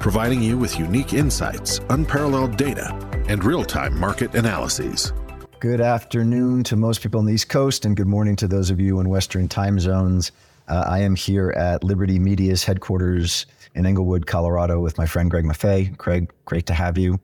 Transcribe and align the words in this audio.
providing 0.00 0.42
you 0.42 0.56
with 0.56 0.78
unique 0.78 1.12
insights, 1.12 1.80
unparalleled 1.90 2.56
data, 2.56 2.94
and 3.28 3.44
real 3.44 3.64
time 3.64 3.98
market 3.98 4.34
analyses. 4.34 5.12
Good 5.60 5.80
afternoon 5.80 6.62
to 6.64 6.76
most 6.76 7.02
people 7.02 7.18
on 7.18 7.26
the 7.26 7.34
East 7.34 7.48
Coast, 7.48 7.84
and 7.84 7.96
good 7.96 8.06
morning 8.06 8.36
to 8.36 8.46
those 8.46 8.70
of 8.70 8.78
you 8.78 9.00
in 9.00 9.08
Western 9.08 9.48
time 9.48 9.80
zones. 9.80 10.30
Uh, 10.68 10.84
I 10.86 11.00
am 11.00 11.16
here 11.16 11.50
at 11.50 11.82
Liberty 11.82 12.18
Media's 12.18 12.62
headquarters 12.62 13.46
in 13.74 13.86
Englewood, 13.86 14.26
Colorado, 14.26 14.80
with 14.80 14.98
my 14.98 15.06
friend 15.06 15.30
Greg 15.30 15.44
Maffei. 15.44 15.96
Greg, 15.96 16.30
great 16.44 16.66
to 16.66 16.74
have 16.74 16.96
you. 16.96 17.18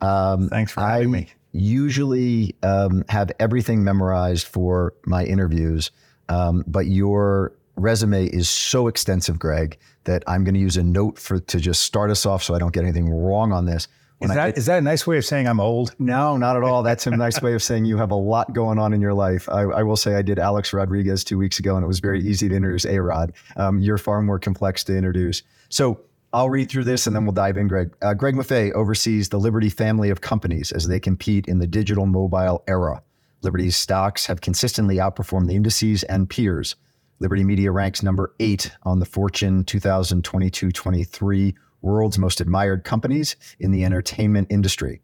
Um, 0.00 0.48
Thanks 0.48 0.72
for 0.72 0.80
having 0.80 1.08
I 1.08 1.10
me. 1.10 1.28
Usually 1.52 2.54
um, 2.62 3.04
have 3.08 3.32
everything 3.40 3.82
memorized 3.82 4.46
for 4.46 4.94
my 5.06 5.24
interviews, 5.24 5.90
um, 6.28 6.64
but 6.66 6.86
your 6.86 7.52
resume 7.76 8.26
is 8.26 8.48
so 8.48 8.88
extensive, 8.88 9.38
Greg, 9.38 9.78
that 10.04 10.22
I'm 10.26 10.44
going 10.44 10.54
to 10.54 10.60
use 10.60 10.76
a 10.76 10.82
note 10.82 11.18
for 11.18 11.38
to 11.38 11.60
just 11.60 11.82
start 11.82 12.10
us 12.10 12.26
off, 12.26 12.42
so 12.42 12.54
I 12.54 12.58
don't 12.58 12.72
get 12.72 12.84
anything 12.84 13.10
wrong 13.10 13.52
on 13.52 13.66
this. 13.66 13.88
Is 14.22 14.28
that, 14.28 14.58
is 14.58 14.66
that 14.66 14.78
a 14.78 14.82
nice 14.82 15.06
way 15.06 15.16
of 15.16 15.24
saying 15.24 15.48
I'm 15.48 15.60
old? 15.60 15.94
No, 15.98 16.36
not 16.36 16.54
at 16.54 16.62
all. 16.62 16.82
That's 16.82 17.06
a 17.06 17.10
nice 17.10 17.40
way 17.40 17.54
of 17.54 17.62
saying 17.62 17.86
you 17.86 17.96
have 17.96 18.10
a 18.10 18.16
lot 18.16 18.52
going 18.52 18.78
on 18.78 18.92
in 18.92 19.00
your 19.00 19.14
life. 19.14 19.48
I, 19.48 19.62
I 19.62 19.82
will 19.82 19.96
say 19.96 20.14
I 20.14 20.20
did 20.20 20.38
Alex 20.38 20.74
Rodriguez 20.74 21.24
two 21.24 21.38
weeks 21.38 21.58
ago, 21.58 21.74
and 21.74 21.82
it 21.82 21.86
was 21.86 22.00
very 22.00 22.20
easy 22.20 22.46
to 22.46 22.54
introduce 22.54 22.84
A 22.84 23.00
Rod. 23.00 23.32
Um, 23.56 23.78
you're 23.78 23.96
far 23.96 24.20
more 24.20 24.38
complex 24.38 24.84
to 24.84 24.94
introduce. 24.94 25.42
So 25.70 26.00
I'll 26.34 26.50
read 26.50 26.70
through 26.70 26.84
this 26.84 27.06
and 27.06 27.16
then 27.16 27.24
we'll 27.24 27.32
dive 27.32 27.56
in, 27.56 27.66
Greg. 27.66 27.92
Uh, 28.02 28.12
Greg 28.12 28.34
Maffei 28.34 28.72
oversees 28.72 29.30
the 29.30 29.38
Liberty 29.38 29.70
family 29.70 30.10
of 30.10 30.20
companies 30.20 30.70
as 30.70 30.86
they 30.86 31.00
compete 31.00 31.48
in 31.48 31.58
the 31.58 31.66
digital 31.66 32.04
mobile 32.04 32.62
era. 32.68 33.02
Liberty's 33.42 33.76
stocks 33.76 34.26
have 34.26 34.42
consistently 34.42 34.96
outperformed 34.96 35.48
the 35.48 35.56
indices 35.56 36.02
and 36.04 36.28
peers. 36.28 36.76
Liberty 37.22 37.44
Media 37.44 37.70
ranks 37.70 38.02
number 38.02 38.34
eight 38.40 38.72
on 38.84 38.98
the 38.98 39.04
Fortune 39.04 39.62
2022 39.64 40.72
23 40.72 41.54
World's 41.82 42.18
Most 42.18 42.40
Admired 42.40 42.82
Companies 42.82 43.36
in 43.58 43.72
the 43.72 43.84
Entertainment 43.84 44.46
Industry. 44.50 45.02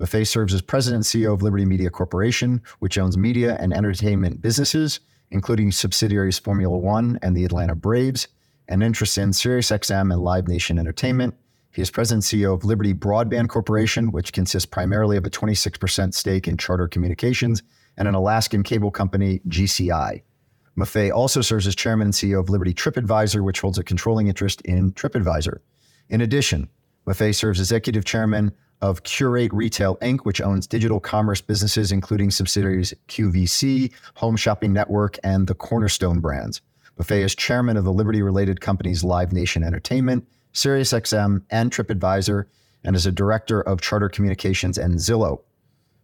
Maffei 0.00 0.26
serves 0.26 0.54
as 0.54 0.62
president 0.62 1.04
and 1.14 1.22
CEO 1.22 1.34
of 1.34 1.42
Liberty 1.42 1.66
Media 1.66 1.90
Corporation, 1.90 2.62
which 2.78 2.96
owns 2.96 3.18
media 3.18 3.58
and 3.60 3.74
entertainment 3.74 4.40
businesses, 4.40 5.00
including 5.30 5.70
subsidiaries 5.70 6.38
Formula 6.38 6.74
One 6.74 7.18
and 7.20 7.36
the 7.36 7.44
Atlanta 7.44 7.74
Braves, 7.74 8.28
and 8.66 8.82
interests 8.82 9.18
in 9.18 9.32
SiriusXM 9.32 10.10
and 10.10 10.22
Live 10.22 10.48
Nation 10.48 10.78
Entertainment. 10.78 11.34
He 11.70 11.82
is 11.82 11.90
president 11.90 12.32
and 12.32 12.40
CEO 12.40 12.54
of 12.54 12.64
Liberty 12.64 12.94
Broadband 12.94 13.50
Corporation, 13.50 14.10
which 14.10 14.32
consists 14.32 14.64
primarily 14.64 15.18
of 15.18 15.26
a 15.26 15.30
26% 15.30 16.14
stake 16.14 16.48
in 16.48 16.56
Charter 16.56 16.88
Communications 16.88 17.62
and 17.98 18.08
an 18.08 18.14
Alaskan 18.14 18.62
cable 18.62 18.90
company, 18.90 19.42
GCI. 19.48 20.22
Maffei 20.78 21.12
also 21.12 21.40
serves 21.40 21.66
as 21.66 21.74
chairman 21.74 22.06
and 22.06 22.14
CEO 22.14 22.38
of 22.38 22.48
Liberty 22.48 22.72
TripAdvisor, 22.72 23.42
which 23.42 23.60
holds 23.60 23.78
a 23.78 23.84
controlling 23.84 24.28
interest 24.28 24.60
in 24.60 24.92
TripAdvisor. 24.92 25.58
In 26.08 26.20
addition, 26.20 26.68
Maffei 27.04 27.34
serves 27.34 27.58
as 27.58 27.72
executive 27.72 28.04
chairman 28.04 28.52
of 28.80 29.02
Qurate 29.02 29.50
Retail 29.52 29.96
Inc., 29.96 30.20
which 30.20 30.40
owns 30.40 30.68
digital 30.68 31.00
commerce 31.00 31.40
businesses, 31.40 31.90
including 31.90 32.30
subsidiaries 32.30 32.94
QVC, 33.08 33.92
Home 34.16 34.36
Shopping 34.36 34.72
Network, 34.72 35.18
and 35.24 35.48
the 35.48 35.54
Cornerstone 35.54 36.20
brands. 36.20 36.60
Maffei 36.96 37.24
is 37.24 37.34
chairman 37.34 37.76
of 37.76 37.84
the 37.84 37.92
Liberty 37.92 38.22
related 38.22 38.60
companies 38.60 39.02
Live 39.02 39.32
Nation 39.32 39.64
Entertainment, 39.64 40.28
SiriusXM, 40.54 41.42
and 41.50 41.72
TripAdvisor, 41.72 42.44
and 42.84 42.94
is 42.94 43.04
a 43.04 43.12
director 43.12 43.60
of 43.60 43.80
Charter 43.80 44.08
Communications 44.08 44.78
and 44.78 44.94
Zillow. 44.94 45.40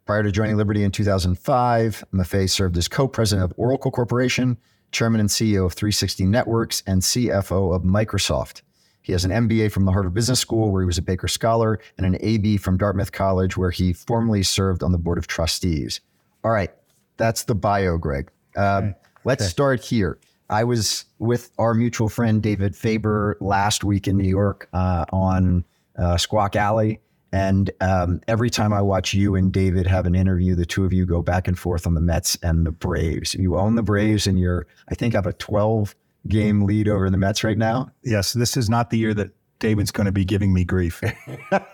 Prior 0.06 0.22
to 0.22 0.30
joining 0.30 0.58
Liberty 0.58 0.84
in 0.84 0.90
2005, 0.90 2.04
Maffei 2.12 2.48
served 2.48 2.76
as 2.76 2.88
co 2.88 3.08
president 3.08 3.50
of 3.50 3.54
Oracle 3.56 3.90
Corporation, 3.90 4.58
chairman 4.92 5.18
and 5.18 5.30
CEO 5.30 5.64
of 5.64 5.72
360 5.72 6.26
Networks, 6.26 6.82
and 6.86 7.00
CFO 7.00 7.74
of 7.74 7.84
Microsoft. 7.84 8.60
He 9.00 9.12
has 9.12 9.24
an 9.24 9.30
MBA 9.30 9.72
from 9.72 9.86
the 9.86 9.92
Harvard 9.92 10.12
Business 10.12 10.40
School, 10.40 10.70
where 10.70 10.82
he 10.82 10.86
was 10.86 10.98
a 10.98 11.02
Baker 11.02 11.26
Scholar, 11.26 11.80
and 11.96 12.06
an 12.06 12.18
AB 12.20 12.58
from 12.58 12.76
Dartmouth 12.76 13.12
College, 13.12 13.56
where 13.56 13.70
he 13.70 13.94
formerly 13.94 14.42
served 14.42 14.82
on 14.82 14.92
the 14.92 14.98
board 14.98 15.16
of 15.16 15.26
trustees. 15.26 16.02
All 16.42 16.50
right, 16.50 16.70
that's 17.16 17.44
the 17.44 17.54
bio, 17.54 17.96
Greg. 17.96 18.30
Uh, 18.54 18.80
okay. 18.82 18.94
Let's 19.24 19.44
okay. 19.44 19.48
start 19.48 19.82
here. 19.82 20.18
I 20.50 20.64
was 20.64 21.06
with 21.18 21.50
our 21.58 21.72
mutual 21.72 22.10
friend 22.10 22.42
David 22.42 22.76
Faber 22.76 23.38
last 23.40 23.84
week 23.84 24.06
in 24.06 24.18
New 24.18 24.28
York 24.28 24.68
uh, 24.74 25.06
on 25.14 25.64
uh, 25.96 26.18
Squawk 26.18 26.56
Alley. 26.56 27.00
And 27.34 27.72
um, 27.80 28.20
every 28.28 28.48
time 28.48 28.72
I 28.72 28.80
watch 28.80 29.12
you 29.12 29.34
and 29.34 29.52
David 29.52 29.88
have 29.88 30.06
an 30.06 30.14
interview, 30.14 30.54
the 30.54 30.64
two 30.64 30.84
of 30.84 30.92
you 30.92 31.04
go 31.04 31.20
back 31.20 31.48
and 31.48 31.58
forth 31.58 31.84
on 31.84 31.94
the 31.94 32.00
Mets 32.00 32.38
and 32.44 32.64
the 32.64 32.70
Braves. 32.70 33.34
You 33.34 33.58
own 33.58 33.74
the 33.74 33.82
Braves, 33.82 34.28
and 34.28 34.38
you're, 34.38 34.68
I 34.88 34.94
think, 34.94 35.14
have 35.14 35.26
a 35.26 35.32
12 35.32 35.96
game 36.28 36.62
lead 36.62 36.86
over 36.86 37.10
the 37.10 37.16
Mets 37.16 37.42
right 37.42 37.58
now. 37.58 37.90
Yes, 38.04 38.34
this 38.34 38.56
is 38.56 38.70
not 38.70 38.90
the 38.90 38.98
year 38.98 39.14
that 39.14 39.30
David's 39.58 39.90
going 39.90 40.04
to 40.06 40.12
be 40.12 40.24
giving 40.24 40.54
me 40.54 40.64
grief. 40.64 41.02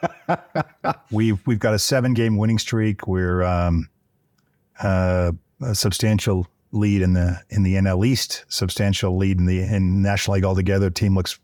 we've 1.11 1.47
we've 1.47 1.59
got 1.59 1.75
a 1.75 1.79
seven 1.79 2.15
game 2.15 2.39
winning 2.39 2.59
streak. 2.59 3.07
We're 3.07 3.43
um, 3.43 3.91
uh, 4.83 5.33
a 5.61 5.75
substantial 5.75 6.47
lead 6.73 7.03
in 7.03 7.13
the 7.13 7.39
in 7.51 7.65
the 7.65 7.75
NL 7.75 8.07
East, 8.07 8.47
substantial 8.49 9.15
lead 9.19 9.39
in 9.39 9.45
the 9.45 9.61
in 9.61 10.01
National 10.01 10.37
League 10.37 10.45
altogether. 10.45 10.89
Team 10.89 11.15
looks 11.15 11.39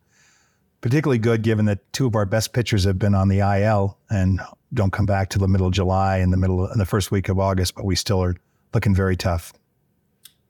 particularly 0.80 1.18
good 1.18 1.42
given 1.42 1.64
that 1.66 1.92
two 1.92 2.06
of 2.06 2.14
our 2.14 2.26
best 2.26 2.52
pitchers 2.52 2.84
have 2.84 2.98
been 2.98 3.14
on 3.14 3.28
the 3.28 3.40
IL 3.40 3.98
and 4.10 4.40
don't 4.74 4.92
come 4.92 5.06
back 5.06 5.30
to 5.30 5.38
the 5.38 5.48
middle 5.48 5.66
of 5.66 5.72
July 5.72 6.18
and 6.18 6.32
the 6.32 6.36
middle 6.36 6.70
in 6.70 6.78
the 6.78 6.86
first 6.86 7.10
week 7.10 7.28
of 7.28 7.38
August, 7.38 7.74
but 7.74 7.84
we 7.84 7.96
still 7.96 8.22
are 8.22 8.36
looking 8.74 8.94
very 8.94 9.16
tough. 9.16 9.52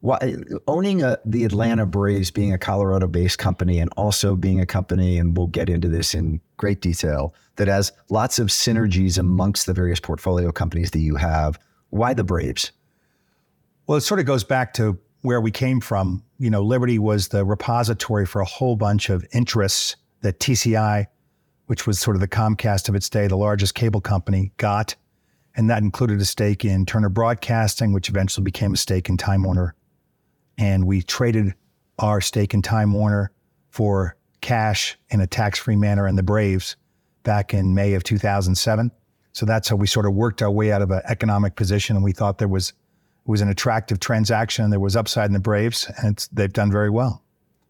Well, 0.03 0.19
owning 0.69 1.03
a, 1.03 1.19
the 1.25 1.44
Atlanta 1.44 1.86
Braves, 1.86 2.31
being 2.31 2.53
a 2.53 2.59
Colorado-based 2.59 3.38
company, 3.38 3.78
and 3.78 3.91
also 3.97 4.36
being 4.36 4.60
a 4.60 4.66
company, 4.66 5.19
and 5.19 5.36
we'll 5.36 5.47
get 5.47 5.69
into 5.69 5.88
this 5.88 6.15
in 6.15 6.41
great 6.59 6.81
detail, 6.81 7.34
that 7.56 7.66
has 7.66 7.92
lots 8.10 8.38
of 8.38 8.48
synergies 8.48 9.19
amongst 9.19 9.66
the 9.66 9.72
various 9.72 9.98
portfolio 9.98 10.53
companies 10.53 10.91
that 10.91 11.00
you 11.00 11.16
have. 11.16 11.59
Why 11.91 12.15
the 12.15 12.25
Braves? 12.25 12.72
Well, 13.86 13.97
it 13.97 14.03
sort 14.03 14.20
of 14.20 14.26
goes 14.26 14.44
back 14.44 14.75
to 14.75 14.98
where 15.22 15.41
we 15.41 15.50
came 15.50 15.81
from. 15.81 16.22
You 16.38 16.50
know, 16.50 16.62
Liberty 16.62 16.98
was 16.98 17.28
the 17.28 17.44
repository 17.44 18.26
for 18.26 18.41
a 18.41 18.44
whole 18.44 18.76
bunch 18.76 19.09
of 19.09 19.26
interests 19.32 19.97
that 20.26 20.41
TCI, 20.41 21.06
which 21.66 21.87
was 21.87 21.98
sort 21.98 22.16
of 22.16 22.20
the 22.20 22.28
Comcast 22.28 22.88
of 22.88 22.94
its 22.94 23.09
day, 23.09 23.28
the 23.28 23.37
largest 23.37 23.75
cable 23.75 24.00
company, 24.00 24.53
got. 24.56 24.94
And 25.54 25.70
that 25.70 25.82
included 25.82 26.20
a 26.20 26.25
stake 26.25 26.64
in 26.64 26.84
Turner 26.84 27.09
Broadcasting, 27.09 27.92
which 27.92 28.09
eventually 28.09 28.44
became 28.44 28.75
a 28.75 28.76
stake 28.76 29.09
in 29.09 29.16
Time 29.16 29.44
Warner. 29.44 29.75
And 30.59 30.86
we 30.86 31.03
traded 31.03 31.54
our 31.98 32.20
stake 32.20 32.54
in 32.54 32.62
Time 32.62 32.92
Warner 32.92 33.31
for 33.70 34.16
cash 34.41 34.98
in 35.09 35.20
a 35.20 35.26
tax 35.26 35.59
free 35.59 35.76
manner 35.76 36.06
in 36.09 36.16
the 36.16 36.22
Braves 36.22 36.76
back 37.22 37.54
in 37.54 37.75
May 37.75 37.94
of 37.94 38.03
2007. 38.03 38.91
So 39.32 39.47
that's 39.47 39.69
how 39.69 39.76
we 39.76 39.86
sort 39.86 40.06
of 40.06 40.15
worked 40.15 40.42
our 40.42 40.50
way 40.50 40.72
out 40.72 40.82
of 40.82 40.91
an 40.91 41.03
economic 41.04 41.56
position. 41.56 41.95
And 41.95 42.04
we 42.04 42.12
thought 42.12 42.39
there 42.39 42.48
was, 42.48 42.72
was 43.27 43.41
an 43.41 43.48
attractive 43.48 44.01
transaction. 44.01 44.71
There 44.71 44.80
was 44.80 44.97
upside 44.97 45.27
in 45.27 45.34
the 45.34 45.41
Braves, 45.41 45.91
and 46.03 46.27
they've 46.33 46.53
done 46.53 46.71
very 46.72 46.91
well. 46.91 47.22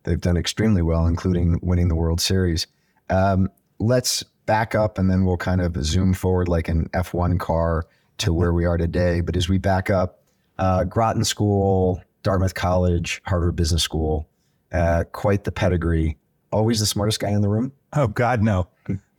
They've 0.06 0.20
done 0.20 0.37
extremely 0.37 0.82
well, 0.82 1.06
including 1.06 1.58
winning 1.62 1.88
the 1.88 1.97
World 1.97 2.20
Series. 2.20 2.69
Um, 3.11 3.50
let's 3.81 4.23
back 4.47 4.75
up 4.75 4.99
and 4.99 5.11
then 5.11 5.25
we'll 5.25 5.37
kind 5.37 5.61
of 5.61 5.76
zoom 5.85 6.14
forward 6.14 6.49
like 6.49 6.69
an 6.69 6.88
F1 6.94 7.41
car 7.41 7.85
to 8.19 8.32
where 8.32 8.53
we 8.53 8.64
are 8.64 8.79
today. 8.79 9.20
But 9.20 9.37
as 9.37 9.49
we 9.49 9.58
back 9.58 9.91
up, 9.91 10.23
uh, 10.58 10.85
Groton 10.85 11.25
School, 11.25 12.00
Dartmouth 12.23 12.55
College, 12.55 13.20
Harvard 13.26 13.56
Business 13.56 13.82
School, 13.82 14.29
uh, 14.73 15.05
quite 15.11 15.43
the 15.43 15.53
pedigree. 15.53 16.17
Always 16.53 16.79
the 16.79 16.87
smartest 16.87 17.19
guy 17.19 17.31
in 17.31 17.43
the 17.43 17.49
room? 17.49 17.73
Oh, 17.93 18.06
God, 18.06 18.43
no. 18.43 18.69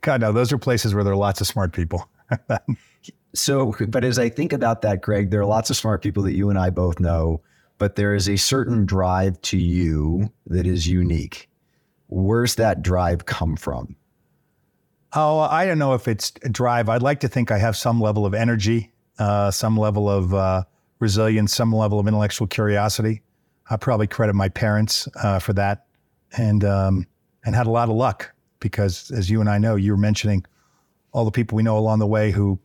God, 0.00 0.22
no. 0.22 0.32
Those 0.32 0.52
are 0.52 0.58
places 0.58 0.94
where 0.94 1.04
there 1.04 1.12
are 1.12 1.16
lots 1.16 1.42
of 1.42 1.46
smart 1.46 1.74
people. 1.74 2.08
so, 3.34 3.74
but 3.88 4.04
as 4.04 4.18
I 4.18 4.30
think 4.30 4.54
about 4.54 4.80
that, 4.82 5.02
Greg, 5.02 5.30
there 5.30 5.40
are 5.42 5.46
lots 5.46 5.68
of 5.68 5.76
smart 5.76 6.02
people 6.02 6.22
that 6.22 6.34
you 6.34 6.48
and 6.48 6.58
I 6.58 6.70
both 6.70 6.98
know 6.98 7.42
but 7.78 7.96
there 7.96 8.14
is 8.14 8.28
a 8.28 8.36
certain 8.36 8.84
drive 8.84 9.40
to 9.42 9.56
you 9.56 10.32
that 10.46 10.66
is 10.66 10.86
unique. 10.86 11.48
Where's 12.08 12.56
that 12.56 12.82
drive 12.82 13.26
come 13.26 13.56
from? 13.56 13.96
Oh, 15.14 15.38
I 15.38 15.64
don't 15.64 15.78
know 15.78 15.94
if 15.94 16.06
it's 16.06 16.32
a 16.42 16.48
drive. 16.48 16.88
I'd 16.88 17.02
like 17.02 17.20
to 17.20 17.28
think 17.28 17.50
I 17.50 17.58
have 17.58 17.76
some 17.76 18.00
level 18.00 18.26
of 18.26 18.34
energy, 18.34 18.92
uh, 19.18 19.50
some 19.50 19.76
level 19.76 20.08
of 20.08 20.34
uh, 20.34 20.64
resilience, 20.98 21.54
some 21.54 21.74
level 21.74 21.98
of 21.98 22.06
intellectual 22.06 22.46
curiosity. 22.46 23.22
I 23.70 23.76
probably 23.76 24.06
credit 24.06 24.34
my 24.34 24.48
parents 24.48 25.08
uh, 25.22 25.38
for 25.38 25.52
that, 25.54 25.86
and 26.36 26.64
um, 26.64 27.06
and 27.44 27.54
had 27.54 27.66
a 27.66 27.70
lot 27.70 27.88
of 27.88 27.94
luck 27.94 28.32
because, 28.60 29.10
as 29.10 29.30
you 29.30 29.40
and 29.40 29.48
I 29.48 29.58
know, 29.58 29.76
you 29.76 29.92
were 29.92 29.98
mentioning 29.98 30.44
all 31.12 31.24
the 31.24 31.30
people 31.30 31.56
we 31.56 31.62
know 31.62 31.78
along 31.78 32.00
the 32.00 32.06
way 32.06 32.30
who, 32.30 32.58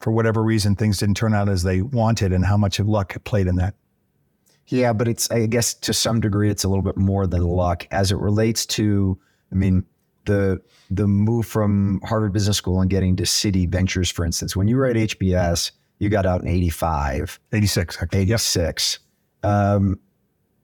for 0.00 0.10
whatever 0.10 0.42
reason, 0.42 0.76
things 0.76 0.98
didn't 0.98 1.16
turn 1.16 1.34
out 1.34 1.48
as 1.48 1.62
they 1.62 1.82
wanted, 1.82 2.32
and 2.32 2.44
how 2.44 2.56
much 2.56 2.78
of 2.78 2.88
luck 2.88 3.16
played 3.24 3.46
in 3.46 3.56
that. 3.56 3.74
Yeah, 4.68 4.92
but 4.92 5.08
it's 5.08 5.30
I 5.30 5.46
guess 5.46 5.74
to 5.74 5.92
some 5.92 6.20
degree 6.20 6.50
it's 6.50 6.64
a 6.64 6.68
little 6.68 6.82
bit 6.82 6.96
more 6.96 7.26
than 7.26 7.42
luck 7.42 7.86
as 7.90 8.10
it 8.10 8.18
relates 8.18 8.66
to. 8.66 9.18
I 9.52 9.54
mean, 9.54 9.84
the 10.24 10.60
the 10.90 11.06
move 11.06 11.46
from 11.46 12.00
Harvard 12.04 12.32
Business 12.32 12.56
School 12.56 12.80
and 12.80 12.90
getting 12.90 13.16
to 13.16 13.22
Citi 13.24 13.68
Ventures, 13.68 14.10
for 14.10 14.24
instance. 14.24 14.56
When 14.56 14.68
you 14.68 14.76
were 14.76 14.86
at 14.86 14.96
HBS, 14.96 15.70
you 15.98 16.08
got 16.08 16.26
out 16.26 16.42
in 16.42 16.48
85. 16.48 17.40
86, 17.52 18.02
actually. 18.02 18.20
86. 18.20 18.98
Yep. 19.42 19.52
Um, 19.52 20.00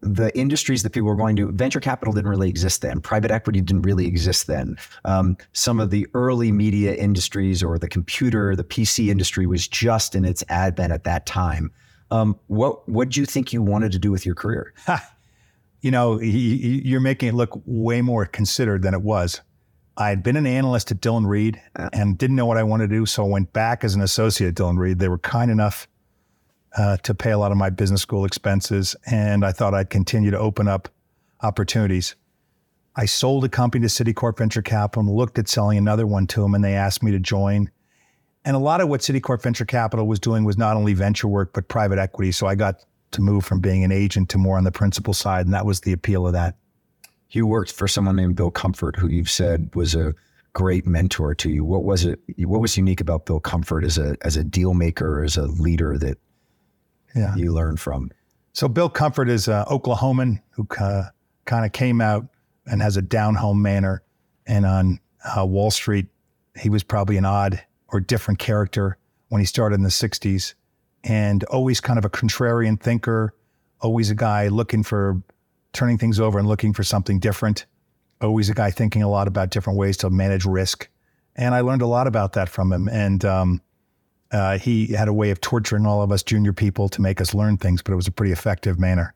the 0.02 0.36
industries 0.36 0.82
that 0.82 0.90
people 0.90 1.08
were 1.08 1.16
going 1.16 1.36
to, 1.36 1.52
venture 1.52 1.78
capital 1.78 2.12
didn't 2.12 2.28
really 2.28 2.48
exist 2.48 2.82
then. 2.82 3.00
Private 3.00 3.30
equity 3.30 3.60
didn't 3.60 3.82
really 3.82 4.06
exist 4.06 4.48
then. 4.48 4.76
Um, 5.04 5.36
some 5.52 5.78
of 5.78 5.90
the 5.90 6.08
early 6.12 6.50
media 6.50 6.94
industries 6.94 7.62
or 7.62 7.78
the 7.78 7.88
computer, 7.88 8.56
the 8.56 8.64
PC 8.64 9.08
industry 9.08 9.46
was 9.46 9.68
just 9.68 10.16
in 10.16 10.24
its 10.24 10.42
advent 10.48 10.92
at 10.92 11.04
that 11.04 11.24
time. 11.24 11.70
Um, 12.12 12.38
what 12.46 12.86
what 12.86 13.08
did 13.08 13.16
you 13.16 13.24
think 13.24 13.54
you 13.54 13.62
wanted 13.62 13.92
to 13.92 13.98
do 13.98 14.10
with 14.10 14.26
your 14.26 14.34
career? 14.34 14.74
you 15.80 15.90
know, 15.90 16.20
you're 16.20 17.00
making 17.00 17.30
it 17.30 17.34
look 17.34 17.58
way 17.64 18.02
more 18.02 18.26
considered 18.26 18.82
than 18.82 18.92
it 18.92 19.00
was. 19.00 19.40
I 19.96 20.10
had 20.10 20.22
been 20.22 20.36
an 20.36 20.46
analyst 20.46 20.90
at 20.90 21.00
Dillon 21.00 21.26
Read 21.26 21.60
and 21.92 22.16
didn't 22.18 22.36
know 22.36 22.46
what 22.46 22.58
I 22.58 22.62
wanted 22.64 22.90
to 22.90 22.96
do, 22.96 23.06
so 23.06 23.24
I 23.24 23.28
went 23.28 23.52
back 23.52 23.82
as 23.82 23.94
an 23.94 24.02
associate 24.02 24.48
at 24.48 24.54
Dillon 24.54 24.78
Read. 24.78 24.98
They 24.98 25.08
were 25.08 25.18
kind 25.18 25.50
enough 25.50 25.88
uh, 26.76 26.98
to 26.98 27.14
pay 27.14 27.30
a 27.30 27.38
lot 27.38 27.50
of 27.50 27.56
my 27.58 27.70
business 27.70 28.02
school 28.02 28.24
expenses, 28.26 28.94
and 29.06 29.44
I 29.44 29.52
thought 29.52 29.74
I'd 29.74 29.90
continue 29.90 30.30
to 30.30 30.38
open 30.38 30.68
up 30.68 30.88
opportunities. 31.42 32.14
I 32.94 33.06
sold 33.06 33.44
a 33.44 33.48
company 33.48 33.86
to 33.86 34.04
Citicorp 34.04 34.36
Venture 34.36 34.62
Capital 34.62 35.02
and 35.02 35.10
looked 35.16 35.38
at 35.38 35.48
selling 35.48 35.78
another 35.78 36.06
one 36.06 36.26
to 36.28 36.42
them, 36.42 36.54
and 36.54 36.62
they 36.62 36.74
asked 36.74 37.02
me 37.02 37.10
to 37.12 37.18
join. 37.18 37.70
And 38.44 38.56
a 38.56 38.58
lot 38.58 38.80
of 38.80 38.88
what 38.88 39.00
Citicorp 39.00 39.42
Venture 39.42 39.64
Capital 39.64 40.06
was 40.06 40.18
doing 40.18 40.44
was 40.44 40.58
not 40.58 40.76
only 40.76 40.94
venture 40.94 41.28
work, 41.28 41.52
but 41.52 41.68
private 41.68 41.98
equity. 41.98 42.32
So 42.32 42.46
I 42.46 42.54
got 42.54 42.84
to 43.12 43.20
move 43.20 43.44
from 43.44 43.60
being 43.60 43.84
an 43.84 43.92
agent 43.92 44.28
to 44.30 44.38
more 44.38 44.58
on 44.58 44.64
the 44.64 44.72
principal 44.72 45.14
side, 45.14 45.46
and 45.46 45.54
that 45.54 45.66
was 45.66 45.80
the 45.80 45.92
appeal 45.92 46.26
of 46.26 46.32
that. 46.32 46.56
You 47.30 47.46
worked 47.46 47.72
for 47.72 47.86
someone 47.86 48.16
named 48.16 48.36
Bill 48.36 48.50
Comfort, 48.50 48.96
who 48.96 49.08
you've 49.08 49.30
said 49.30 49.74
was 49.74 49.94
a 49.94 50.14
great 50.52 50.86
mentor 50.86 51.34
to 51.34 51.50
you. 51.50 51.64
What 51.64 51.84
was 51.84 52.04
it? 52.04 52.20
What 52.38 52.60
was 52.60 52.76
unique 52.76 53.00
about 53.00 53.26
Bill 53.26 53.40
Comfort 53.40 53.84
as 53.84 53.96
a 53.96 54.16
as 54.22 54.36
a 54.36 54.44
deal 54.44 54.74
maker, 54.74 55.22
as 55.22 55.36
a 55.36 55.46
leader 55.46 55.96
that 55.98 56.18
yeah. 57.14 57.34
you 57.36 57.52
learned 57.52 57.80
from? 57.80 58.10
So 58.52 58.68
Bill 58.68 58.90
Comfort 58.90 59.28
is 59.30 59.48
an 59.48 59.64
Oklahoman 59.66 60.42
who 60.50 60.66
uh, 60.78 61.04
kind 61.46 61.64
of 61.64 61.72
came 61.72 62.00
out 62.00 62.26
and 62.66 62.82
has 62.82 62.96
a 62.96 63.02
down 63.02 63.34
home 63.34 63.62
manner, 63.62 64.02
and 64.46 64.66
on 64.66 65.00
uh, 65.24 65.46
Wall 65.46 65.70
Street, 65.70 66.06
he 66.58 66.68
was 66.68 66.82
probably 66.82 67.16
an 67.16 67.24
odd 67.24 67.62
or 67.92 68.00
different 68.00 68.40
character 68.40 68.96
when 69.28 69.40
he 69.40 69.46
started 69.46 69.76
in 69.76 69.82
the 69.82 69.88
'60s, 69.88 70.54
and 71.04 71.44
always 71.44 71.80
kind 71.80 71.98
of 71.98 72.04
a 72.04 72.10
contrarian 72.10 72.80
thinker, 72.80 73.34
always 73.80 74.10
a 74.10 74.14
guy 74.14 74.48
looking 74.48 74.82
for 74.82 75.22
turning 75.72 75.98
things 75.98 76.20
over 76.20 76.38
and 76.38 76.48
looking 76.48 76.72
for 76.72 76.82
something 76.82 77.18
different. 77.18 77.66
Always 78.20 78.48
a 78.48 78.54
guy 78.54 78.70
thinking 78.70 79.02
a 79.02 79.08
lot 79.08 79.26
about 79.26 79.50
different 79.50 79.78
ways 79.78 79.96
to 79.98 80.10
manage 80.10 80.44
risk. 80.44 80.88
And 81.34 81.54
I 81.54 81.60
learned 81.60 81.82
a 81.82 81.86
lot 81.86 82.06
about 82.06 82.34
that 82.34 82.48
from 82.48 82.72
him. 82.72 82.88
And 82.88 83.24
um, 83.24 83.60
uh, 84.30 84.58
he 84.58 84.88
had 84.88 85.08
a 85.08 85.12
way 85.12 85.30
of 85.30 85.40
torturing 85.40 85.86
all 85.86 86.02
of 86.02 86.12
us 86.12 86.22
junior 86.22 86.52
people 86.52 86.88
to 86.90 87.00
make 87.00 87.20
us 87.20 87.34
learn 87.34 87.56
things, 87.56 87.82
but 87.82 87.92
it 87.92 87.96
was 87.96 88.06
a 88.06 88.12
pretty 88.12 88.32
effective 88.32 88.78
manner. 88.78 89.14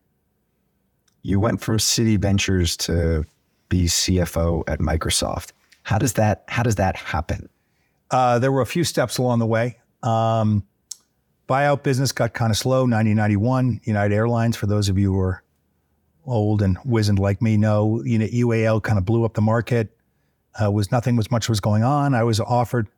You 1.22 1.40
went 1.40 1.60
from 1.60 1.78
Citi 1.78 2.18
Ventures 2.18 2.76
to 2.78 3.24
be 3.68 3.84
CFO 3.84 4.64
at 4.68 4.78
Microsoft. 4.78 5.52
How 5.82 5.98
does 5.98 6.14
that 6.14 6.44
How 6.48 6.62
does 6.62 6.76
that 6.76 6.96
happen? 6.96 7.48
Uh, 8.10 8.38
there 8.38 8.52
were 8.52 8.62
a 8.62 8.66
few 8.66 8.84
steps 8.84 9.18
along 9.18 9.38
the 9.38 9.46
way. 9.46 9.78
Um, 10.02 10.64
buyout 11.48 11.82
business 11.82 12.12
got 12.12 12.34
kind 12.34 12.50
of 12.50 12.56
slow. 12.56 12.80
1991, 12.80 13.80
United 13.84 14.14
Airlines. 14.14 14.56
For 14.56 14.66
those 14.66 14.88
of 14.88 14.98
you 14.98 15.12
who 15.12 15.20
are 15.20 15.42
old 16.26 16.62
and 16.62 16.78
wizened 16.84 17.18
like 17.18 17.40
me 17.40 17.56
know, 17.56 18.02
you 18.04 18.18
know, 18.18 18.26
UAL 18.26 18.82
kind 18.82 18.98
of 18.98 19.04
blew 19.04 19.24
up 19.24 19.34
the 19.34 19.42
market. 19.42 19.96
Uh, 20.60 20.70
was 20.70 20.90
nothing 20.90 21.16
was 21.16 21.30
much 21.30 21.48
was 21.48 21.60
going 21.60 21.82
on. 21.82 22.14
I 22.14 22.22
was 22.22 22.40
offered 22.40 22.88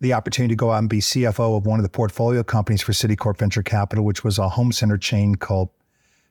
the 0.00 0.12
opportunity 0.14 0.52
to 0.52 0.56
go 0.56 0.72
out 0.72 0.78
and 0.78 0.88
be 0.88 0.98
CFO 0.98 1.56
of 1.56 1.66
one 1.66 1.78
of 1.78 1.82
the 1.82 1.90
portfolio 1.90 2.42
companies 2.42 2.82
for 2.82 2.92
Citicorp 2.92 3.38
Venture 3.38 3.62
Capital, 3.62 4.04
which 4.04 4.24
was 4.24 4.38
a 4.38 4.48
home 4.48 4.72
center 4.72 4.98
chain 4.98 5.34
called 5.36 5.68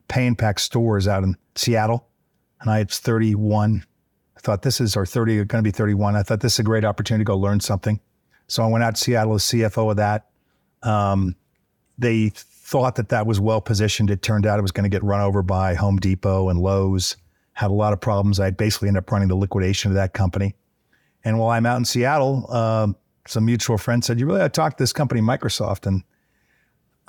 Pay 0.08 0.26
'n 0.26 0.36
Pak 0.36 0.60
Stores 0.60 1.08
out 1.08 1.24
in 1.24 1.38
Seattle. 1.56 2.08
And 2.60 2.70
I 2.70 2.84
was 2.84 3.00
31. 3.00 3.86
I 4.40 4.42
thought 4.42 4.62
this 4.62 4.80
is, 4.80 4.96
or 4.96 5.06
30, 5.06 5.44
going 5.46 5.62
to 5.62 5.62
be 5.62 5.72
31. 5.72 6.16
I 6.16 6.24
thought 6.24 6.40
this 6.40 6.54
is 6.54 6.60
a 6.60 6.64
great 6.64 6.86
opportunity 6.86 7.26
to 7.26 7.28
go 7.28 7.38
learn 7.38 7.60
something. 7.60 8.00
So 8.48 8.64
I 8.64 8.68
went 8.68 8.86
out 8.86 8.96
to 8.96 9.02
Seattle 9.02 9.34
as 9.36 9.44
CFO 9.44 9.92
of 9.92 9.98
that. 9.98 10.30
Um, 10.82 11.36
they 11.98 12.30
thought 12.34 12.96
that 12.96 13.10
that 13.10 13.28
was 13.28 13.42
well 13.42 13.60
positioned. 13.60 14.10
It 14.10 14.22
turned 14.22 14.46
out 14.46 14.58
it 14.58 14.62
was 14.62 14.72
going 14.72 14.86
to 14.86 14.90
get 14.90 15.04
run 15.04 15.20
over 15.20 15.42
by 15.44 15.76
Home 15.76 15.98
Depot 15.98 16.48
and 16.48 16.60
Lowe's. 16.62 17.18
Had 17.52 17.70
a 17.70 17.74
lot 17.74 17.92
of 17.92 18.00
problems. 18.00 18.40
I 18.40 18.52
basically 18.52 18.88
ended 18.88 19.04
up 19.04 19.12
running 19.12 19.28
the 19.28 19.36
liquidation 19.36 19.92
of 19.92 19.96
that 19.96 20.14
company. 20.14 20.56
And 21.26 21.38
while 21.38 21.50
I'm 21.50 21.66
out 21.66 21.76
in 21.76 21.84
Seattle, 21.84 22.46
uh, 22.48 22.88
some 23.28 23.46
mutual 23.46 23.78
friend 23.78 24.06
said, 24.06 24.22
"You 24.22 24.26
really 24.26 24.40
ought 24.40 24.44
to 24.44 24.50
talk 24.50 24.78
to 24.78 24.82
this 24.82 24.94
company, 24.94 25.20
Microsoft." 25.20 25.86
And 25.86 26.04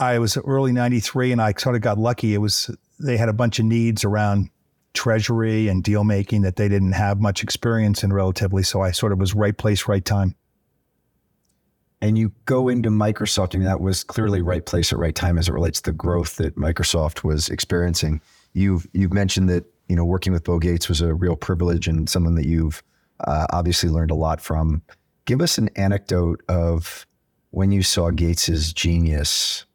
I 0.01 0.19
was 0.19 0.37
early 0.37 0.73
'93, 0.73 1.31
and 1.31 1.41
I 1.41 1.55
sort 1.57 1.77
of 1.77 1.83
got 1.83 1.97
lucky. 1.97 2.35
It 2.35 2.39
was 2.39 2.69
they 2.99 3.17
had 3.17 3.29
a 3.29 3.33
bunch 3.33 3.61
of 3.61 3.67
needs 3.67 4.03
around 4.03 4.51
treasury 4.95 5.69
and 5.69 5.83
deal 5.83 6.05
making 6.05 6.43
that 6.43 6.57
they 6.57 6.69
didn't 6.69 6.93
have 6.93 7.21
much 7.21 7.43
experience 7.43 8.03
in 8.03 8.13
relatively. 8.13 8.63
So 8.63 8.83
I 8.83 8.91
sort 8.91 9.13
of 9.13 9.19
was 9.19 9.35
right 9.35 9.57
place, 9.57 9.89
right 9.89 10.05
time 10.05 10.35
and 12.01 12.17
you 12.17 12.33
go 12.47 12.69
into 12.69 12.89
Microsoft, 12.89 13.55
I 13.55 13.59
mean, 13.59 13.67
that 13.67 13.81
was 13.81 14.05
clearly 14.05 14.41
right 14.41 14.65
place 14.65 14.93
at 14.93 14.99
right 14.99 15.15
time 15.15 15.37
as 15.39 15.49
it 15.49 15.53
relates 15.53 15.81
to 15.83 15.91
the 15.91 15.97
growth 15.97 16.37
that 16.37 16.57
Microsoft 16.57 17.25
was 17.25 17.49
experiencing. 17.49 18.21
You've 18.53 18.87
you've 18.93 19.13
mentioned 19.13 19.49
that 19.51 19.65
you 19.89 19.97
know 19.97 20.05
working 20.05 20.33
with 20.33 20.45
Bill 20.45 20.59
Gates 20.59 20.89
was 20.89 21.01
a 21.01 21.15
real 21.15 21.37
privilege 21.37 21.87
and 21.87 22.09
someone 22.09 22.35
that 22.37 22.47
you've 22.47 22.83
uh, 23.27 23.47
obviously 23.53 23.91
learned 23.91 24.11
a 24.11 24.15
lot 24.15 24.41
from. 24.41 24.83
Give 25.27 25.43
us 25.43 25.59
an 25.59 25.69
anecdote 25.77 26.43
of 26.49 27.07
when 27.51 27.71
you 27.71 27.83
saw 27.83 28.11
Gates's 28.11 28.73
genius 28.73 29.67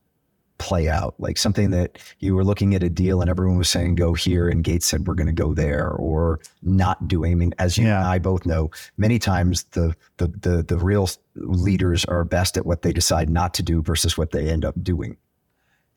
play 0.58 0.88
out? 0.88 1.16
Like 1.20 1.38
something 1.38 1.72
that 1.72 1.98
you 2.20 2.36
were 2.36 2.44
looking 2.44 2.76
at 2.76 2.84
a 2.84 2.90
deal 2.90 3.22
and 3.22 3.30
everyone 3.30 3.58
was 3.58 3.70
saying 3.70 3.96
go 3.96 4.14
here, 4.14 4.48
and 4.48 4.64
Gates 4.64 4.86
said 4.86 5.08
we're 5.08 5.16
going 5.16 5.28
to 5.28 5.34
go 5.34 5.54
there, 5.54 5.92
or 5.92 6.40
not 6.62 7.08
doing. 7.08 7.32
I 7.32 7.36
mean, 7.36 7.54
as 7.60 7.78
you 7.78 7.86
yeah. 7.86 8.00
and 8.00 8.08
I 8.08 8.20
both 8.20 8.46
know, 8.46 8.72
many 8.98 9.20
times 9.20 9.64
the, 9.72 9.96
the 10.18 10.28
the 10.28 10.64
the 10.64 10.78
real 10.78 11.10
leaders 11.36 12.06
are 12.06 12.24
best 12.24 12.58
at 12.58 12.66
what 12.66 12.82
they 12.82 12.94
decide 12.94 13.30
not 13.30 13.54
to 13.56 13.64
do 13.64 13.82
versus 13.82 14.18
what 14.18 14.32
they 14.32 14.50
end 14.50 14.66
up 14.66 14.76
doing. 14.82 15.18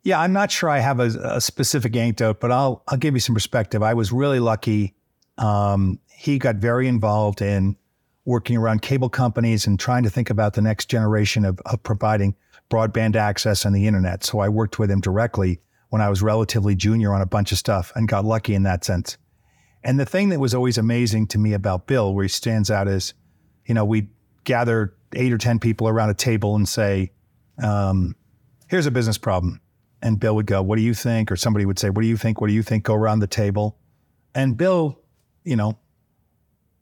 Yeah, 0.04 0.20
I'm 0.20 0.32
not 0.32 0.50
sure 0.50 0.70
I 0.70 0.78
have 0.78 1.00
a, 1.00 1.36
a 1.36 1.40
specific 1.40 1.94
anecdote, 1.96 2.40
but 2.40 2.52
I'll 2.52 2.82
I'll 2.88 2.98
give 2.98 3.14
you 3.14 3.20
some 3.20 3.34
perspective. 3.34 3.82
I 3.82 3.94
was 3.94 4.12
really 4.12 4.40
lucky. 4.40 4.94
Um, 5.36 6.00
he 6.10 6.38
got 6.38 6.56
very 6.56 6.88
involved 6.88 7.42
in 7.42 7.76
working 8.24 8.58
around 8.58 8.82
cable 8.82 9.08
companies 9.08 9.66
and 9.66 9.80
trying 9.80 10.02
to 10.02 10.10
think 10.10 10.28
about 10.28 10.52
the 10.52 10.60
next 10.60 10.86
generation 10.90 11.46
of, 11.46 11.58
of 11.64 11.82
providing 11.82 12.34
broadband 12.70 13.16
access 13.16 13.64
and 13.64 13.74
the 13.74 13.86
internet. 13.86 14.24
So 14.24 14.40
I 14.40 14.48
worked 14.48 14.78
with 14.78 14.90
him 14.90 15.00
directly 15.00 15.60
when 15.90 16.02
I 16.02 16.10
was 16.10 16.22
relatively 16.22 16.74
junior 16.74 17.14
on 17.14 17.22
a 17.22 17.26
bunch 17.26 17.52
of 17.52 17.58
stuff 17.58 17.92
and 17.94 18.08
got 18.08 18.24
lucky 18.24 18.54
in 18.54 18.64
that 18.64 18.84
sense. 18.84 19.16
And 19.82 19.98
the 19.98 20.04
thing 20.06 20.28
that 20.30 20.40
was 20.40 20.54
always 20.54 20.76
amazing 20.76 21.28
to 21.28 21.38
me 21.38 21.54
about 21.54 21.86
Bill, 21.86 22.12
where 22.12 22.24
he 22.24 22.28
stands 22.28 22.70
out, 22.70 22.88
is, 22.88 23.14
you 23.66 23.74
know, 23.74 23.84
we 23.84 24.08
gather 24.44 24.94
eight 25.14 25.32
or 25.32 25.38
10 25.38 25.58
people 25.60 25.88
around 25.88 26.10
a 26.10 26.14
table 26.14 26.56
and 26.56 26.68
say, 26.68 27.12
um, 27.62 28.14
here's 28.68 28.86
a 28.86 28.90
business 28.90 29.18
problem. 29.18 29.60
And 30.02 30.20
Bill 30.20 30.34
would 30.34 30.46
go, 30.46 30.62
what 30.62 30.76
do 30.76 30.82
you 30.82 30.94
think? 30.94 31.32
Or 31.32 31.36
somebody 31.36 31.64
would 31.64 31.78
say, 31.78 31.90
what 31.90 32.02
do 32.02 32.08
you 32.08 32.16
think? 32.16 32.40
What 32.40 32.48
do 32.48 32.52
you 32.52 32.62
think? 32.62 32.84
Go 32.84 32.94
around 32.94 33.20
the 33.20 33.26
table. 33.26 33.78
And 34.34 34.56
Bill, 34.56 35.00
you 35.44 35.56
know, 35.56 35.78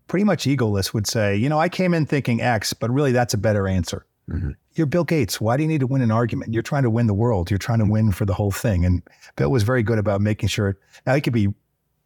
pretty 0.08 0.24
much 0.24 0.44
egoless 0.44 0.92
would 0.92 1.06
say, 1.06 1.36
you 1.36 1.48
know, 1.48 1.58
I 1.58 1.68
came 1.68 1.94
in 1.94 2.06
thinking 2.06 2.40
X, 2.40 2.72
but 2.72 2.90
really 2.90 3.12
that's 3.12 3.34
a 3.34 3.38
better 3.38 3.68
answer. 3.68 4.04
Mm-hmm 4.28 4.50
you're 4.76 4.86
Bill 4.86 5.04
Gates. 5.04 5.40
Why 5.40 5.56
do 5.56 5.62
you 5.62 5.68
need 5.68 5.80
to 5.80 5.86
win 5.86 6.02
an 6.02 6.10
argument? 6.10 6.52
You're 6.52 6.62
trying 6.62 6.82
to 6.82 6.90
win 6.90 7.06
the 7.06 7.14
world. 7.14 7.50
You're 7.50 7.58
trying 7.58 7.78
to 7.78 7.86
win 7.86 8.12
for 8.12 8.24
the 8.24 8.34
whole 8.34 8.50
thing. 8.50 8.84
And 8.84 9.02
Bill 9.36 9.50
was 9.50 9.62
very 9.62 9.82
good 9.82 9.98
about 9.98 10.20
making 10.20 10.48
sure. 10.50 10.78
Now, 11.06 11.14
he 11.14 11.20
could 11.20 11.32
be 11.32 11.48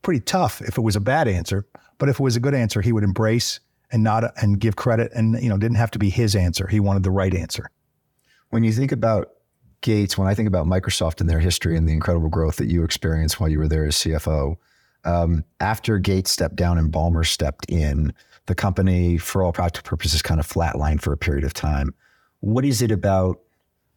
pretty 0.03 0.21
tough 0.21 0.63
if 0.63 0.79
it 0.79 0.83
was 0.83 0.97
a 0.97 1.01
bad 1.01 1.29
answer, 1.29 1.67
but 1.99 2.09
if 2.09 2.21
it 2.21 2.23
was 2.23 2.37
a 2.37 2.41
good 2.41 2.55
answer, 2.55 2.81
he 2.81 2.93
would 2.93 3.05
embrace 3.05 3.61
and 3.93 4.05
not 4.05 4.25
and 4.41 4.61
give 4.61 4.77
credit. 4.77 5.11
And 5.15 5.43
you 5.43 5.49
know, 5.49 5.59
didn't 5.59 5.77
have 5.79 5.91
to 5.93 5.99
be 5.99 6.11
his 6.11 6.37
answer. 6.37 6.67
He 6.69 6.81
wanted 6.81 7.03
the 7.03 7.11
right 7.11 7.35
answer. 7.35 7.71
When 8.51 8.63
you 8.63 8.73
think 8.73 8.93
about 8.93 9.33
Gates, 9.81 10.17
when 10.17 10.29
I 10.29 10.35
think 10.35 10.49
about 10.49 10.67
Microsoft 10.67 11.21
and 11.21 11.29
their 11.29 11.41
history 11.41 11.77
and 11.77 11.89
the 11.89 11.93
incredible 11.93 12.29
growth 12.29 12.57
that 12.57 12.67
you 12.67 12.85
experienced 12.85 13.41
while 13.41 13.49
you 13.49 13.59
were 13.59 13.69
there 13.69 13.85
as 13.85 13.97
CFO, 13.97 14.57
um, 15.05 15.45
after 15.61 15.99
Gates 15.99 16.31
stepped 16.31 16.57
down 16.57 16.77
and 16.79 16.93
Ballmer 16.93 17.27
stepped 17.27 17.67
in, 17.71 18.13
the 18.47 18.55
company, 18.55 19.17
for 19.17 19.43
all 19.43 19.53
practical 19.53 19.89
purposes, 19.89 20.23
kind 20.23 20.41
of 20.41 20.47
flatlined 20.47 21.01
for 21.01 21.13
a 21.13 21.17
period 21.17 21.45
of 21.45 21.55
time 21.55 21.95
what 22.41 22.65
is 22.65 22.83
it 22.83 22.91
about 22.91 23.41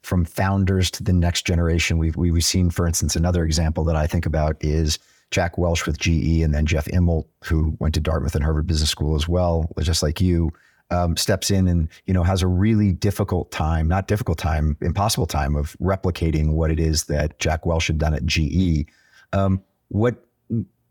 from 0.02 0.24
founders 0.24 0.90
to 0.92 1.02
the 1.02 1.12
next 1.12 1.46
generation? 1.46 1.98
We've, 1.98 2.16
we've 2.16 2.44
seen, 2.44 2.70
for 2.70 2.86
instance, 2.86 3.16
another 3.16 3.44
example 3.44 3.84
that 3.84 3.96
I 3.96 4.06
think 4.06 4.26
about 4.26 4.56
is 4.60 4.98
Jack 5.30 5.56
Welch 5.58 5.86
with 5.86 5.98
GE 5.98 6.42
and 6.42 6.54
then 6.54 6.66
Jeff 6.66 6.86
Immelt, 6.86 7.26
who 7.44 7.76
went 7.80 7.94
to 7.94 8.00
Dartmouth 8.00 8.34
and 8.34 8.44
Harvard 8.44 8.66
Business 8.66 8.90
School 8.90 9.14
as 9.16 9.26
well, 9.26 9.70
just 9.80 10.02
like 10.02 10.20
you. 10.20 10.52
um, 10.90 11.16
steps 11.16 11.50
in 11.50 11.66
and 11.66 11.88
you 12.06 12.14
know 12.14 12.22
has 12.22 12.42
a 12.42 12.46
really 12.46 12.92
difficult 12.92 13.50
time, 13.50 13.88
not 13.88 14.06
difficult 14.06 14.38
time, 14.38 14.76
impossible 14.80 15.26
time 15.26 15.56
of 15.56 15.76
replicating 15.80 16.52
what 16.52 16.70
it 16.70 16.78
is 16.78 17.04
that 17.04 17.38
Jack 17.38 17.66
Welch 17.66 17.86
had 17.86 17.98
done 17.98 18.14
at 18.14 18.24
GE. 18.26 18.86
Um, 19.32 19.62
what 19.88 20.24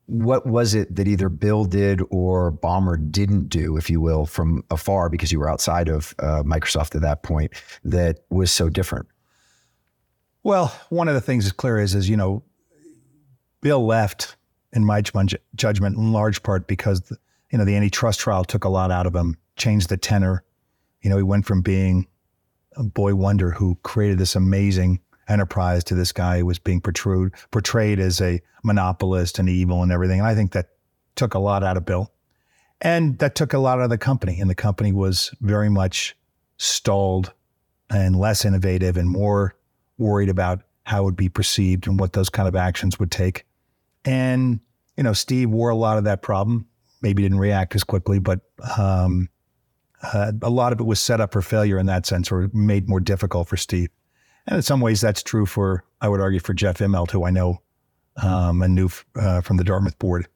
what 0.06 0.46
was 0.46 0.74
it 0.74 0.96
that 0.96 1.08
either 1.08 1.30
Bill 1.30 1.66
did 1.66 2.02
or 2.10 2.52
Ballmer 2.52 3.12
didn't 3.12 3.48
do, 3.48 3.78
if 3.78 3.90
you 3.90 4.02
will, 4.02 4.26
from 4.26 4.64
afar 4.70 5.10
because 5.10 5.32
you 5.32 5.40
were 5.40 5.50
outside 5.50 5.88
of 5.88 6.14
uh, 6.20 6.44
Microsoft 6.44 6.96
at 6.96 7.02
that 7.02 7.24
point 7.24 7.54
that 7.84 8.20
was 8.30 8.52
so 8.52 8.70
different? 8.70 9.08
Well, 10.44 10.78
one 10.90 11.08
of 11.08 11.14
the 11.14 11.22
things 11.22 11.46
that's 11.46 11.56
clear 11.56 11.80
is, 11.80 11.96
is 11.96 12.10
you 12.10 12.18
know, 12.18 12.44
Bill 13.62 13.86
left, 13.86 14.36
in 14.74 14.84
my 14.84 15.02
judgment, 15.56 15.98
in 15.98 16.12
large 16.12 16.44
part 16.44 16.68
because 16.68 17.02
the, 17.02 17.18
you 17.52 17.58
know 17.58 17.66
the 17.66 17.76
antitrust 17.76 18.20
trial 18.20 18.44
took 18.44 18.64
a 18.64 18.70
lot 18.70 18.92
out 18.92 19.06
of 19.06 19.16
him, 19.16 19.38
changed 19.56 19.90
the 19.90 19.98
tenor. 19.98 20.44
You 21.02 21.10
know, 21.10 21.18
he 21.18 21.24
went 21.24 21.46
from 21.46 21.62
being 21.62 22.08
a 22.76 22.84
boy 22.84 23.16
wonder 23.16 23.52
who 23.52 23.78
created 23.84 24.18
this 24.18 24.36
amazing 24.36 25.00
enterprise 25.28 25.84
to 25.86 25.96
this 25.96 26.12
guy 26.12 26.40
who 26.40 26.46
was 26.46 26.60
being 26.60 26.82
portrayed 26.82 27.32
portrayed 27.52 28.00
as 28.00 28.22
a 28.22 28.42
monopolist 28.64 29.40
and 29.40 29.50
evil 29.50 29.84
and 29.84 29.92
everything. 29.92 30.20
And 30.20 30.28
I 30.28 30.36
think 30.36 30.52
that 30.52 30.70
took 31.16 31.34
a 31.34 31.40
lot 31.40 31.64
out 31.64 31.78
of 31.78 31.86
Bill, 31.86 32.12
and 32.82 33.20
that 33.20 33.36
took 33.36 33.54
a 33.54 33.60
lot 33.60 33.80
out 33.80 33.86
of 33.86 33.90
the 33.90 33.98
company. 33.98 34.40
And 34.40 34.50
the 34.50 34.56
company 34.56 34.92
was 34.92 35.34
very 35.42 35.70
much 35.70 36.16
stalled 36.58 37.34
and 37.90 38.16
less 38.16 38.46
innovative 38.46 38.98
and 38.98 39.10
more 39.10 39.56
worried 39.98 40.30
about 40.30 40.62
how 40.86 41.02
it 41.02 41.06
would 41.06 41.16
be 41.16 41.30
perceived 41.30 41.88
and 41.88 42.00
what 42.00 42.14
those 42.14 42.30
kind 42.30 42.48
of 42.48 42.56
actions 42.56 43.00
would 43.00 43.12
take. 43.12 43.46
And, 44.06 44.60
you 44.98 45.04
know, 45.04 45.14
Steve 45.14 45.50
wore 45.50 45.70
a 45.70 45.76
lot 45.76 45.98
of 45.98 46.04
that 46.04 46.22
problem, 46.22 46.68
maybe 47.02 47.22
didn't 47.22 47.40
react 47.40 47.76
as 47.76 47.84
quickly, 47.84 48.20
but 48.20 48.42
um, 48.78 49.30
uh, 50.02 50.34
a 50.42 50.50
lot 50.50 50.74
of 50.74 50.80
it 50.80 50.84
was 50.84 51.00
set 51.00 51.22
up 51.22 51.32
for 51.32 51.42
failure 51.42 51.78
in 51.78 51.86
that 51.86 52.06
sense 52.06 52.32
or 52.32 52.50
made 52.54 52.90
more 52.90 53.00
difficult 53.00 53.48
for 53.48 53.56
Steve. 53.56 53.90
And 54.48 54.58
in 54.58 54.62
some 54.62 54.82
ways, 54.82 55.02
that's 55.02 55.24
true 55.24 55.46
for, 55.46 55.84
I 56.02 56.10
would 56.10 56.20
argue, 56.20 56.40
for 56.40 56.54
Jeff 56.54 56.80
Immelt, 56.80 57.12
who 57.12 57.26
I 57.26 57.30
know 57.30 57.62
um, 58.22 58.62
and 58.62 58.76
knew 58.76 58.90
uh, 59.16 59.42
from 59.42 59.58
the 59.58 59.64
Dartmouth 59.64 59.98
board. 60.00 60.28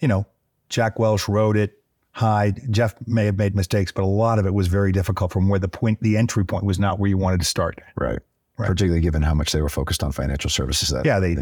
You 0.00 0.08
know, 0.08 0.26
Jack 0.68 0.98
Welch 0.98 1.28
wrote 1.28 1.56
it. 1.56 1.80
Hyde, 2.12 2.60
Jeff 2.70 2.94
may 3.06 3.26
have 3.26 3.36
made 3.36 3.54
mistakes, 3.54 3.92
but 3.92 4.02
a 4.02 4.06
lot 4.06 4.38
of 4.38 4.46
it 4.46 4.54
was 4.54 4.68
very 4.68 4.90
difficult 4.90 5.32
from 5.32 5.48
where 5.48 5.58
the 5.58 5.68
point, 5.68 6.00
the 6.00 6.16
entry 6.16 6.44
point 6.44 6.64
was 6.64 6.78
not 6.78 6.98
where 6.98 7.10
you 7.10 7.18
wanted 7.18 7.40
to 7.40 7.46
start. 7.46 7.78
Right. 7.96 8.18
Right. 8.58 8.68
particularly 8.68 9.02
given 9.02 9.20
how 9.20 9.34
much 9.34 9.52
they 9.52 9.60
were 9.60 9.68
focused 9.68 10.02
on 10.02 10.12
financial 10.12 10.48
services. 10.48 10.88
That, 10.88 11.04
yeah, 11.04 11.20
they, 11.20 11.36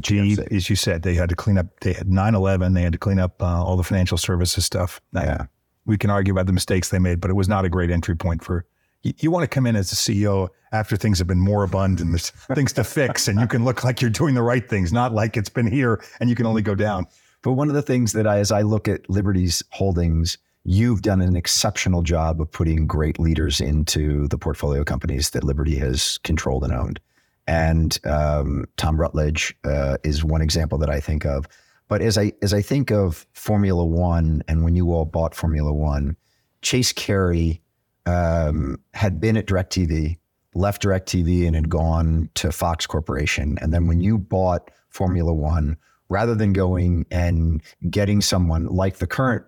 as 0.51 0.69
you 0.69 0.75
said, 0.75 1.03
they 1.03 1.15
had 1.15 1.29
to 1.29 1.37
clean 1.37 1.59
up, 1.59 1.67
they 1.79 1.93
had 1.93 2.09
9 2.09 2.35
11, 2.35 2.75
they 2.75 2.83
had 2.83 2.93
to 2.93 2.99
clean 2.99 3.21
up 3.21 3.41
uh, 3.41 3.63
all 3.63 3.77
the 3.77 3.85
financial 3.85 4.19
services 4.19 4.65
stuff. 4.65 5.01
yeah. 5.13 5.47
We 5.87 5.97
can 5.97 6.11
argue 6.11 6.33
about 6.33 6.47
the 6.47 6.53
mistakes 6.53 6.89
they 6.89 6.99
made, 6.99 7.21
but 7.21 7.31
it 7.31 7.35
was 7.35 7.47
not 7.47 7.65
a 7.65 7.69
great 7.69 7.93
entry 7.93 8.17
point 8.17 8.43
for. 8.43 8.67
You, 9.05 9.13
you 9.21 9.31
want 9.31 9.45
to 9.45 9.49
come 9.49 9.67
in 9.67 9.77
as 9.77 9.93
a 9.93 9.95
CEO 9.95 10.49
after 10.73 10.97
things 10.97 11.19
have 11.19 11.29
been 11.29 11.41
moribund 11.41 12.01
and 12.01 12.13
there's 12.13 12.31
things 12.31 12.73
to 12.73 12.83
fix, 12.83 13.29
and 13.29 13.39
you 13.39 13.47
can 13.47 13.65
look 13.65 13.85
like 13.85 14.01
you're 14.01 14.11
doing 14.11 14.35
the 14.35 14.43
right 14.43 14.69
things, 14.69 14.93
not 14.93 15.13
like 15.13 15.37
it's 15.37 15.49
been 15.49 15.69
here 15.69 16.03
and 16.19 16.29
you 16.29 16.35
can 16.35 16.47
only 16.47 16.63
go 16.63 16.75
down. 16.75 17.07
But 17.43 17.53
one 17.53 17.69
of 17.69 17.75
the 17.75 17.83
things 17.83 18.13
that 18.15 18.27
I, 18.27 18.39
as 18.39 18.51
I 18.51 18.63
look 18.63 18.89
at 18.89 19.09
Liberty's 19.09 19.63
holdings, 19.71 20.39
you've 20.65 21.03
done 21.03 21.21
an 21.21 21.37
exceptional 21.37 22.03
job 22.03 22.41
of 22.41 22.51
putting 22.51 22.87
great 22.87 23.21
leaders 23.21 23.61
into 23.61 24.27
the 24.29 24.39
portfolio 24.39 24.83
companies 24.83 25.31
that 25.31 25.45
Liberty 25.45 25.77
has 25.77 26.19
controlled 26.25 26.65
and 26.65 26.73
owned. 26.73 27.01
And 27.47 27.99
um, 28.05 28.65
Tom 28.79 28.99
Rutledge 28.99 29.55
uh, 29.65 29.99
is 30.03 30.25
one 30.25 30.41
example 30.41 30.79
that 30.79 30.89
I 30.89 31.01
think 31.01 31.27
of. 31.27 31.47
But 31.89 32.01
as 32.01 32.17
I 32.17 32.33
as 32.41 32.55
I 32.55 32.63
think 32.63 32.91
of 32.91 33.27
Formula 33.35 33.85
One, 33.85 34.43
and 34.49 34.65
when 34.65 34.75
you 34.75 34.91
all 34.93 35.05
bought 35.05 35.35
Formula 35.35 35.71
One, 35.73 36.17
Chase 36.63 36.95
Carey 36.95 37.61
um, 38.07 38.79
had 38.93 39.21
been 39.21 39.37
at 39.37 39.47
DirecTV, 39.47 40.19
left 40.55 40.83
DirecTV, 40.83 41.47
and 41.47 41.55
had 41.55 41.69
gone 41.69 42.31
to 42.35 42.53
Fox 42.53 42.87
Corporation. 42.87 43.59
And 43.61 43.73
then 43.73 43.87
when 43.87 44.01
you 44.01 44.19
bought 44.19 44.71
Formula 44.89 45.33
One, 45.33 45.77
rather 46.09 46.35
than 46.35 46.53
going 46.53 47.07
and 47.11 47.63
getting 47.91 48.21
someone 48.21 48.67
like 48.67 48.97
the 48.99 49.07
current 49.07 49.45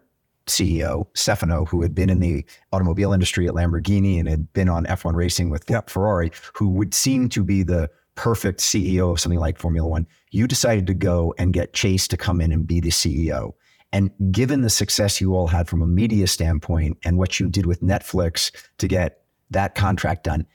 CEO, 0.46 1.06
Stefano, 1.14 1.64
who 1.64 1.82
had 1.82 1.94
been 1.94 2.08
in 2.08 2.20
the 2.20 2.44
automobile 2.72 3.12
industry 3.12 3.46
at 3.46 3.54
Lamborghini 3.54 4.18
and 4.18 4.28
had 4.28 4.52
been 4.52 4.68
on 4.68 4.86
F1 4.86 5.14
racing 5.14 5.50
with 5.50 5.68
yep. 5.68 5.90
Ferrari, 5.90 6.30
who 6.54 6.68
would 6.68 6.94
seem 6.94 7.28
to 7.30 7.42
be 7.42 7.62
the 7.62 7.90
perfect 8.14 8.60
CEO 8.60 9.12
of 9.12 9.20
something 9.20 9.38
like 9.38 9.58
Formula 9.58 9.86
One, 9.86 10.06
you 10.30 10.46
decided 10.46 10.86
to 10.86 10.94
go 10.94 11.34
and 11.38 11.52
get 11.52 11.72
Chase 11.72 12.08
to 12.08 12.16
come 12.16 12.40
in 12.40 12.52
and 12.52 12.66
be 12.66 12.80
the 12.80 12.90
CEO. 12.90 13.52
And 13.96 14.10
given 14.30 14.60
the 14.60 14.68
success 14.68 15.22
you 15.22 15.34
all 15.34 15.46
had 15.46 15.70
from 15.70 15.80
a 15.80 15.86
media 15.86 16.26
standpoint 16.26 16.98
and 17.02 17.16
what 17.16 17.40
you 17.40 17.48
did 17.48 17.64
with 17.64 17.80
Netflix 17.80 18.50
to 18.76 18.86
get 18.86 19.22
that 19.48 19.74
contract 19.74 20.24
done, 20.24 20.46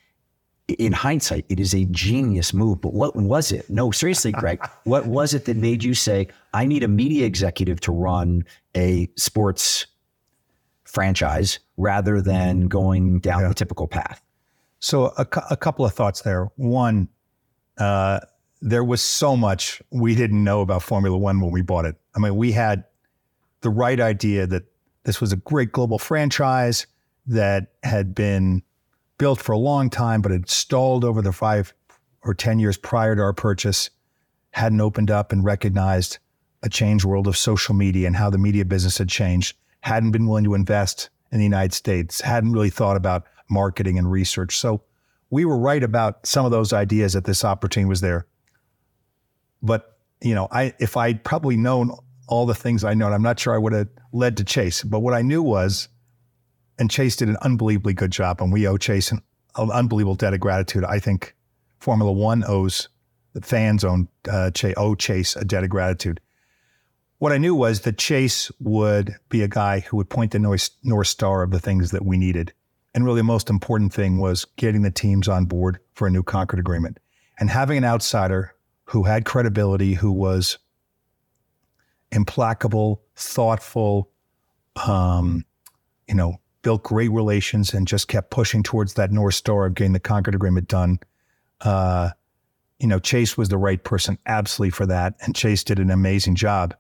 in 0.67 0.93
hindsight, 0.93 1.45
it 1.50 1.60
is 1.60 1.74
a 1.74 1.86
genius 1.86 2.53
move. 2.53 2.81
But 2.81 2.93
what 2.93 3.15
was 3.15 3.51
it? 3.51 3.67
No, 3.67 3.89
seriously, 3.89 4.31
Greg, 4.31 4.63
what 4.83 5.07
was 5.07 5.33
it 5.33 5.45
that 5.45 5.57
made 5.57 5.83
you 5.83 5.95
say, 5.95 6.27
I 6.53 6.67
need 6.67 6.83
a 6.83 6.88
media 6.88 7.25
executive 7.25 7.81
to 7.81 7.91
run 7.91 8.45
a 8.77 9.10
sports 9.17 9.88
franchise 10.83 11.57
rather 11.77 12.21
than 12.21 12.67
going 12.67 13.21
down 13.21 13.41
yeah. 13.41 13.48
the 13.48 13.55
typical 13.55 13.88
path? 13.88 14.21
So, 14.81 15.13
a, 15.17 15.25
a, 15.50 15.57
couple 15.57 15.83
of 15.83 15.95
thoughts 15.95 16.21
there. 16.21 16.51
One, 16.57 17.07
uh, 17.79 18.19
there 18.62 18.83
was 18.83 19.01
so 19.01 19.36
much 19.36 19.81
we 19.89 20.13
didn't 20.13 20.43
know 20.43 20.62
about 20.62 20.83
Formula 20.83 21.17
One 21.17 21.41
when 21.41 21.50
we 21.50 21.63
bought 21.63 21.86
it. 21.86 21.95
I 22.15 22.19
mean, 22.19 22.36
we 22.36 22.51
had 22.51 22.83
the 23.62 23.70
right 23.70 24.00
idea 24.00 24.48
that 24.48 24.63
this 25.03 25.22
was 25.22 25.32
a 25.32 25.38
great 25.38 25.72
global 25.72 25.98
franchise 25.98 26.86
that 27.27 27.74
had 27.84 28.13
been 28.13 28.63
built 29.18 29.39
for 29.39 29.51
a 29.51 29.58
long 29.58 29.89
time, 29.89 30.22
but 30.22 30.32
had 30.32 30.50
stalled 30.50 31.03
over 31.03 31.22
the 31.22 31.32
five 31.32 31.74
or 32.24 32.34
10 32.34 32.60
years 32.60 32.77
prior 32.77 33.15
to 33.15 33.22
our 33.22 33.34
purchase, 33.34 33.89
hadn't 34.51 34.82
opened 34.82 35.10
up 35.10 35.32
and 35.32 35.44
recognized 35.44 36.18
a 36.63 36.70
changed 36.70 37.06
world 37.06 37.27
of 37.27 37.38
social 37.38 37.74
media 37.74 38.06
and 38.06 38.15
how 38.15 38.30
the 38.30 38.38
media 38.38 38.65
business 38.65 38.98
had 38.98 39.10
changed, 39.10 39.56
hadn't 39.82 40.12
been 40.12 40.27
willing 40.27 40.44
to 40.44 40.53
invest 40.53 41.10
in 41.32 41.38
the 41.38 41.44
United 41.44 41.74
States, 41.74 42.22
hadn't 42.22 42.51
really 42.51 42.70
thought 42.70 42.98
about 42.98 43.25
marketing 43.50 43.98
and 43.98 44.12
research. 44.12 44.58
So 44.58 44.82
we 45.30 45.46
were 45.46 45.58
right 45.58 45.82
about 45.82 46.25
some 46.25 46.46
of 46.46 46.51
those 46.51 46.74
ideas 46.74 47.13
that 47.13 47.25
this 47.25 47.44
opportunity 47.44 47.89
was 47.89 48.01
there. 48.01 48.27
But, 49.63 49.98
you 50.22 50.36
know, 50.36 50.48
I 50.51 50.74
if 50.80 50.98
I'd 50.98 51.24
probably 51.24 51.58
known 51.58 51.96
all 52.31 52.45
the 52.45 52.55
things 52.55 52.85
I 52.85 52.93
know, 52.93 53.07
And 53.07 53.13
I'm 53.13 53.21
not 53.21 53.39
sure 53.39 53.53
I 53.53 53.57
would 53.57 53.73
have 53.73 53.89
led 54.13 54.38
to 54.38 54.45
Chase. 54.45 54.83
But 54.83 55.01
what 55.01 55.13
I 55.13 55.21
knew 55.21 55.43
was 55.43 55.89
and 56.79 56.89
Chase 56.89 57.17
did 57.17 57.29
an 57.29 57.38
unbelievably 57.41 57.93
good 57.93 58.11
job, 58.11 58.41
and 58.41 58.51
we 58.51 58.65
owe 58.65 58.77
Chase 58.77 59.11
an, 59.11 59.21
unbelievable 59.55 60.15
debt 60.15 60.33
of 60.33 60.39
gratitude. 60.39 60.85
I 60.85 60.97
think 60.97 61.35
Formula 61.79 62.11
One 62.11 62.43
owes 62.47 62.88
the 63.33 63.41
fans 63.41 63.83
own 63.83 64.07
uh, 64.31 64.50
owe 64.77 64.95
Chase 64.95 65.35
a 65.35 65.43
debt 65.43 65.65
of 65.65 65.69
gratitude. 65.69 66.21
What 67.19 67.33
I 67.33 67.38
knew 67.38 67.53
was 67.53 67.81
that 67.81 67.97
Chase 67.97 68.50
would 68.59 69.13
be 69.29 69.43
a 69.43 69.47
guy 69.50 69.81
who 69.81 69.97
would 69.97 70.09
point 70.09 70.31
the 70.31 70.39
north, 70.39 70.69
north 70.83 71.07
star 71.07 71.43
of 71.43 71.51
the 71.51 71.59
things 71.59 71.91
that 71.91 72.05
we 72.05 72.17
needed. 72.17 72.53
And 72.95 73.05
really, 73.05 73.19
the 73.19 73.25
most 73.25 73.50
important 73.50 73.93
thing 73.93 74.19
was 74.19 74.45
getting 74.55 74.81
the 74.81 74.89
teams 74.89 75.27
on 75.27 75.45
board 75.45 75.79
for 75.93 76.07
a 76.07 76.11
new 76.11 76.23
Concord 76.23 76.59
agreement 76.59 76.97
and 77.39 77.50
having 77.50 77.77
an 77.77 77.85
outsider 77.85 78.55
who 78.85 79.03
had 79.03 79.25
credibility, 79.25 79.93
who 79.93 80.11
was 80.11 80.57
implacable, 82.12 83.01
thoughtful, 83.15 84.10
um, 84.88 85.46
you 86.08 86.15
know, 86.15 86.39
built 86.62 86.84
great 86.84 87.12
relations 87.12 87.74
and 87.74 87.88
just 87.88 88.08
kept 88.08 88.30
pushing 88.30 88.63
towards 88.63 88.94
that 88.96 89.12
North 89.12 89.36
Star 89.36 89.65
of 89.65 89.74
getting 89.74 89.94
the 89.94 90.00
Concord 90.00 90.36
Agreement 90.36 90.68
done. 90.68 91.00
Uh, 91.62 92.10
you 92.80 92.88
know, 92.88 93.00
Chase 93.00 93.38
was 93.38 93.50
the 93.50 93.58
right 93.58 93.84
person 93.84 94.18
absolutely 94.25 94.72
for 94.72 94.86
that. 94.88 95.15
And 95.22 95.36
Chase 95.36 95.63
did 95.63 95.80
an 95.80 95.91
amazing 95.91 96.36
job. 96.36 96.75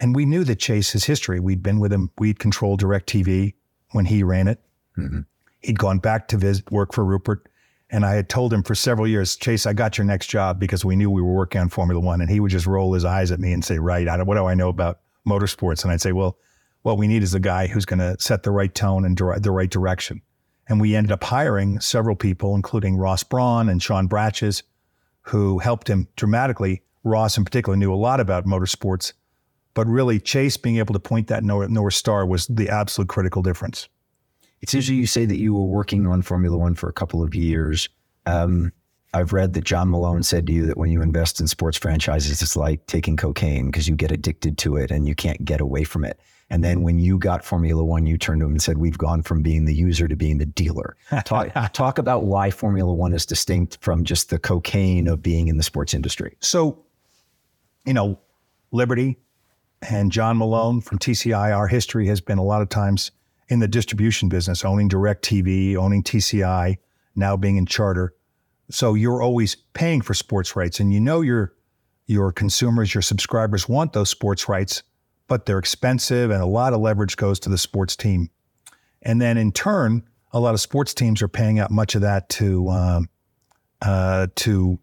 And 0.00 0.14
we 0.14 0.24
knew 0.24 0.44
that 0.44 0.58
Chase's 0.58 1.04
history. 1.04 1.40
We'd 1.40 1.62
been 1.62 1.80
with 1.80 1.92
him, 1.92 2.10
we'd 2.18 2.38
controlled 2.38 2.80
DirecTV 2.80 3.54
when 3.92 4.04
he 4.04 4.22
ran 4.22 4.48
it. 4.48 4.60
Mm-hmm. 4.98 5.20
He'd 5.60 5.78
gone 5.78 5.98
back 5.98 6.28
to 6.28 6.36
visit, 6.36 6.70
work 6.70 6.92
for 6.92 7.04
Rupert. 7.04 7.48
And 7.94 8.04
I 8.04 8.14
had 8.16 8.28
told 8.28 8.52
him 8.52 8.64
for 8.64 8.74
several 8.74 9.06
years, 9.06 9.36
Chase, 9.36 9.66
I 9.66 9.72
got 9.72 9.96
your 9.96 10.04
next 10.04 10.26
job 10.26 10.58
because 10.58 10.84
we 10.84 10.96
knew 10.96 11.08
we 11.08 11.22
were 11.22 11.32
working 11.32 11.60
on 11.60 11.68
Formula 11.68 12.00
One. 12.00 12.20
And 12.20 12.28
he 12.28 12.40
would 12.40 12.50
just 12.50 12.66
roll 12.66 12.92
his 12.92 13.04
eyes 13.04 13.30
at 13.30 13.38
me 13.38 13.52
and 13.52 13.64
say, 13.64 13.78
Right, 13.78 14.08
what 14.26 14.34
do 14.34 14.46
I 14.46 14.54
know 14.54 14.68
about 14.68 14.98
motorsports? 15.24 15.84
And 15.84 15.92
I'd 15.92 16.00
say, 16.00 16.10
Well, 16.10 16.36
what 16.82 16.98
we 16.98 17.06
need 17.06 17.22
is 17.22 17.34
a 17.34 17.38
guy 17.38 17.68
who's 17.68 17.84
going 17.84 18.00
to 18.00 18.16
set 18.18 18.42
the 18.42 18.50
right 18.50 18.74
tone 18.74 19.04
and 19.04 19.16
the 19.16 19.52
right 19.52 19.70
direction. 19.70 20.22
And 20.68 20.80
we 20.80 20.96
ended 20.96 21.12
up 21.12 21.22
hiring 21.22 21.78
several 21.78 22.16
people, 22.16 22.56
including 22.56 22.96
Ross 22.96 23.22
Brawn 23.22 23.68
and 23.68 23.80
Sean 23.80 24.08
Bratches, 24.08 24.64
who 25.22 25.60
helped 25.60 25.88
him 25.88 26.08
dramatically. 26.16 26.82
Ross, 27.04 27.38
in 27.38 27.44
particular, 27.44 27.76
knew 27.76 27.94
a 27.94 27.94
lot 27.94 28.18
about 28.18 28.44
motorsports, 28.44 29.12
but 29.72 29.86
really 29.86 30.18
Chase 30.18 30.56
being 30.56 30.78
able 30.78 30.94
to 30.94 30.98
point 30.98 31.28
that 31.28 31.44
North 31.44 31.94
Star 31.94 32.26
was 32.26 32.48
the 32.48 32.68
absolute 32.68 33.08
critical 33.08 33.40
difference. 33.40 33.88
It's 34.64 34.72
interesting 34.72 34.96
you 34.96 35.06
say 35.06 35.26
that 35.26 35.36
you 35.36 35.52
were 35.52 35.66
working 35.66 36.06
on 36.06 36.22
Formula 36.22 36.56
One 36.56 36.74
for 36.74 36.88
a 36.88 36.92
couple 36.94 37.22
of 37.22 37.34
years. 37.34 37.86
Um, 38.24 38.72
I've 39.12 39.34
read 39.34 39.52
that 39.52 39.64
John 39.64 39.90
Malone 39.90 40.22
said 40.22 40.46
to 40.46 40.54
you 40.54 40.64
that 40.64 40.78
when 40.78 40.90
you 40.90 41.02
invest 41.02 41.38
in 41.38 41.48
sports 41.48 41.76
franchises, 41.76 42.40
it's 42.40 42.56
like 42.56 42.86
taking 42.86 43.18
cocaine 43.18 43.66
because 43.66 43.88
you 43.88 43.94
get 43.94 44.10
addicted 44.10 44.56
to 44.56 44.76
it 44.76 44.90
and 44.90 45.06
you 45.06 45.14
can't 45.14 45.44
get 45.44 45.60
away 45.60 45.84
from 45.84 46.02
it. 46.02 46.18
And 46.48 46.64
then 46.64 46.80
when 46.80 46.98
you 46.98 47.18
got 47.18 47.44
Formula 47.44 47.84
One, 47.84 48.06
you 48.06 48.16
turned 48.16 48.40
to 48.40 48.46
him 48.46 48.52
and 48.52 48.62
said, 48.62 48.78
We've 48.78 48.96
gone 48.96 49.22
from 49.22 49.42
being 49.42 49.66
the 49.66 49.74
user 49.74 50.08
to 50.08 50.16
being 50.16 50.38
the 50.38 50.46
dealer. 50.46 50.96
Talk, 51.26 51.50
talk 51.74 51.98
about 51.98 52.24
why 52.24 52.50
Formula 52.50 52.90
One 52.90 53.12
is 53.12 53.26
distinct 53.26 53.76
from 53.82 54.02
just 54.02 54.30
the 54.30 54.38
cocaine 54.38 55.08
of 55.08 55.22
being 55.22 55.48
in 55.48 55.58
the 55.58 55.62
sports 55.62 55.92
industry. 55.92 56.38
So, 56.40 56.82
you 57.84 57.92
know, 57.92 58.18
Liberty 58.72 59.18
and 59.90 60.10
John 60.10 60.38
Malone 60.38 60.80
from 60.80 60.98
TCI, 60.98 61.54
our 61.54 61.68
history 61.68 62.06
has 62.06 62.22
been 62.22 62.38
a 62.38 62.42
lot 62.42 62.62
of 62.62 62.70
times 62.70 63.10
in 63.48 63.60
the 63.60 63.68
distribution 63.68 64.28
business, 64.28 64.64
owning 64.64 64.88
DirecTV, 64.88 65.76
owning 65.76 66.02
TCI, 66.02 66.76
now 67.14 67.36
being 67.36 67.56
in 67.56 67.66
charter. 67.66 68.14
So 68.70 68.94
you're 68.94 69.22
always 69.22 69.56
paying 69.74 70.00
for 70.00 70.14
sports 70.14 70.56
rights, 70.56 70.80
and 70.80 70.92
you 70.92 71.00
know 71.00 71.20
your 71.20 71.52
your 72.06 72.32
consumers, 72.32 72.94
your 72.94 73.02
subscribers 73.02 73.68
want 73.68 73.92
those 73.92 74.10
sports 74.10 74.48
rights, 74.48 74.82
but 75.26 75.46
they're 75.46 75.58
expensive, 75.58 76.30
and 76.30 76.42
a 76.42 76.46
lot 76.46 76.72
of 76.72 76.80
leverage 76.80 77.16
goes 77.16 77.38
to 77.40 77.48
the 77.48 77.58
sports 77.58 77.96
team. 77.96 78.30
And 79.02 79.20
then 79.20 79.36
in 79.36 79.52
turn, 79.52 80.02
a 80.32 80.40
lot 80.40 80.54
of 80.54 80.60
sports 80.60 80.94
teams 80.94 81.22
are 81.22 81.28
paying 81.28 81.58
out 81.58 81.70
much 81.70 81.94
of 81.94 82.00
that 82.00 82.28
to 82.30 82.68
um, 82.68 83.08
uh, 83.82 84.28
to 84.36 84.78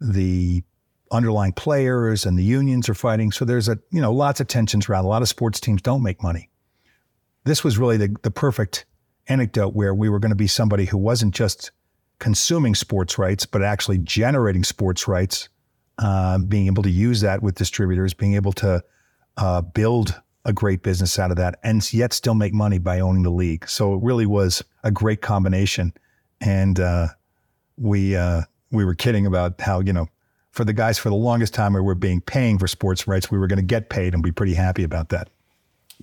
the 0.00 0.62
underlying 1.10 1.52
players, 1.52 2.26
and 2.26 2.38
the 2.38 2.44
unions 2.44 2.88
are 2.88 2.94
fighting. 2.94 3.32
So 3.32 3.44
there's 3.44 3.68
a 3.68 3.78
you 3.90 4.00
know 4.00 4.12
lots 4.12 4.40
of 4.40 4.48
tensions 4.48 4.88
around. 4.88 5.04
A 5.04 5.08
lot 5.08 5.22
of 5.22 5.28
sports 5.28 5.60
teams 5.60 5.80
don't 5.80 6.02
make 6.02 6.22
money. 6.22 6.50
This 7.44 7.62
was 7.62 7.78
really 7.78 7.96
the 7.96 8.16
the 8.22 8.30
perfect 8.30 8.86
anecdote 9.28 9.74
where 9.74 9.94
we 9.94 10.08
were 10.08 10.18
going 10.18 10.30
to 10.30 10.36
be 10.36 10.46
somebody 10.46 10.84
who 10.84 10.98
wasn't 10.98 11.34
just 11.34 11.70
consuming 12.18 12.74
sports 12.74 13.18
rights, 13.18 13.46
but 13.46 13.62
actually 13.62 13.98
generating 13.98 14.64
sports 14.64 15.08
rights, 15.08 15.48
uh, 15.98 16.38
being 16.38 16.66
able 16.66 16.82
to 16.82 16.90
use 16.90 17.20
that 17.20 17.42
with 17.42 17.54
distributors, 17.54 18.14
being 18.14 18.34
able 18.34 18.52
to 18.52 18.82
uh, 19.36 19.60
build 19.60 20.20
a 20.44 20.52
great 20.52 20.82
business 20.82 21.18
out 21.18 21.30
of 21.30 21.36
that, 21.38 21.58
and 21.62 21.92
yet 21.92 22.12
still 22.12 22.34
make 22.34 22.52
money 22.52 22.78
by 22.78 23.00
owning 23.00 23.22
the 23.22 23.30
league. 23.30 23.68
So 23.68 23.94
it 23.94 24.02
really 24.02 24.26
was 24.26 24.62
a 24.82 24.90
great 24.90 25.22
combination. 25.22 25.92
And 26.40 26.78
uh, 26.78 27.08
we 27.78 28.16
uh, 28.16 28.42
we 28.70 28.84
were 28.84 28.94
kidding 28.94 29.26
about 29.26 29.60
how 29.60 29.80
you 29.80 29.92
know 29.92 30.08
for 30.52 30.64
the 30.64 30.72
guys 30.72 30.98
for 30.98 31.08
the 31.08 31.16
longest 31.16 31.54
time 31.54 31.72
we 31.72 31.80
were 31.80 31.94
being 31.94 32.20
paying 32.20 32.58
for 32.58 32.68
sports 32.68 33.08
rights, 33.08 33.30
we 33.30 33.38
were 33.38 33.46
going 33.46 33.58
to 33.58 33.64
get 33.64 33.88
paid 33.88 34.14
and 34.14 34.22
be 34.22 34.32
pretty 34.32 34.54
happy 34.54 34.84
about 34.84 35.08
that. 35.08 35.30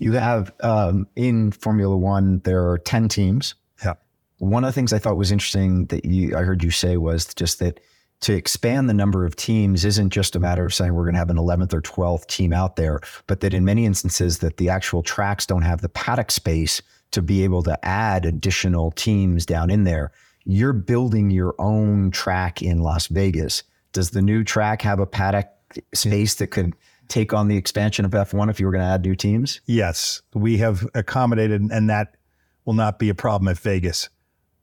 You 0.02 0.14
have 0.14 0.52
um, 0.62 1.08
in 1.16 1.52
Formula 1.52 1.96
One, 1.96 2.40
there 2.40 2.68
are 2.68 2.80
10 2.80 3.08
teams. 3.08 3.54
Yeah. 3.86 3.94
One 4.40 4.64
of 4.64 4.68
the 4.70 4.74
things 4.74 4.94
I 4.94 4.98
thought 4.98 5.16
was 5.16 5.32
interesting 5.32 5.86
that 5.86 6.04
you, 6.04 6.36
I 6.36 6.42
heard 6.42 6.64
you 6.64 6.72
say 6.72 6.98
was 6.98 7.32
just 7.36 7.60
that 7.60 7.80
to 8.22 8.34
expand 8.34 8.90
the 8.90 8.96
number 8.96 9.26
of 9.28 9.36
teams 9.36 9.86
isn't 9.86 10.10
just 10.10 10.36
a 10.36 10.40
matter 10.40 10.66
of 10.66 10.74
saying 10.74 10.96
we're 10.96 11.04
going 11.04 11.14
to 11.14 11.20
have 11.20 11.30
an 11.30 11.38
11th 11.38 11.72
or 11.74 11.84
12th 11.84 12.26
team 12.26 12.52
out 12.52 12.78
there, 12.78 13.00
but 13.28 13.42
that 13.42 13.54
in 13.54 13.64
many 13.64 13.86
instances 13.86 14.40
that 14.40 14.58
the 14.58 14.70
actual 14.70 15.04
tracks 15.04 15.46
don't 15.46 15.62
have 15.62 15.82
the 15.82 15.90
paddock 15.90 16.32
space 16.32 16.82
to 17.12 17.22
be 17.22 17.44
able 17.44 17.62
to 17.62 17.86
add 17.86 18.26
additional 18.26 18.90
teams 18.90 19.46
down 19.46 19.70
in 19.70 19.84
there. 19.84 20.12
You're 20.46 20.74
building 20.74 21.30
your 21.30 21.54
own 21.60 22.10
track 22.10 22.64
in 22.64 22.80
Las 22.80 23.06
Vegas. 23.06 23.62
Does 23.94 24.10
the 24.10 24.24
new 24.24 24.44
track 24.44 24.82
have 24.82 25.00
a 25.00 25.06
paddock 25.06 25.50
space 25.94 26.36
that 26.36 26.48
could 26.48 26.76
take 27.12 27.34
on 27.34 27.48
the 27.48 27.58
expansion 27.58 28.06
of 28.06 28.12
F1 28.12 28.50
if 28.50 28.60
you 28.60 28.66
were 28.66 28.72
going 28.72 28.84
to 28.84 28.88
add 28.88 29.04
new 29.04 29.16
teams? 29.16 29.62
Yes, 29.66 30.22
we 30.34 30.58
have 30.58 30.88
accommodated, 30.96 31.62
and 31.62 31.90
that 31.90 32.16
will 32.66 32.74
not 32.74 33.00
be 33.00 33.10
a 33.10 33.16
problem 33.16 33.48
at 33.50 33.58
Vegas. 33.58 34.10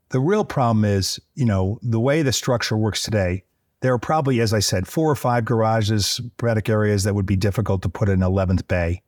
The 0.09 0.19
real 0.19 0.43
problem 0.43 0.83
is, 0.83 1.19
you 1.35 1.45
know, 1.45 1.79
the 1.83 1.99
way 1.99 2.23
the 2.23 2.33
structure 2.33 2.75
works 2.75 3.03
today, 3.03 3.43
there 3.81 3.93
are 3.93 3.99
probably, 3.99 4.41
as 4.41 4.53
I 4.53 4.59
said, 4.59 4.87
four 4.87 5.09
or 5.09 5.15
five 5.15 5.45
garages, 5.45 6.19
paddock 6.37 6.67
areas 6.67 7.03
that 7.03 7.13
would 7.13 7.27
be 7.27 7.35
difficult 7.35 7.83
to 7.83 7.89
put 7.89 8.09
an 8.09 8.19
11th 8.19 8.67
bay. 8.67 9.03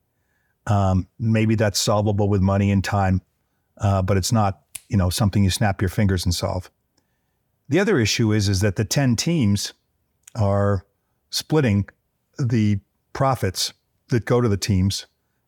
Um, 0.68 1.08
maybe 1.20 1.56
that's 1.56 1.80
solvable 1.80 2.30
with 2.30 2.42
money 2.42 2.72
and 2.72 2.84
time, 2.84 3.22
uh, 3.78 4.04
but 4.04 4.15
it's 4.15 4.32
not, 4.32 4.62
you 4.88 4.98
know, 4.98 5.10
something 5.10 5.44
you 5.44 5.50
snap 5.50 5.82
your 5.82 5.89
fingers 5.89 6.24
and 6.24 6.34
solve. 6.34 6.70
The 7.68 7.80
other 7.80 8.00
issue 8.00 8.32
is, 8.32 8.48
is 8.48 8.62
that 8.62 8.76
the 8.76 8.86
10 8.86 9.15
teams 9.15 9.74
are 10.36 10.86
splitting 11.32 11.89
the 12.38 12.80
profits 13.13 13.74
that 14.10 14.26
go 14.26 14.41
to 14.41 14.50
the 14.50 14.58
teams, 14.58 15.08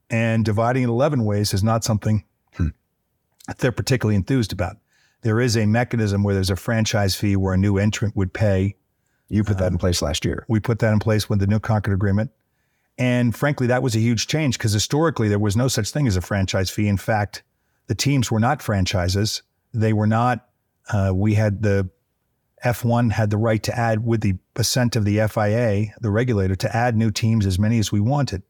and 0.09 0.45
dividing 0.45 0.83
it 0.83 0.89
11 0.89 1.25
ways 1.25 1.53
is 1.53 1.63
not 1.63 1.83
something 1.83 2.23
hmm. 2.55 2.67
they're 3.59 3.71
particularly 3.71 4.15
enthused 4.15 4.53
about. 4.53 4.77
There 5.21 5.39
is 5.39 5.55
a 5.55 5.65
mechanism 5.65 6.23
where 6.23 6.35
there's 6.35 6.49
a 6.49 6.55
franchise 6.55 7.15
fee 7.15 7.35
where 7.35 7.53
a 7.53 7.57
new 7.57 7.77
entrant 7.77 8.15
would 8.15 8.33
pay. 8.33 8.75
You 9.29 9.43
put 9.43 9.57
that 9.57 9.71
in 9.71 9.77
place 9.77 10.01
last 10.01 10.25
year. 10.25 10.45
We 10.49 10.59
put 10.59 10.79
that 10.79 10.91
in 10.91 10.99
place 10.99 11.29
with 11.29 11.39
the 11.39 11.47
new 11.47 11.59
Concord 11.59 11.93
agreement. 11.93 12.31
And 12.97 13.35
frankly, 13.35 13.67
that 13.67 13.81
was 13.81 13.95
a 13.95 13.99
huge 13.99 14.27
change 14.27 14.57
because 14.57 14.73
historically 14.73 15.29
there 15.29 15.39
was 15.39 15.55
no 15.55 15.67
such 15.67 15.91
thing 15.91 16.07
as 16.07 16.17
a 16.17 16.21
franchise 16.21 16.69
fee. 16.69 16.87
In 16.87 16.97
fact, 16.97 17.41
the 17.87 17.95
teams 17.95 18.29
were 18.29 18.39
not 18.39 18.61
franchises. 18.61 19.41
They 19.73 19.93
were 19.93 20.07
not, 20.07 20.47
uh, 20.91 21.11
we 21.15 21.33
had 21.33 21.63
the 21.63 21.89
F1 22.63 23.11
had 23.11 23.29
the 23.29 23.37
right 23.37 23.61
to 23.63 23.77
add, 23.77 24.05
with 24.05 24.21
the 24.21 24.35
assent 24.55 24.95
of 24.95 25.05
the 25.05 25.27
FIA, 25.27 25.93
the 25.99 26.09
regulator, 26.09 26.55
to 26.55 26.75
add 26.75 26.95
new 26.95 27.11
teams 27.11 27.45
as 27.45 27.59
many 27.59 27.79
as 27.79 27.91
we 27.91 27.99
wanted. 27.99 28.41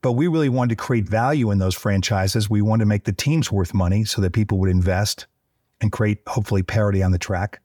But 0.00 0.12
we 0.12 0.28
really 0.28 0.48
wanted 0.48 0.78
to 0.78 0.84
create 0.84 1.08
value 1.08 1.50
in 1.50 1.58
those 1.58 1.74
franchises. 1.74 2.48
We 2.48 2.62
wanted 2.62 2.84
to 2.84 2.88
make 2.88 3.04
the 3.04 3.12
teams 3.12 3.50
worth 3.50 3.74
money 3.74 4.04
so 4.04 4.22
that 4.22 4.32
people 4.32 4.58
would 4.58 4.70
invest 4.70 5.26
and 5.80 5.90
create, 5.90 6.20
hopefully, 6.26 6.62
parity 6.62 7.02
on 7.02 7.10
the 7.10 7.18
track. 7.18 7.60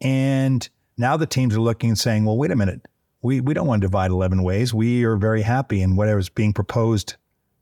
And 0.00 0.66
now 0.96 1.16
the 1.16 1.26
teams 1.26 1.54
are 1.54 1.60
looking 1.60 1.90
and 1.90 1.98
saying, 1.98 2.24
well, 2.24 2.38
wait 2.38 2.50
a 2.50 2.56
minute. 2.56 2.86
We, 3.20 3.40
we 3.40 3.52
don't 3.52 3.66
want 3.66 3.82
to 3.82 3.86
divide 3.86 4.10
11 4.10 4.42
ways. 4.42 4.72
We 4.72 5.04
are 5.04 5.16
very 5.16 5.42
happy, 5.42 5.82
and 5.82 5.96
whatever 5.96 6.20
is 6.20 6.28
being 6.28 6.52
proposed 6.52 7.16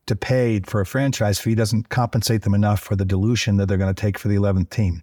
to 0.06 0.14
pay 0.14 0.60
for 0.60 0.80
a 0.80 0.86
franchise 0.86 1.40
fee 1.40 1.54
doesn't 1.54 1.88
compensate 1.88 2.42
them 2.42 2.54
enough 2.54 2.80
for 2.80 2.94
the 2.94 3.04
dilution 3.04 3.56
that 3.56 3.66
they're 3.66 3.78
going 3.78 3.92
to 3.92 4.00
take 4.00 4.18
for 4.18 4.28
the 4.28 4.36
11th 4.36 4.70
team. 4.70 5.02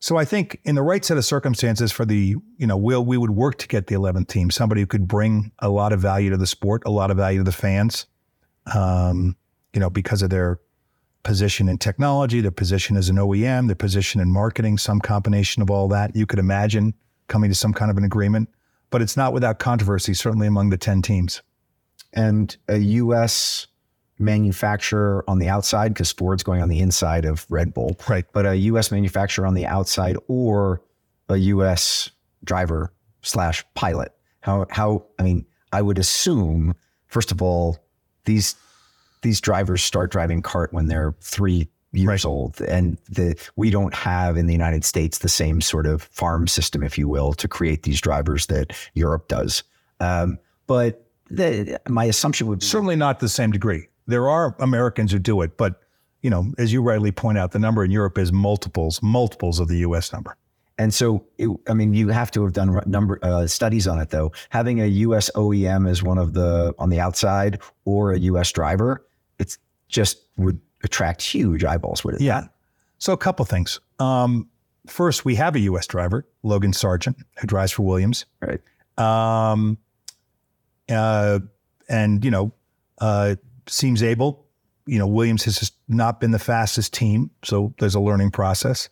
So 0.00 0.16
I 0.16 0.24
think 0.24 0.58
in 0.64 0.74
the 0.74 0.82
right 0.82 1.04
set 1.04 1.18
of 1.18 1.24
circumstances 1.26 1.92
for 1.92 2.06
the, 2.06 2.36
you 2.56 2.66
know, 2.66 2.76
will 2.76 3.04
we 3.04 3.18
would 3.18 3.30
work 3.30 3.58
to 3.58 3.68
get 3.68 3.86
the 3.86 3.94
11th 3.94 4.28
team, 4.28 4.50
somebody 4.50 4.80
who 4.80 4.86
could 4.86 5.06
bring 5.06 5.52
a 5.58 5.68
lot 5.68 5.92
of 5.92 6.00
value 6.00 6.30
to 6.30 6.38
the 6.38 6.46
sport, 6.46 6.82
a 6.86 6.90
lot 6.90 7.10
of 7.10 7.18
value 7.18 7.40
to 7.40 7.44
the 7.44 7.52
fans, 7.52 8.06
um, 8.74 9.36
you 9.74 9.80
know, 9.80 9.90
because 9.90 10.22
of 10.22 10.30
their 10.30 10.58
position 11.22 11.68
in 11.68 11.76
technology, 11.76 12.40
their 12.40 12.50
position 12.50 12.96
as 12.96 13.10
an 13.10 13.16
OEM, 13.16 13.66
their 13.66 13.76
position 13.76 14.22
in 14.22 14.32
marketing, 14.32 14.78
some 14.78 15.00
combination 15.00 15.60
of 15.60 15.70
all 15.70 15.86
that. 15.88 16.16
You 16.16 16.24
could 16.24 16.38
imagine 16.38 16.94
coming 17.28 17.50
to 17.50 17.54
some 17.54 17.74
kind 17.74 17.90
of 17.90 17.98
an 17.98 18.04
agreement, 18.04 18.48
but 18.88 19.02
it's 19.02 19.18
not 19.18 19.34
without 19.34 19.58
controversy, 19.58 20.14
certainly 20.14 20.46
among 20.46 20.70
the 20.70 20.78
10 20.78 21.02
teams. 21.02 21.42
And 22.14 22.56
a 22.68 22.78
U.S 22.78 23.66
manufacturer 24.20 25.24
on 25.26 25.38
the 25.38 25.48
outside 25.48 25.94
because 25.94 26.12
Ford's 26.12 26.42
going 26.42 26.62
on 26.62 26.68
the 26.68 26.80
inside 26.80 27.24
of 27.24 27.46
Red 27.48 27.74
Bull. 27.74 27.96
Right. 28.08 28.24
But 28.32 28.46
a 28.46 28.56
US 28.56 28.90
manufacturer 28.90 29.46
on 29.46 29.54
the 29.54 29.66
outside 29.66 30.16
or 30.28 30.82
a 31.28 31.36
US 31.36 32.10
driver 32.44 32.92
slash 33.22 33.64
pilot. 33.74 34.12
How 34.40 34.66
how 34.70 35.04
I 35.18 35.22
mean, 35.22 35.46
I 35.72 35.82
would 35.82 35.98
assume, 35.98 36.74
first 37.06 37.32
of 37.32 37.42
all, 37.42 37.78
these 38.24 38.54
these 39.22 39.40
drivers 39.40 39.82
start 39.82 40.10
driving 40.10 40.42
kart 40.42 40.72
when 40.72 40.86
they're 40.86 41.14
three 41.20 41.68
years 41.92 42.24
right. 42.24 42.30
old. 42.30 42.60
And 42.62 42.98
the 43.08 43.36
we 43.56 43.70
don't 43.70 43.94
have 43.94 44.36
in 44.36 44.46
the 44.46 44.52
United 44.52 44.84
States 44.84 45.18
the 45.18 45.28
same 45.28 45.60
sort 45.60 45.86
of 45.86 46.02
farm 46.02 46.46
system, 46.46 46.82
if 46.82 46.96
you 46.96 47.08
will, 47.08 47.32
to 47.34 47.48
create 47.48 47.82
these 47.82 48.00
drivers 48.00 48.46
that 48.46 48.72
Europe 48.94 49.28
does. 49.28 49.62
Um, 49.98 50.38
but 50.66 51.06
the, 51.30 51.80
my 51.88 52.04
assumption 52.04 52.46
would 52.48 52.60
be 52.60 52.66
certainly 52.66 52.96
not 52.96 53.20
the 53.20 53.28
same 53.28 53.50
degree. 53.50 53.88
There 54.06 54.28
are 54.28 54.56
Americans 54.58 55.12
who 55.12 55.18
do 55.18 55.42
it, 55.42 55.56
but 55.56 55.80
you 56.22 56.30
know, 56.30 56.52
as 56.58 56.72
you 56.72 56.82
rightly 56.82 57.12
point 57.12 57.38
out, 57.38 57.52
the 57.52 57.58
number 57.58 57.84
in 57.84 57.90
Europe 57.90 58.18
is 58.18 58.32
multiples, 58.32 59.02
multiples 59.02 59.58
of 59.58 59.68
the 59.68 59.78
U.S. 59.78 60.12
number. 60.12 60.36
And 60.78 60.94
so, 60.94 61.26
it, 61.38 61.48
I 61.68 61.74
mean, 61.74 61.92
you 61.92 62.08
have 62.08 62.30
to 62.32 62.42
have 62.42 62.52
done 62.52 62.80
number 62.86 63.18
uh, 63.22 63.46
studies 63.46 63.86
on 63.86 63.98
it, 63.98 64.10
though. 64.10 64.32
Having 64.48 64.80
a 64.80 64.86
U.S. 64.86 65.30
OEM 65.34 65.88
as 65.88 66.02
one 66.02 66.18
of 66.18 66.32
the 66.32 66.74
on 66.78 66.88
the 66.88 67.00
outside 67.00 67.60
or 67.84 68.12
a 68.12 68.18
U.S. 68.18 68.50
driver, 68.52 69.04
it's 69.38 69.58
just 69.88 70.22
would 70.36 70.58
attract 70.82 71.22
huge 71.22 71.64
eyeballs, 71.64 72.02
would 72.04 72.14
it? 72.14 72.20
Yeah. 72.22 72.46
So 72.98 73.12
a 73.12 73.18
couple 73.18 73.44
things. 73.44 73.80
Um, 73.98 74.48
first, 74.86 75.24
we 75.24 75.34
have 75.34 75.54
a 75.54 75.60
U.S. 75.60 75.86
driver, 75.86 76.26
Logan 76.42 76.72
Sargeant, 76.72 77.16
who 77.38 77.46
drives 77.46 77.72
for 77.72 77.82
Williams. 77.82 78.24
Right. 78.40 78.60
Um, 78.96 79.76
uh, 80.88 81.40
and 81.88 82.24
you 82.24 82.30
know, 82.30 82.52
uh, 82.98 83.36
seems 83.70 84.02
able. 84.02 84.46
You 84.86 84.98
know, 84.98 85.06
Williams 85.06 85.44
has 85.44 85.72
not 85.88 86.20
been 86.20 86.30
the 86.30 86.38
fastest 86.38 86.92
team, 86.92 87.30
so 87.44 87.74
there's 87.78 87.94
a 87.94 88.00
learning 88.00 88.30
process. 88.30 88.88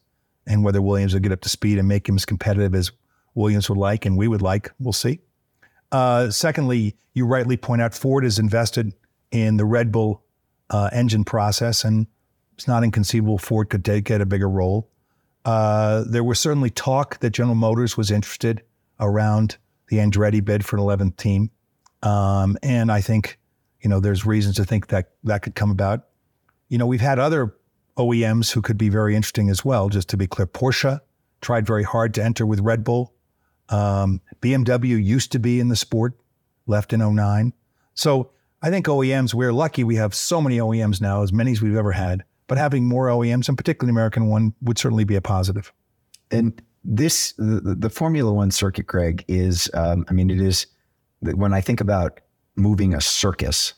And 0.46 0.64
whether 0.64 0.80
Williams 0.80 1.12
will 1.12 1.20
get 1.20 1.32
up 1.32 1.40
to 1.42 1.48
speed 1.48 1.78
and 1.78 1.88
make 1.88 2.08
him 2.08 2.16
as 2.16 2.24
competitive 2.24 2.74
as 2.74 2.90
Williams 3.34 3.68
would 3.68 3.78
like 3.78 4.06
and 4.06 4.16
we 4.16 4.28
would 4.28 4.42
like, 4.42 4.70
we'll 4.78 4.92
see. 4.92 5.20
Uh, 5.92 6.30
secondly, 6.30 6.96
you 7.14 7.26
rightly 7.26 7.56
point 7.56 7.82
out 7.82 7.94
Ford 7.94 8.24
is 8.24 8.38
invested 8.38 8.94
in 9.30 9.56
the 9.56 9.64
Red 9.64 9.92
Bull 9.92 10.22
uh, 10.70 10.90
engine 10.92 11.24
process, 11.24 11.84
and 11.84 12.06
it's 12.54 12.68
not 12.68 12.84
inconceivable 12.84 13.38
Ford 13.38 13.70
could 13.70 13.84
take, 13.84 14.04
get 14.04 14.20
a 14.20 14.26
bigger 14.26 14.48
role. 14.48 14.90
Uh, 15.44 16.04
there 16.06 16.24
was 16.24 16.38
certainly 16.38 16.70
talk 16.70 17.18
that 17.20 17.30
General 17.30 17.54
Motors 17.54 17.96
was 17.96 18.10
interested 18.10 18.62
around 19.00 19.56
the 19.88 19.96
Andretti 19.96 20.44
bid 20.44 20.64
for 20.64 20.76
an 20.76 20.82
11th 20.82 21.16
team. 21.16 21.50
Um, 22.02 22.58
and 22.62 22.92
I 22.92 23.00
think 23.00 23.37
you 23.80 23.88
know, 23.88 24.00
there's 24.00 24.26
reasons 24.26 24.56
to 24.56 24.64
think 24.64 24.88
that 24.88 25.10
that 25.24 25.42
could 25.42 25.54
come 25.54 25.70
about. 25.70 26.06
You 26.68 26.78
know, 26.78 26.86
we've 26.86 27.00
had 27.00 27.18
other 27.18 27.54
OEMs 27.96 28.52
who 28.52 28.62
could 28.62 28.78
be 28.78 28.88
very 28.88 29.14
interesting 29.16 29.50
as 29.50 29.64
well. 29.64 29.88
Just 29.88 30.08
to 30.10 30.16
be 30.16 30.26
clear, 30.26 30.46
Porsche 30.46 31.00
tried 31.40 31.66
very 31.66 31.82
hard 31.82 32.14
to 32.14 32.24
enter 32.24 32.46
with 32.46 32.60
Red 32.60 32.84
Bull. 32.84 33.12
Um, 33.68 34.20
BMW 34.40 35.02
used 35.02 35.32
to 35.32 35.38
be 35.38 35.60
in 35.60 35.68
the 35.68 35.76
sport, 35.76 36.14
left 36.66 36.92
in 36.92 37.00
09. 37.00 37.52
So 37.94 38.30
I 38.62 38.70
think 38.70 38.86
OEMs, 38.86 39.34
we're 39.34 39.52
lucky 39.52 39.84
we 39.84 39.96
have 39.96 40.14
so 40.14 40.40
many 40.40 40.58
OEMs 40.58 41.00
now, 41.00 41.22
as 41.22 41.32
many 41.32 41.52
as 41.52 41.62
we've 41.62 41.76
ever 41.76 41.92
had. 41.92 42.24
But 42.46 42.58
having 42.58 42.86
more 42.86 43.06
OEMs, 43.06 43.48
and 43.48 43.58
particularly 43.58 43.90
American 43.90 44.28
one, 44.28 44.54
would 44.62 44.78
certainly 44.78 45.04
be 45.04 45.16
a 45.16 45.20
positive. 45.20 45.72
And 46.30 46.60
this, 46.82 47.32
the, 47.32 47.76
the 47.78 47.90
Formula 47.90 48.32
One 48.32 48.50
circuit, 48.50 48.86
Greg, 48.86 49.24
is, 49.28 49.70
um, 49.74 50.06
I 50.08 50.12
mean, 50.12 50.30
it 50.30 50.40
is, 50.40 50.66
when 51.20 51.52
I 51.52 51.60
think 51.60 51.80
about 51.80 52.20
moving 52.58 52.94
a 52.94 53.00
circus 53.00 53.74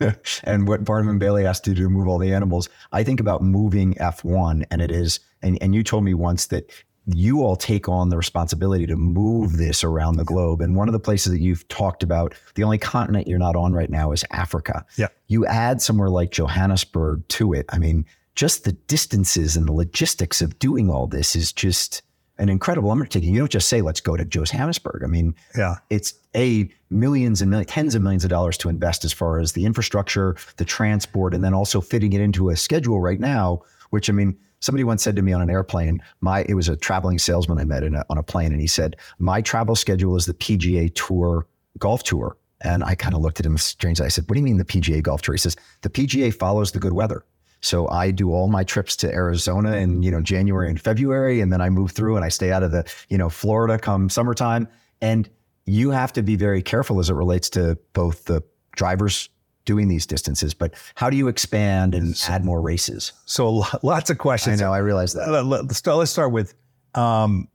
and 0.44 0.68
what 0.68 0.84
Barnum 0.84 1.08
and 1.08 1.20
Bailey 1.20 1.44
has 1.44 1.60
to 1.62 1.74
do 1.74 1.84
to 1.84 1.88
move 1.88 2.08
all 2.08 2.18
the 2.18 2.32
animals, 2.32 2.68
I 2.92 3.04
think 3.04 3.20
about 3.20 3.42
moving 3.42 3.94
F1. 3.94 4.64
And 4.70 4.82
it 4.82 4.90
is, 4.90 5.20
and, 5.42 5.58
and 5.62 5.74
you 5.74 5.82
told 5.82 6.04
me 6.04 6.14
once 6.14 6.46
that 6.46 6.70
you 7.06 7.42
all 7.42 7.56
take 7.56 7.88
on 7.88 8.08
the 8.08 8.16
responsibility 8.16 8.86
to 8.86 8.96
move 8.96 9.58
this 9.58 9.84
around 9.84 10.16
the 10.16 10.24
globe. 10.24 10.60
And 10.62 10.74
one 10.74 10.88
of 10.88 10.92
the 10.92 11.00
places 11.00 11.32
that 11.32 11.40
you've 11.40 11.66
talked 11.68 12.02
about, 12.02 12.34
the 12.54 12.64
only 12.64 12.78
continent 12.78 13.28
you're 13.28 13.38
not 13.38 13.56
on 13.56 13.74
right 13.74 13.90
now 13.90 14.12
is 14.12 14.24
Africa. 14.30 14.84
Yeah. 14.96 15.08
You 15.28 15.44
add 15.46 15.82
somewhere 15.82 16.08
like 16.08 16.30
Johannesburg 16.30 17.26
to 17.28 17.52
it. 17.52 17.66
I 17.68 17.78
mean, 17.78 18.06
just 18.34 18.64
the 18.64 18.72
distances 18.72 19.56
and 19.56 19.66
the 19.68 19.72
logistics 19.72 20.40
of 20.40 20.58
doing 20.58 20.90
all 20.90 21.06
this 21.06 21.36
is 21.36 21.52
just 21.52 22.02
an 22.38 22.48
incredible 22.48 22.90
undertaking. 22.90 23.32
You 23.32 23.40
don't 23.40 23.50
just 23.50 23.68
say, 23.68 23.80
let's 23.80 24.00
go 24.00 24.16
to 24.16 24.24
Johannesburg. 24.24 25.02
I 25.04 25.06
mean, 25.06 25.34
yeah, 25.56 25.76
it's 25.90 26.14
a 26.34 26.68
millions 26.90 27.42
and 27.42 27.50
millions, 27.50 27.70
tens 27.70 27.94
of 27.94 28.02
millions 28.02 28.24
of 28.24 28.30
dollars 28.30 28.58
to 28.58 28.68
invest 28.68 29.04
as 29.04 29.12
far 29.12 29.38
as 29.38 29.52
the 29.52 29.64
infrastructure, 29.64 30.36
the 30.56 30.64
transport, 30.64 31.34
and 31.34 31.44
then 31.44 31.54
also 31.54 31.80
fitting 31.80 32.12
it 32.12 32.20
into 32.20 32.50
a 32.50 32.56
schedule 32.56 33.00
right 33.00 33.20
now, 33.20 33.62
which 33.90 34.10
I 34.10 34.12
mean, 34.12 34.36
somebody 34.60 34.82
once 34.84 35.02
said 35.02 35.14
to 35.16 35.22
me 35.22 35.32
on 35.32 35.42
an 35.42 35.50
airplane, 35.50 36.02
my, 36.20 36.44
it 36.48 36.54
was 36.54 36.68
a 36.68 36.76
traveling 36.76 37.18
salesman 37.18 37.58
I 37.58 37.64
met 37.64 37.82
a, 37.82 38.04
on 38.08 38.18
a 38.18 38.22
plane. 38.22 38.50
And 38.50 38.60
he 38.60 38.66
said, 38.66 38.96
my 39.18 39.42
travel 39.42 39.76
schedule 39.76 40.16
is 40.16 40.26
the 40.26 40.34
PGA 40.34 40.92
tour 40.94 41.46
golf 41.78 42.02
tour. 42.02 42.36
And 42.62 42.82
I 42.82 42.94
kind 42.94 43.14
of 43.14 43.20
looked 43.20 43.40
at 43.40 43.46
him 43.46 43.58
strangely. 43.58 44.06
I 44.06 44.08
said, 44.08 44.24
what 44.26 44.34
do 44.34 44.40
you 44.40 44.44
mean 44.44 44.56
the 44.56 44.64
PGA 44.64 45.02
golf 45.02 45.20
tour? 45.20 45.34
He 45.34 45.38
says, 45.38 45.56
the 45.82 45.90
PGA 45.90 46.32
follows 46.32 46.72
the 46.72 46.78
good 46.78 46.94
weather. 46.94 47.24
So 47.64 47.88
I 47.88 48.10
do 48.10 48.32
all 48.32 48.48
my 48.48 48.62
trips 48.64 48.94
to 48.96 49.12
Arizona 49.12 49.76
in, 49.76 50.02
you 50.02 50.10
know, 50.10 50.20
January 50.20 50.68
and 50.68 50.80
February. 50.80 51.40
And 51.40 51.52
then 51.52 51.60
I 51.60 51.70
move 51.70 51.92
through 51.92 52.16
and 52.16 52.24
I 52.24 52.28
stay 52.28 52.52
out 52.52 52.62
of 52.62 52.72
the, 52.72 52.84
you 53.08 53.18
know, 53.18 53.30
Florida 53.30 53.78
come 53.78 54.08
summertime. 54.08 54.68
And 55.00 55.28
you 55.66 55.90
have 55.90 56.12
to 56.12 56.22
be 56.22 56.36
very 56.36 56.62
careful 56.62 57.00
as 57.00 57.08
it 57.08 57.14
relates 57.14 57.48
to 57.50 57.78
both 57.94 58.26
the 58.26 58.42
drivers 58.76 59.30
doing 59.64 59.88
these 59.88 60.04
distances, 60.04 60.52
but 60.52 60.74
how 60.94 61.08
do 61.08 61.16
you 61.16 61.26
expand 61.26 61.94
and 61.94 62.22
add 62.28 62.44
more 62.44 62.60
races? 62.60 63.12
So 63.24 63.64
lots 63.82 64.10
of 64.10 64.18
questions. 64.18 64.60
I 64.60 64.66
know, 64.66 64.72
I 64.74 64.78
realize 64.78 65.14
that. 65.14 65.26
Let's 65.44 65.78
start, 65.78 65.96
let's 65.96 66.10
start 66.10 66.32
with, 66.32 66.54
um, 66.94 67.48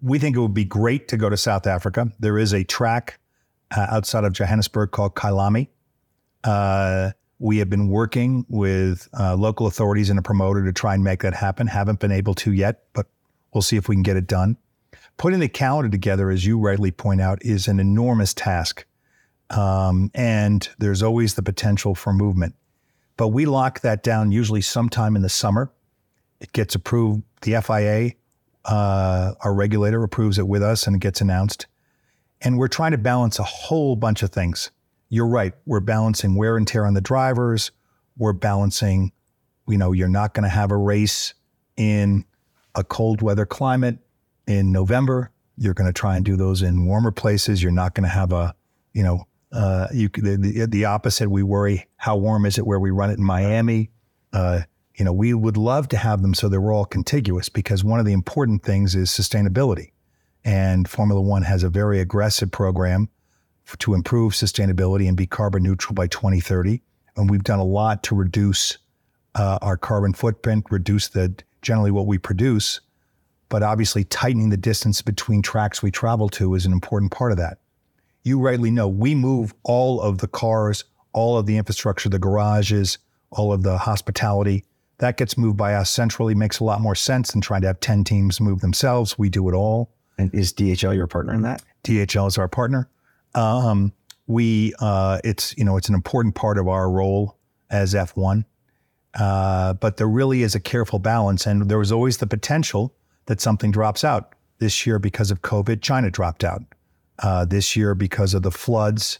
we 0.00 0.18
think 0.18 0.36
it 0.36 0.40
would 0.40 0.54
be 0.54 0.64
great 0.64 1.08
to 1.08 1.18
go 1.18 1.28
to 1.28 1.36
South 1.36 1.66
Africa. 1.66 2.10
There 2.18 2.38
is 2.38 2.54
a 2.54 2.64
track 2.64 3.20
uh, 3.76 3.88
outside 3.90 4.24
of 4.24 4.32
Johannesburg 4.32 4.90
called 4.90 5.14
Kyalami. 5.14 5.68
Uh, 6.44 7.10
we 7.42 7.58
have 7.58 7.68
been 7.68 7.88
working 7.88 8.46
with 8.48 9.08
uh, 9.18 9.34
local 9.34 9.66
authorities 9.66 10.10
and 10.10 10.18
a 10.18 10.22
promoter 10.22 10.64
to 10.64 10.72
try 10.72 10.94
and 10.94 11.02
make 11.02 11.22
that 11.22 11.34
happen. 11.34 11.66
Haven't 11.66 11.98
been 11.98 12.12
able 12.12 12.34
to 12.34 12.52
yet, 12.52 12.84
but 12.92 13.06
we'll 13.52 13.62
see 13.62 13.76
if 13.76 13.88
we 13.88 13.96
can 13.96 14.04
get 14.04 14.16
it 14.16 14.28
done. 14.28 14.56
Putting 15.16 15.40
the 15.40 15.48
calendar 15.48 15.90
together, 15.90 16.30
as 16.30 16.46
you 16.46 16.56
rightly 16.56 16.92
point 16.92 17.20
out, 17.20 17.44
is 17.44 17.66
an 17.66 17.80
enormous 17.80 18.32
task. 18.32 18.86
Um, 19.50 20.12
and 20.14 20.68
there's 20.78 21.02
always 21.02 21.34
the 21.34 21.42
potential 21.42 21.96
for 21.96 22.12
movement. 22.12 22.54
But 23.16 23.28
we 23.28 23.44
lock 23.44 23.80
that 23.80 24.04
down 24.04 24.30
usually 24.30 24.62
sometime 24.62 25.16
in 25.16 25.22
the 25.22 25.28
summer. 25.28 25.72
It 26.40 26.52
gets 26.52 26.76
approved. 26.76 27.24
The 27.42 27.60
FIA, 27.60 28.12
uh, 28.64 29.34
our 29.40 29.52
regulator, 29.52 30.04
approves 30.04 30.38
it 30.38 30.46
with 30.46 30.62
us 30.62 30.86
and 30.86 30.94
it 30.94 31.00
gets 31.00 31.20
announced. 31.20 31.66
And 32.40 32.56
we're 32.56 32.68
trying 32.68 32.92
to 32.92 32.98
balance 32.98 33.40
a 33.40 33.44
whole 33.44 33.96
bunch 33.96 34.22
of 34.22 34.30
things 34.30 34.70
you're 35.12 35.28
right. 35.28 35.52
We're 35.66 35.80
balancing 35.80 36.36
wear 36.36 36.56
and 36.56 36.66
tear 36.66 36.86
on 36.86 36.94
the 36.94 37.02
drivers. 37.02 37.70
We're 38.16 38.32
balancing, 38.32 39.12
you 39.68 39.76
know, 39.76 39.92
you're 39.92 40.08
not 40.08 40.32
going 40.32 40.44
to 40.44 40.48
have 40.48 40.70
a 40.70 40.76
race 40.76 41.34
in 41.76 42.24
a 42.74 42.82
cold 42.82 43.20
weather 43.20 43.44
climate 43.44 43.98
in 44.46 44.72
November. 44.72 45.30
You're 45.58 45.74
going 45.74 45.86
to 45.86 45.92
try 45.92 46.16
and 46.16 46.24
do 46.24 46.34
those 46.34 46.62
in 46.62 46.86
warmer 46.86 47.10
places. 47.10 47.62
You're 47.62 47.72
not 47.72 47.94
going 47.94 48.04
to 48.04 48.08
have 48.08 48.32
a, 48.32 48.54
you 48.94 49.02
know, 49.02 49.26
uh, 49.52 49.88
you 49.92 50.08
the, 50.08 50.38
the, 50.38 50.66
the 50.66 50.84
opposite. 50.86 51.30
We 51.30 51.42
worry 51.42 51.86
how 51.98 52.16
warm 52.16 52.46
is 52.46 52.56
it 52.56 52.66
where 52.66 52.80
we 52.80 52.90
run 52.90 53.10
it 53.10 53.18
in 53.18 53.24
Miami. 53.24 53.90
Uh, 54.32 54.62
you 54.96 55.04
know, 55.04 55.12
we 55.12 55.34
would 55.34 55.58
love 55.58 55.88
to 55.88 55.98
have 55.98 56.22
them 56.22 56.32
so 56.32 56.48
they're 56.48 56.72
all 56.72 56.86
contiguous 56.86 57.50
because 57.50 57.84
one 57.84 58.00
of 58.00 58.06
the 58.06 58.14
important 58.14 58.62
things 58.62 58.94
is 58.94 59.10
sustainability, 59.10 59.90
and 60.42 60.88
Formula 60.88 61.20
One 61.20 61.42
has 61.42 61.62
a 61.64 61.68
very 61.68 62.00
aggressive 62.00 62.50
program 62.50 63.10
to 63.78 63.94
improve 63.94 64.32
sustainability 64.32 65.08
and 65.08 65.16
be 65.16 65.26
carbon 65.26 65.62
neutral 65.62 65.94
by 65.94 66.06
2030. 66.06 66.82
And 67.16 67.30
we've 67.30 67.44
done 67.44 67.58
a 67.58 67.64
lot 67.64 68.02
to 68.04 68.14
reduce 68.14 68.78
uh, 69.34 69.58
our 69.62 69.76
carbon 69.76 70.12
footprint, 70.12 70.66
reduce 70.70 71.08
the 71.08 71.34
generally 71.62 71.90
what 71.90 72.06
we 72.06 72.18
produce. 72.18 72.80
But 73.48 73.62
obviously, 73.62 74.04
tightening 74.04 74.50
the 74.50 74.56
distance 74.56 75.02
between 75.02 75.42
tracks 75.42 75.82
we 75.82 75.90
travel 75.90 76.28
to 76.30 76.54
is 76.54 76.64
an 76.64 76.72
important 76.72 77.12
part 77.12 77.32
of 77.32 77.38
that. 77.38 77.58
You 78.22 78.40
rightly 78.40 78.70
know 78.70 78.88
we 78.88 79.14
move 79.14 79.52
all 79.62 80.00
of 80.00 80.18
the 80.18 80.28
cars, 80.28 80.84
all 81.12 81.36
of 81.36 81.46
the 81.46 81.56
infrastructure, 81.56 82.08
the 82.08 82.18
garages, 82.18 82.98
all 83.30 83.52
of 83.52 83.62
the 83.62 83.78
hospitality. 83.78 84.64
That 84.98 85.16
gets 85.16 85.36
moved 85.36 85.56
by 85.56 85.74
us 85.74 85.90
centrally, 85.90 86.34
makes 86.34 86.60
a 86.60 86.64
lot 86.64 86.80
more 86.80 86.94
sense 86.94 87.32
than 87.32 87.40
trying 87.40 87.62
to 87.62 87.66
have 87.66 87.80
10 87.80 88.04
teams 88.04 88.40
move 88.40 88.60
themselves. 88.60 89.18
We 89.18 89.28
do 89.28 89.48
it 89.48 89.54
all. 89.54 89.90
And 90.18 90.32
is 90.34 90.52
DHL 90.52 90.94
your 90.94 91.06
partner 91.06 91.34
in 91.34 91.42
that? 91.42 91.62
DHL 91.84 92.28
is 92.28 92.38
our 92.38 92.48
partner. 92.48 92.88
Um, 93.34 93.92
we 94.26 94.72
uh, 94.80 95.18
it's 95.24 95.56
you 95.56 95.64
know 95.64 95.76
it's 95.76 95.88
an 95.88 95.94
important 95.94 96.34
part 96.34 96.58
of 96.58 96.68
our 96.68 96.90
role 96.90 97.38
as 97.70 97.94
F1, 97.94 98.44
uh, 99.18 99.74
but 99.74 99.96
there 99.96 100.08
really 100.08 100.42
is 100.42 100.54
a 100.54 100.60
careful 100.60 100.98
balance, 100.98 101.46
and 101.46 101.68
there 101.68 101.78
was 101.78 101.92
always 101.92 102.18
the 102.18 102.26
potential 102.26 102.94
that 103.26 103.40
something 103.40 103.70
drops 103.70 104.04
out. 104.04 104.34
This 104.58 104.86
year, 104.86 104.98
because 104.98 105.30
of 105.30 105.42
COVID, 105.42 105.82
China 105.82 106.10
dropped 106.10 106.44
out. 106.44 106.62
Uh, 107.18 107.44
this 107.44 107.76
year, 107.76 107.94
because 107.94 108.32
of 108.32 108.42
the 108.42 108.50
floods, 108.50 109.18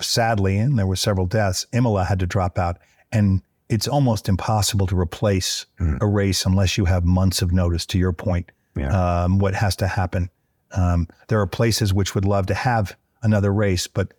sadly, 0.00 0.58
and 0.58 0.78
there 0.78 0.86
were 0.86 0.96
several 0.96 1.26
deaths, 1.26 1.66
Imola 1.72 2.04
had 2.04 2.18
to 2.20 2.26
drop 2.26 2.58
out, 2.58 2.78
and 3.12 3.42
it's 3.68 3.86
almost 3.86 4.28
impossible 4.28 4.86
to 4.88 4.98
replace 4.98 5.66
mm. 5.78 5.96
a 6.00 6.06
race 6.06 6.44
unless 6.44 6.76
you 6.76 6.84
have 6.86 7.04
months 7.04 7.40
of 7.40 7.52
notice. 7.52 7.86
To 7.86 7.98
your 7.98 8.12
point, 8.12 8.50
yeah. 8.76 9.22
um, 9.22 9.38
what 9.38 9.54
has 9.54 9.76
to 9.76 9.86
happen? 9.86 10.28
Um, 10.72 11.06
there 11.28 11.40
are 11.40 11.46
places 11.46 11.94
which 11.94 12.14
would 12.14 12.24
love 12.24 12.46
to 12.46 12.54
have 12.54 12.96
another 13.22 13.52
race. 13.52 13.86
But 13.86 14.14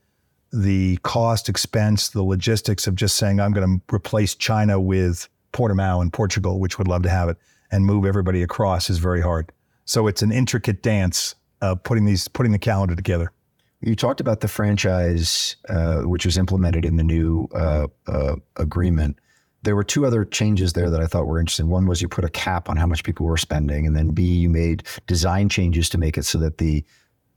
the 0.52 0.98
cost, 0.98 1.50
expense, 1.50 2.10
the 2.10 2.24
logistics 2.24 2.88
of 2.88 2.96
just 2.96 3.16
saying, 3.18 3.40
I'm 3.40 3.52
going 3.52 3.80
to 3.80 3.96
replace 3.96 4.36
China 4.36 4.80
with 4.80 5.30
Portimao 5.54 6.02
in 6.02 6.12
Portugal, 6.12 6.60
which 6.60 6.78
would 6.78 6.88
love 6.88 7.04
to 7.04 7.10
have 7.10 7.30
it, 7.30 7.38
and 7.72 7.86
move 7.86 8.06
everybody 8.06 8.44
across 8.44 8.90
is 8.90 8.98
very 8.98 9.22
hard. 9.22 9.52
So 9.86 10.08
it's 10.08 10.22
an 10.22 10.32
intricate 10.32 10.84
dance 10.84 11.36
uh, 11.62 11.76
putting 11.76 12.06
these 12.06 12.28
putting 12.28 12.52
the 12.52 12.60
calendar 12.60 12.96
together. 12.96 13.32
You 13.82 13.96
talked 13.96 14.22
about 14.22 14.42
the 14.42 14.48
franchise, 14.48 15.56
uh, 15.68 16.02
which 16.02 16.26
was 16.26 16.38
implemented 16.38 16.86
in 16.86 16.98
the 16.98 17.04
new 17.04 17.48
uh, 17.56 17.88
uh, 18.08 18.36
agreement. 18.58 19.18
There 19.64 19.76
were 19.76 19.84
two 19.84 20.06
other 20.06 20.24
changes 20.26 20.74
there 20.74 20.90
that 20.90 21.02
I 21.02 21.08
thought 21.08 21.28
were 21.28 21.40
interesting. 21.40 21.68
One 21.68 21.88
was 21.88 22.02
you 22.02 22.08
put 22.08 22.24
a 22.24 22.30
cap 22.30 22.70
on 22.70 22.78
how 22.78 22.86
much 22.86 23.04
people 23.04 23.26
were 23.26 23.38
spending, 23.38 23.88
and 23.88 23.96
then 23.96 24.10
B, 24.10 24.24
you 24.24 24.50
made 24.50 24.84
design 25.08 25.50
changes 25.50 25.90
to 25.90 25.98
make 25.98 26.18
it 26.18 26.26
so 26.26 26.38
that 26.40 26.58
the 26.58 26.84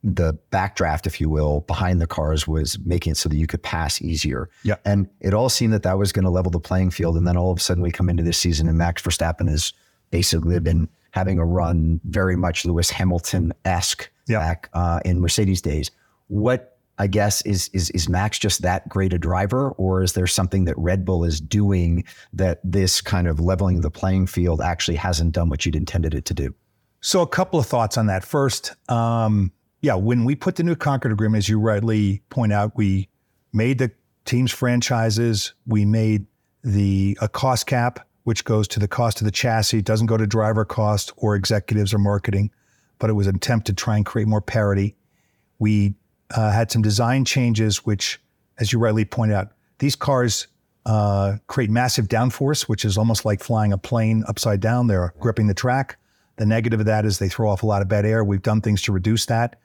the 0.05 0.39
backdraft, 0.53 1.07
if 1.07 1.19
you 1.19 1.31
will, 1.31 1.63
behind 1.63 2.01
the 2.01 2.07
cars 2.07 2.47
was 2.47 2.79
making 2.85 3.13
it 3.13 3.17
so 3.17 3.29
that 3.31 3.37
you 3.37 3.47
could 3.47 3.63
pass 3.63 4.03
easier. 4.03 4.51
Yeah. 4.63 4.77
And 4.85 5.09
it 5.21 5.33
all 5.33 5.49
seemed 5.49 5.73
that 5.73 5.83
that 5.85 5.99
was 5.99 6.13
going 6.13 6.25
to 6.25 6.31
level 6.31 6.51
the 6.51 6.61
playing 6.61 6.91
field. 6.91 7.17
And 7.17 7.27
then 7.27 7.39
all 7.39 7.51
of 7.51 7.59
a 7.59 7.61
sudden 7.61 7.83
we 7.83 7.91
come 7.91 8.11
into 8.11 8.23
this 8.23 8.37
season 8.37 8.69
and 8.69 8.77
Max 8.77 9.01
Verstappen 9.01 9.49
has 9.49 9.73
basically 10.11 10.61
been 10.61 10.89
having 11.13 11.39
a 11.39 11.45
run 11.45 12.01
very 12.05 12.37
much 12.37 12.67
Lewis 12.67 12.91
Hamilton 12.91 13.55
esque 13.65 14.11
yeah. 14.27 14.39
back 14.39 14.69
uh, 14.75 15.01
in 15.07 15.21
Mercedes 15.21 15.63
days. 15.63 15.91
What 16.29 16.77
I 16.99 17.07
guess 17.07 17.43
is 17.43 17.69
is 17.73 17.91
is 17.91 18.09
Max 18.09 18.39
just 18.39 18.63
that 18.63 18.89
great 18.89 19.13
a 19.13 19.19
driver, 19.19 19.71
or 19.71 20.03
is 20.03 20.13
there 20.13 20.29
something 20.29 20.65
that 20.67 20.79
Red 20.79 21.05
Bull 21.05 21.25
is 21.25 21.41
doing 21.41 22.05
that 22.33 22.61
this 22.63 23.01
kind 23.01 23.27
of 23.27 23.41
leveling 23.41 23.81
the 23.81 23.91
playing 23.91 24.29
field 24.29 24.61
actually 24.61 24.97
hasn't 24.97 25.33
done 25.33 25.49
what 25.49 25.67
you'd 25.67 25.75
intended 25.75 26.15
it 26.15 26.25
to 26.27 26.35
do? 26.35 26.55
So 27.01 27.21
a 27.21 27.27
couple 27.27 27.59
of 27.59 27.67
thoughts 27.67 27.99
on 27.99 28.07
that. 28.07 28.25
First, 28.25 28.75
um, 28.89 29.53
yeah, 29.85 29.95
when 29.95 30.25
we 30.25 30.35
put 30.35 30.57
the 30.57 30.63
new 30.63 30.75
Concord 30.75 31.13
agreement, 31.13 31.45
as 31.45 31.49
you 31.51 31.61
rightly 31.61 32.23
point 32.31 32.55
out, 32.55 32.73
we 32.75 33.07
made 33.53 33.79
the 33.79 33.91
team's 34.25 34.51
franchises. 34.51 35.53
We 35.67 35.85
made 35.85 36.25
the 36.63 37.19
a 37.21 37.29
cost 37.29 37.67
cap, 37.67 38.09
which 38.23 38.47
goes 38.47 38.67
to 38.69 38.81
the 38.81 38.89
cost 38.89 39.21
of 39.21 39.27
the 39.27 39.31
chassis. 39.31 39.81
It 39.81 39.85
doesn't 39.85 40.07
go 40.07 40.17
to 40.17 40.27
driver 40.27 40.65
cost 40.65 41.13
or 41.19 41.37
executives 41.37 41.93
or 41.93 41.99
marketing, 41.99 42.51
but 42.99 43.11
it 43.11 43.13
was 43.13 43.27
an 43.27 43.37
attempt 43.37 43.67
to 43.67 43.75
try 43.75 43.97
and 43.97 44.07
create 44.07 44.27
more 44.27 44.41
parity. 44.41 44.97
We 45.59 45.97
uh, 46.35 46.51
had 46.51 46.71
some 46.71 46.81
design 46.81 47.27
changes, 47.27 47.85
which, 47.85 48.19
as 48.59 48.73
you 48.73 48.79
rightly 48.79 49.05
pointed 49.05 49.37
out, 49.37 49.53
these 49.81 49.97
cars 49.97 50.47
uh, 50.87 51.37
create 51.47 51.69
massive 51.69 52.09
downforce, 52.09 52.63
which 52.63 52.87
is 52.87 52.97
almost 52.97 53.27
like 53.27 53.43
flying 53.43 53.75
a 53.75 53.79
plane 53.79 54.25
upside 54.29 54.61
down. 54.61 54.87
They're 54.87 55.13
gripping 55.21 55.47
the 55.47 55.53
track. 55.53 55.99
The 56.37 56.47
negative 56.47 56.81
of 56.81 56.87
that 56.87 57.05
is 57.05 57.19
they 57.19 57.29
throw 57.29 57.51
off 57.51 57.63
a 57.63 57.67
lot 57.67 57.83
of 57.83 57.89
bad 57.89 58.07
air. 58.07 58.25
We've 58.25 58.41
done 58.41 58.63
things 58.63 58.81
to 58.83 58.93
reduce 58.93 59.27
that. 59.27 59.61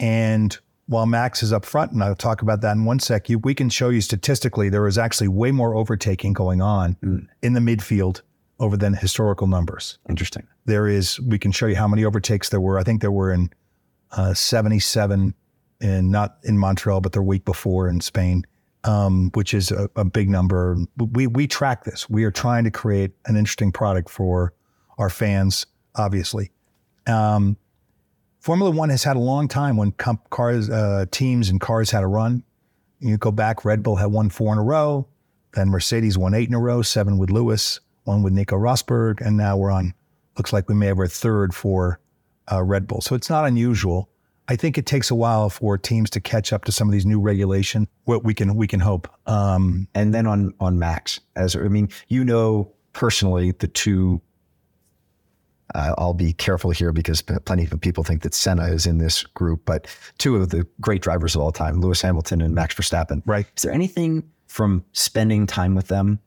And 0.00 0.58
while 0.86 1.06
Max 1.06 1.42
is 1.42 1.52
up 1.52 1.64
front, 1.64 1.92
and 1.92 2.02
I'll 2.02 2.16
talk 2.16 2.42
about 2.42 2.62
that 2.62 2.72
in 2.72 2.84
one 2.84 2.98
sec, 2.98 3.28
you, 3.28 3.38
we 3.38 3.54
can 3.54 3.68
show 3.68 3.90
you 3.90 4.00
statistically 4.00 4.68
there 4.68 4.88
is 4.88 4.98
actually 4.98 5.28
way 5.28 5.52
more 5.52 5.76
overtaking 5.76 6.32
going 6.32 6.60
on 6.60 6.96
mm. 7.04 7.26
in 7.42 7.52
the 7.52 7.60
midfield 7.60 8.22
over 8.58 8.76
than 8.76 8.94
historical 8.94 9.46
numbers. 9.46 9.98
Interesting. 10.08 10.46
There 10.64 10.88
is, 10.88 11.20
we 11.20 11.38
can 11.38 11.52
show 11.52 11.66
you 11.66 11.76
how 11.76 11.86
many 11.86 12.04
overtakes 12.04 12.48
there 12.48 12.60
were. 12.60 12.78
I 12.78 12.82
think 12.82 13.02
there 13.02 13.12
were 13.12 13.32
in 13.32 13.50
uh, 14.12 14.34
77 14.34 15.34
in 15.80 16.10
not 16.10 16.38
in 16.42 16.58
Montreal, 16.58 17.00
but 17.00 17.12
the 17.12 17.22
week 17.22 17.44
before 17.44 17.88
in 17.88 18.00
Spain, 18.00 18.44
um, 18.84 19.30
which 19.34 19.54
is 19.54 19.70
a, 19.70 19.88
a, 19.96 20.04
big 20.04 20.28
number. 20.28 20.76
We 20.98 21.26
we 21.26 21.46
track 21.46 21.84
this. 21.84 22.08
We 22.10 22.24
are 22.24 22.30
trying 22.30 22.64
to 22.64 22.70
create 22.70 23.12
an 23.26 23.36
interesting 23.36 23.72
product 23.72 24.10
for 24.10 24.52
our 24.98 25.08
fans, 25.08 25.66
obviously. 25.94 26.50
Um, 27.06 27.56
Formula 28.40 28.70
One 28.70 28.88
has 28.88 29.04
had 29.04 29.16
a 29.16 29.20
long 29.20 29.48
time 29.48 29.76
when 29.76 29.92
comp- 29.92 30.30
cars, 30.30 30.70
uh, 30.70 31.04
teams, 31.10 31.50
and 31.50 31.60
cars 31.60 31.90
had 31.90 32.02
a 32.02 32.06
run. 32.06 32.42
You 32.98 33.16
go 33.18 33.30
back, 33.30 33.64
Red 33.64 33.82
Bull 33.82 33.96
had 33.96 34.06
won 34.06 34.30
four 34.30 34.52
in 34.52 34.58
a 34.58 34.62
row, 34.62 35.06
then 35.52 35.68
Mercedes 35.68 36.16
won 36.16 36.34
eight 36.34 36.48
in 36.48 36.54
a 36.54 36.60
row, 36.60 36.82
seven 36.82 37.18
with 37.18 37.30
Lewis, 37.30 37.80
one 38.04 38.22
with 38.22 38.32
Nico 38.32 38.56
Rosberg, 38.56 39.20
and 39.20 39.36
now 39.36 39.56
we're 39.56 39.70
on. 39.70 39.94
Looks 40.38 40.52
like 40.52 40.68
we 40.68 40.74
may 40.74 40.86
have 40.86 40.98
our 40.98 41.06
third 41.06 41.54
for 41.54 42.00
uh, 42.50 42.62
Red 42.62 42.86
Bull. 42.86 43.00
So 43.00 43.14
it's 43.14 43.28
not 43.28 43.46
unusual. 43.46 44.08
I 44.48 44.56
think 44.56 44.78
it 44.78 44.86
takes 44.86 45.10
a 45.10 45.14
while 45.14 45.50
for 45.50 45.78
teams 45.78 46.10
to 46.10 46.20
catch 46.20 46.52
up 46.52 46.64
to 46.64 46.72
some 46.72 46.88
of 46.88 46.92
these 46.92 47.06
new 47.06 47.20
regulation. 47.20 47.86
What 48.04 48.24
we 48.24 48.34
can 48.34 48.54
we 48.56 48.66
can 48.66 48.80
hope. 48.80 49.08
Um, 49.26 49.86
and 49.94 50.12
then 50.14 50.26
on 50.26 50.54
on 50.58 50.78
Max, 50.78 51.20
as 51.36 51.54
I 51.54 51.68
mean, 51.68 51.88
you 52.08 52.24
know 52.24 52.72
personally 52.92 53.52
the 53.52 53.68
two. 53.68 54.20
Uh, 55.74 55.94
I'll 55.98 56.14
be 56.14 56.32
careful 56.32 56.70
here 56.70 56.92
because 56.92 57.22
plenty 57.22 57.64
of 57.64 57.80
people 57.80 58.04
think 58.04 58.22
that 58.22 58.34
Senna 58.34 58.64
is 58.64 58.86
in 58.86 58.98
this 58.98 59.22
group, 59.22 59.62
but 59.64 59.86
two 60.18 60.36
of 60.36 60.50
the 60.50 60.66
great 60.80 61.02
drivers 61.02 61.34
of 61.34 61.42
all 61.42 61.52
time, 61.52 61.80
Lewis 61.80 62.02
Hamilton 62.02 62.40
and 62.40 62.54
Max 62.54 62.74
Verstappen. 62.74 63.22
Right. 63.26 63.46
Is 63.56 63.62
there 63.62 63.72
anything 63.72 64.28
from 64.46 64.84
spending 64.92 65.46
time 65.46 65.74
with 65.74 65.88
them? 65.88 66.18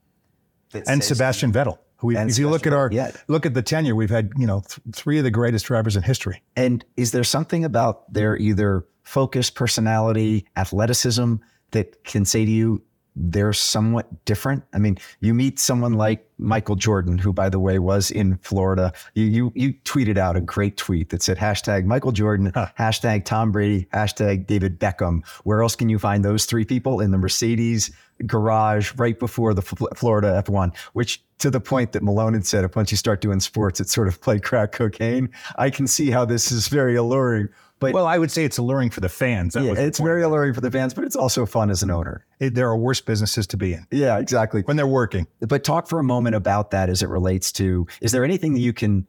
and 0.86 1.02
Sebastian 1.02 1.52
Vettel. 1.52 1.78
We, 2.02 2.18
if 2.18 2.38
you 2.38 2.50
look 2.50 2.66
at 2.66 2.74
our 2.74 2.90
yeah. 2.92 3.12
look 3.28 3.46
at 3.46 3.54
the 3.54 3.62
tenure, 3.62 3.94
we've 3.94 4.10
had 4.10 4.32
you 4.36 4.46
know 4.46 4.60
th- 4.60 4.80
three 4.92 5.18
of 5.18 5.24
the 5.24 5.30
greatest 5.30 5.64
drivers 5.66 5.96
in 5.96 6.02
history. 6.02 6.42
And 6.54 6.84
is 6.96 7.12
there 7.12 7.24
something 7.24 7.64
about 7.64 8.12
their 8.12 8.36
either 8.36 8.86
focus, 9.04 9.48
personality, 9.48 10.46
athleticism 10.56 11.36
that 11.70 12.04
can 12.04 12.24
say 12.24 12.44
to 12.44 12.50
you 12.50 12.82
they're 13.16 13.52
somewhat 13.52 14.24
different? 14.24 14.64
I 14.72 14.78
mean, 14.78 14.98
you 15.20 15.34
meet 15.34 15.58
someone 15.58 15.94
like 15.94 16.28
Michael 16.38 16.76
Jordan, 16.76 17.18
who 17.18 17.32
by 17.32 17.48
the 17.48 17.60
way 17.60 17.78
was 17.78 18.10
in 18.10 18.38
Florida. 18.38 18.92
You 19.14 19.24
you, 19.24 19.52
you 19.54 19.72
tweeted 19.84 20.18
out 20.18 20.36
a 20.36 20.40
great 20.40 20.76
tweet 20.76 21.10
that 21.10 21.22
said 21.22 21.38
hashtag 21.38 21.84
Michael 21.84 22.12
Jordan, 22.12 22.52
huh. 22.54 22.68
hashtag 22.78 23.24
Tom 23.24 23.52
Brady, 23.52 23.86
hashtag 23.94 24.46
David 24.46 24.80
Beckham. 24.80 25.26
Where 25.44 25.62
else 25.62 25.76
can 25.76 25.88
you 25.88 25.98
find 25.98 26.24
those 26.24 26.44
three 26.44 26.64
people 26.64 27.00
in 27.00 27.10
the 27.10 27.18
Mercedes? 27.18 27.90
garage 28.26 28.92
right 28.96 29.18
before 29.18 29.54
the 29.54 29.62
Florida 29.62 30.42
F1, 30.46 30.76
which 30.92 31.22
to 31.38 31.50
the 31.50 31.60
point 31.60 31.92
that 31.92 32.02
Malone 32.02 32.34
had 32.34 32.46
said, 32.46 32.64
if 32.64 32.76
once 32.76 32.90
you 32.90 32.96
start 32.96 33.20
doing 33.20 33.40
sports, 33.40 33.80
it's 33.80 33.92
sort 33.92 34.08
of 34.08 34.24
like 34.26 34.42
crack 34.42 34.72
cocaine. 34.72 35.28
I 35.56 35.70
can 35.70 35.86
see 35.86 36.10
how 36.10 36.24
this 36.24 36.52
is 36.52 36.68
very 36.68 36.96
alluring. 36.96 37.48
But 37.80 37.92
well, 37.92 38.06
I 38.06 38.18
would 38.18 38.30
say 38.30 38.44
it's 38.44 38.58
alluring 38.58 38.90
for 38.90 39.00
the 39.00 39.08
fans. 39.08 39.54
That 39.54 39.64
yeah, 39.64 39.72
it's 39.72 39.98
very 39.98 40.22
alluring 40.22 40.54
for 40.54 40.60
the 40.60 40.70
fans, 40.70 40.94
but 40.94 41.04
it's 41.04 41.16
also 41.16 41.44
fun 41.44 41.70
as 41.70 41.82
an 41.82 41.90
owner. 41.90 42.24
It, 42.38 42.54
there 42.54 42.68
are 42.68 42.76
worse 42.76 43.00
businesses 43.00 43.46
to 43.48 43.56
be 43.56 43.74
in. 43.74 43.86
Yeah, 43.90 44.18
exactly. 44.18 44.62
When 44.62 44.76
they're 44.76 44.86
working. 44.86 45.26
But 45.40 45.64
talk 45.64 45.88
for 45.88 45.98
a 45.98 46.04
moment 46.04 46.36
about 46.36 46.70
that 46.70 46.88
as 46.88 47.02
it 47.02 47.08
relates 47.08 47.50
to 47.52 47.86
is 48.00 48.12
there 48.12 48.24
anything 48.24 48.54
that 48.54 48.60
you 48.60 48.72
can 48.72 49.06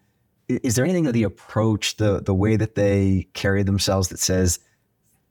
is 0.48 0.76
there 0.76 0.86
anything 0.86 1.08
of 1.08 1.14
the 1.14 1.24
approach, 1.24 1.98
the 1.98 2.22
the 2.22 2.34
way 2.34 2.56
that 2.56 2.76
they 2.76 3.28
carry 3.34 3.64
themselves 3.64 4.10
that 4.10 4.20
says 4.20 4.60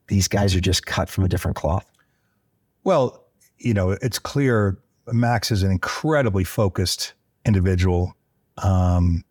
these 0.09 0.29
guys 0.29 0.55
are 0.55 0.61
just 0.61 0.87
cut 0.87 1.09
from 1.09 1.25
a 1.25 1.29
different 1.29 1.57
cloth? 1.57 1.91
Well, 2.85 3.25
you 3.59 3.75
know, 3.75 3.91
it's 3.91 4.19
clear 4.19 4.79
Max 5.13 5.51
is 5.51 5.63
an 5.63 5.71
incredibly 5.71 6.45
focused 6.45 7.15
individual, 7.45 8.17
um, 8.59 9.25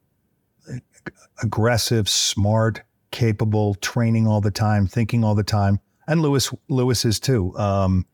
aggressive, 1.42 2.08
smart, 2.08 2.82
capable, 3.14 3.76
training 3.76 4.28
all 4.28 4.42
the 4.42 4.52
time, 4.52 4.88
thinking 4.88 5.24
all 5.24 5.36
the 5.36 5.44
time, 5.44 5.80
and 6.08 6.22
Lewis 6.22 6.52
Lewis 6.68 7.06
is 7.06 7.20
too. 7.22 7.58
Um, 7.58 8.06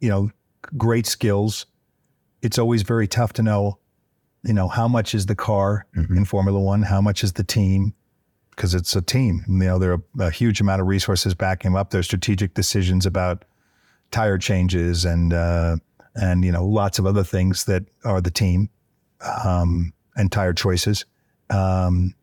you 0.00 0.10
know, 0.10 0.30
great 0.76 1.06
skills. 1.06 1.64
It's 2.42 2.58
always 2.58 2.82
very 2.82 3.06
tough 3.06 3.32
to 3.34 3.42
know, 3.42 3.78
you 4.42 4.52
know, 4.52 4.68
how 4.68 4.88
much 4.88 5.14
is 5.14 5.26
the 5.26 5.34
car 5.34 5.86
mm-hmm. 5.96 6.16
in 6.16 6.24
Formula 6.26 6.58
One, 6.60 6.82
how 6.82 7.00
much 7.00 7.22
is 7.22 7.34
the 7.34 7.44
team, 7.44 7.94
because 8.50 8.74
it's 8.74 8.94
a 8.96 9.02
team. 9.02 9.44
You 9.46 9.54
know, 9.54 9.78
there 9.78 9.92
are 9.92 10.02
a 10.18 10.30
huge 10.30 10.60
amount 10.60 10.82
of 10.82 10.88
resources 10.88 11.34
backing 11.34 11.74
up. 11.76 11.90
There's 11.90 12.06
strategic 12.06 12.54
decisions 12.54 13.06
about 13.06 13.44
tire 14.10 14.38
changes 14.38 15.04
and 15.04 15.32
uh, 15.32 15.76
and 16.14 16.44
you 16.44 16.52
know 16.52 16.66
lots 16.66 16.98
of 16.98 17.06
other 17.06 17.24
things 17.24 17.64
that 17.64 17.84
are 18.04 18.20
the 18.20 18.30
team 18.30 18.68
um, 19.44 19.92
and 20.16 20.30
tire 20.32 20.52
choices. 20.52 21.04
Um, 21.50 22.14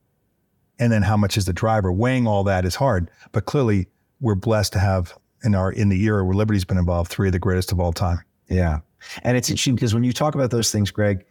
and 0.79 0.91
then 0.91 1.01
how 1.01 1.17
much 1.17 1.37
is 1.37 1.45
the 1.45 1.53
driver? 1.53 1.91
Weighing 1.91 2.27
all 2.27 2.43
that 2.45 2.65
is 2.65 2.75
hard, 2.75 3.09
but 3.31 3.45
clearly 3.45 3.87
we're 4.19 4.35
blessed 4.35 4.73
to 4.73 4.79
have 4.79 5.13
in 5.43 5.55
our 5.55 5.71
in 5.71 5.89
the 5.89 6.01
era 6.03 6.23
where 6.25 6.35
Liberty's 6.35 6.65
been 6.65 6.77
involved 6.77 7.11
three 7.11 7.27
of 7.27 7.33
the 7.33 7.39
greatest 7.39 7.71
of 7.71 7.79
all 7.79 7.93
time. 7.93 8.19
Yeah, 8.49 8.79
and 9.23 9.37
it's 9.37 9.49
interesting 9.49 9.75
because 9.75 9.93
when 9.93 10.03
you 10.03 10.13
talk 10.13 10.35
about 10.35 10.51
those 10.51 10.71
things, 10.71 10.91
Greg, 10.91 11.25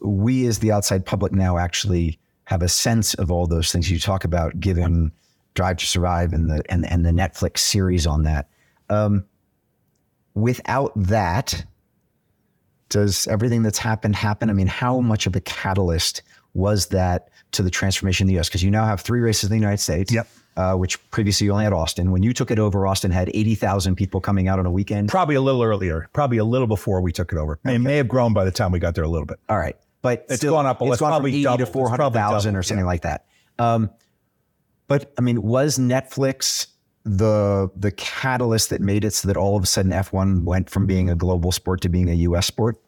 we 0.00 0.46
as 0.46 0.58
the 0.58 0.72
outside 0.72 1.04
public 1.04 1.32
now 1.32 1.58
actually 1.58 2.18
have 2.44 2.62
a 2.62 2.68
sense 2.68 3.14
of 3.14 3.30
all 3.30 3.46
those 3.46 3.72
things 3.72 3.90
you 3.90 3.98
talk 3.98 4.24
about, 4.24 4.58
given 4.60 5.12
Drive 5.54 5.78
to 5.78 5.86
Survive 5.86 6.32
and 6.32 6.50
the 6.50 6.62
and 6.68 6.86
and 6.90 7.04
the 7.04 7.10
Netflix 7.10 7.58
series 7.58 8.06
on 8.06 8.22
that. 8.22 8.48
Um, 8.88 9.24
without 10.34 10.92
that, 10.94 11.64
does 12.88 13.26
everything 13.26 13.62
that's 13.62 13.78
happened 13.78 14.16
happen? 14.16 14.50
I 14.50 14.52
mean, 14.52 14.68
how 14.68 15.00
much 15.00 15.26
of 15.26 15.34
a 15.34 15.40
catalyst 15.40 16.22
was 16.56 16.86
that 16.86 17.28
to 17.52 17.62
the 17.62 17.70
transformation 17.70 18.28
in 18.28 18.34
the 18.34 18.40
US? 18.40 18.48
Because 18.48 18.62
you 18.62 18.70
now 18.70 18.84
have 18.84 19.00
three 19.00 19.20
races 19.20 19.44
in 19.44 19.50
the 19.50 19.56
United 19.56 19.80
States. 19.80 20.12
Yep. 20.12 20.28
Uh, 20.56 20.74
which 20.74 21.10
previously 21.10 21.44
you 21.44 21.52
only 21.52 21.64
had 21.64 21.74
Austin. 21.74 22.10
When 22.10 22.22
you 22.22 22.32
took 22.32 22.50
it 22.50 22.58
over, 22.58 22.86
Austin 22.86 23.10
had 23.10 23.30
80,000 23.34 23.94
people 23.94 24.22
coming 24.22 24.48
out 24.48 24.58
on 24.58 24.64
a 24.64 24.70
weekend. 24.70 25.10
Probably 25.10 25.34
a 25.34 25.40
little 25.42 25.62
earlier, 25.62 26.08
probably 26.14 26.38
a 26.38 26.44
little 26.44 26.66
before 26.66 27.02
we 27.02 27.12
took 27.12 27.30
it 27.30 27.36
over. 27.36 27.60
Okay. 27.66 27.74
It 27.74 27.80
may 27.80 27.98
have 27.98 28.08
grown 28.08 28.32
by 28.32 28.46
the 28.46 28.50
time 28.50 28.72
we 28.72 28.78
got 28.78 28.94
there 28.94 29.04
a 29.04 29.08
little 29.08 29.26
bit. 29.26 29.38
All 29.50 29.58
right. 29.58 29.76
But 30.00 30.24
it's 30.30 30.36
still, 30.36 30.54
gone 30.54 30.64
up. 30.64 30.78
It's 30.80 30.98
gone 30.98 31.20
from 31.20 31.26
80 31.26 31.42
doubled. 31.42 31.60
to 31.60 31.66
400,000 31.66 32.56
or 32.56 32.62
something 32.62 32.84
yeah. 32.84 32.86
like 32.86 33.02
that. 33.02 33.26
Um, 33.58 33.90
but 34.88 35.12
I 35.18 35.20
mean, 35.20 35.42
was 35.42 35.78
Netflix 35.78 36.68
the 37.04 37.70
the 37.76 37.92
catalyst 37.92 38.70
that 38.70 38.80
made 38.80 39.04
it 39.04 39.12
so 39.12 39.28
that 39.28 39.36
all 39.36 39.56
of 39.56 39.62
a 39.62 39.66
sudden 39.66 39.92
F1 39.92 40.42
went 40.42 40.68
from 40.68 40.86
being 40.86 41.08
a 41.08 41.14
global 41.14 41.52
sport 41.52 41.80
to 41.82 41.88
being 41.88 42.08
a 42.08 42.14
US 42.14 42.46
sport? 42.46 42.80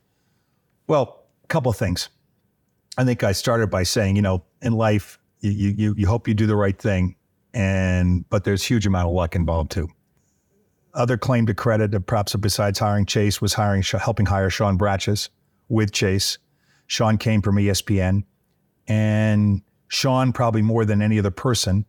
Well, 0.87 1.25
a 1.45 1.47
couple 1.47 1.71
of 1.71 1.77
things. 1.77 2.09
I 2.99 3.05
think 3.05 3.23
I 3.23 3.31
started 3.31 3.71
by 3.71 3.85
saying, 3.85 4.17
you 4.17 4.23
know, 4.23 4.45
in 4.61 4.73
life, 4.73 5.21
you 5.41 5.71
you 5.71 5.95
you 5.97 6.07
hope 6.09 6.27
you 6.27 6.35
do 6.35 6.47
the 6.47 6.57
right 6.57 6.77
thing, 6.77 7.15
and 7.55 8.29
but 8.29 8.43
there's 8.43 8.65
huge 8.65 8.87
amount 8.87 9.07
of 9.07 9.15
luck 9.15 9.37
involved 9.37 9.71
too. 9.71 9.89
Other 10.95 11.17
claim 11.17 11.47
to 11.47 11.55
credit, 11.55 12.07
perhaps 12.07 12.35
besides 12.35 12.81
hiring 12.81 13.07
Chase, 13.07 13.41
was 13.41 13.55
hiring 13.55 13.83
helping 13.83 14.27
hire 14.27 14.51
Sean 14.51 14.77
Bratches 14.77 15.29
with 15.69 15.93
Chase. 15.93 16.39
Sean 16.89 17.19
came 17.19 17.41
from 17.41 17.55
ESPN, 17.55 18.25
and 18.89 19.63
Sean 19.87 20.33
probably 20.33 20.63
more 20.63 20.85
than 20.85 21.01
any 21.01 21.21
other 21.21 21.31
person 21.31 21.87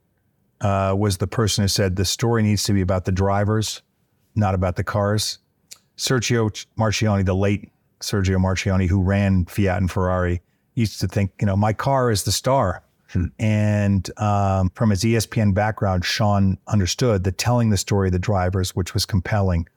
uh, 0.62 0.94
was 0.96 1.18
the 1.18 1.28
person 1.28 1.64
who 1.64 1.70
said 1.70 1.96
the 1.96 2.06
story 2.06 2.44
needs 2.44 2.64
to 2.66 2.74
be 2.74 2.82
about 2.82 3.06
the 3.06 3.12
drivers, 3.12 3.82
not 4.36 4.54
about 4.54 4.76
the 4.76 4.84
cars. 4.84 5.40
Sergio 5.98 6.66
Marchionne, 6.78 7.26
the 7.26 7.36
late 7.36 7.72
Sergio 8.00 8.38
Marchionne, 8.38 8.88
who 8.88 9.02
ran 9.02 9.46
Fiat 9.46 9.78
and 9.78 9.90
Ferrari, 9.90 10.44
used 10.80 11.00
to 11.02 11.08
think, 11.08 11.32
you 11.40 11.46
know, 11.46 11.56
my 11.56 11.74
car 11.74 12.12
is 12.12 12.24
the 12.24 12.32
star. 12.32 12.84
Hmm. 13.12 13.26
And 13.40 14.20
um, 14.20 14.70
from 14.76 14.92
his 14.92 15.04
ESPN 15.04 15.54
background, 15.54 16.06
Sean 16.06 16.58
understood 16.68 17.24
that 17.24 17.38
telling 17.38 17.70
the 17.70 17.78
story 17.78 18.10
of 18.10 18.12
the 18.12 18.20
drivers, 18.20 18.76
which 18.76 18.94
was 18.94 19.06
compelling, 19.06 19.68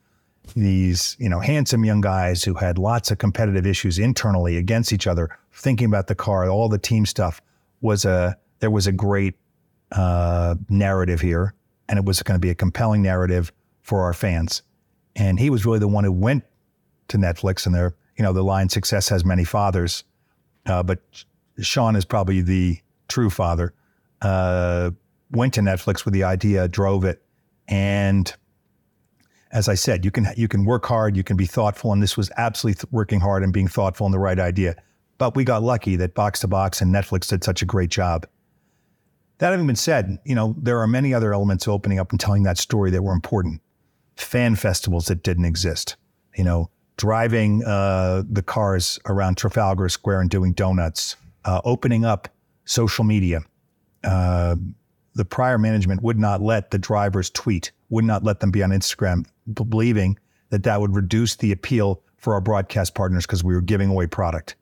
these 0.56 1.16
you 1.18 1.28
know 1.28 1.40
handsome 1.40 1.84
young 1.84 2.00
guys 2.00 2.42
who 2.42 2.54
had 2.54 2.78
lots 2.78 3.10
of 3.10 3.18
competitive 3.18 3.66
issues 3.66 3.98
internally 3.98 4.56
against 4.56 4.92
each 4.92 5.06
other, 5.06 5.30
thinking 5.52 5.86
about 5.86 6.08
the 6.08 6.14
car, 6.14 6.48
all 6.48 6.68
the 6.68 6.78
team 6.78 7.06
stuff, 7.06 7.40
was 7.80 8.04
a 8.04 8.36
there 8.60 8.70
was 8.70 8.86
a 8.86 8.92
great 8.92 9.34
uh, 9.92 10.54
narrative 10.68 11.20
here, 11.20 11.54
and 11.88 11.98
it 11.98 12.04
was 12.04 12.22
going 12.22 12.34
to 12.34 12.40
be 12.40 12.50
a 12.50 12.54
compelling 12.54 13.02
narrative 13.02 13.52
for 13.82 14.02
our 14.02 14.12
fans. 14.12 14.62
And 15.16 15.38
he 15.38 15.50
was 15.50 15.66
really 15.66 15.78
the 15.78 15.88
one 15.88 16.04
who 16.04 16.12
went 16.12 16.44
to 17.08 17.18
Netflix, 17.18 17.66
and 17.66 17.74
there, 17.74 17.94
you 18.16 18.22
know, 18.22 18.32
the 18.32 18.42
line 18.42 18.68
"Success 18.68 19.08
has 19.08 19.24
many 19.24 19.44
fathers," 19.44 20.04
uh, 20.66 20.82
but 20.82 21.00
Sean 21.60 21.96
is 21.96 22.04
probably 22.04 22.40
the 22.40 22.78
true 23.08 23.30
father. 23.30 23.74
Uh, 24.20 24.90
went 25.30 25.54
to 25.54 25.60
Netflix 25.60 26.04
with 26.04 26.14
the 26.14 26.24
idea, 26.24 26.68
drove 26.68 27.04
it, 27.04 27.22
and 27.68 28.34
as 29.52 29.68
I 29.68 29.74
said, 29.74 30.04
you 30.04 30.10
can 30.10 30.26
you 30.36 30.48
can 30.48 30.64
work 30.64 30.86
hard, 30.86 31.16
you 31.16 31.22
can 31.22 31.36
be 31.36 31.46
thoughtful, 31.46 31.92
and 31.92 32.02
this 32.02 32.16
was 32.16 32.30
absolutely 32.36 32.80
th- 32.80 32.92
working 32.92 33.20
hard 33.20 33.42
and 33.42 33.52
being 33.52 33.68
thoughtful 33.68 34.06
and 34.06 34.14
the 34.14 34.18
right 34.18 34.38
idea. 34.38 34.76
But 35.18 35.36
we 35.36 35.44
got 35.44 35.62
lucky 35.62 35.96
that 35.96 36.14
Box 36.14 36.40
to 36.40 36.48
Box 36.48 36.80
and 36.80 36.92
Netflix 36.92 37.28
did 37.28 37.44
such 37.44 37.62
a 37.62 37.66
great 37.66 37.90
job. 37.90 38.26
That 39.38 39.50
having 39.50 39.66
been 39.66 39.76
said, 39.76 40.18
you 40.24 40.34
know 40.34 40.54
there 40.58 40.80
are 40.80 40.86
many 40.86 41.12
other 41.12 41.34
elements 41.34 41.68
opening 41.68 41.98
up 41.98 42.10
and 42.10 42.18
telling 42.18 42.44
that 42.44 42.58
story 42.58 42.90
that 42.90 43.02
were 43.02 43.12
important. 43.12 43.60
Fan 44.16 44.56
festivals 44.56 45.06
that 45.06 45.22
didn't 45.22 45.44
exist. 45.44 45.96
You 46.36 46.44
know, 46.44 46.70
driving 46.96 47.64
uh, 47.64 48.22
the 48.30 48.42
cars 48.42 48.98
around 49.06 49.36
Trafalgar 49.36 49.88
Square 49.88 50.22
and 50.22 50.30
doing 50.30 50.52
donuts, 50.52 51.16
uh, 51.44 51.60
opening 51.64 52.04
up 52.04 52.28
social 52.64 53.04
media. 53.04 53.40
Uh, 54.04 54.56
the 55.14 55.24
prior 55.24 55.58
management 55.58 56.02
would 56.02 56.18
not 56.18 56.40
let 56.40 56.70
the 56.70 56.78
drivers 56.78 57.30
tweet, 57.30 57.72
would 57.90 58.04
not 58.04 58.24
let 58.24 58.40
them 58.40 58.50
be 58.50 58.62
on 58.62 58.70
Instagram, 58.70 59.26
believing 59.52 60.18
that 60.50 60.62
that 60.62 60.80
would 60.80 60.94
reduce 60.94 61.36
the 61.36 61.52
appeal 61.52 62.02
for 62.18 62.34
our 62.34 62.40
broadcast 62.40 62.94
partners 62.94 63.26
because 63.26 63.42
we 63.42 63.54
were 63.54 63.60
giving 63.60 63.90
away 63.90 64.06
product. 64.06 64.54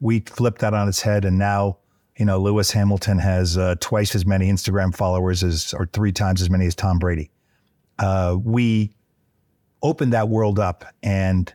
We 0.00 0.20
flipped 0.20 0.60
that 0.60 0.74
on 0.74 0.88
its 0.88 1.00
head, 1.00 1.24
and 1.24 1.38
now, 1.38 1.78
you 2.18 2.24
know, 2.24 2.38
Lewis 2.40 2.70
Hamilton 2.70 3.18
has 3.18 3.56
uh, 3.56 3.76
twice 3.80 4.14
as 4.14 4.26
many 4.26 4.50
Instagram 4.50 4.94
followers 4.94 5.42
as, 5.42 5.72
or 5.72 5.86
three 5.92 6.12
times 6.12 6.42
as 6.42 6.50
many 6.50 6.66
as 6.66 6.74
Tom 6.74 6.98
Brady. 6.98 7.30
Uh, 7.98 8.36
we 8.42 8.92
opened 9.82 10.12
that 10.12 10.28
world 10.28 10.58
up, 10.58 10.84
and 11.02 11.52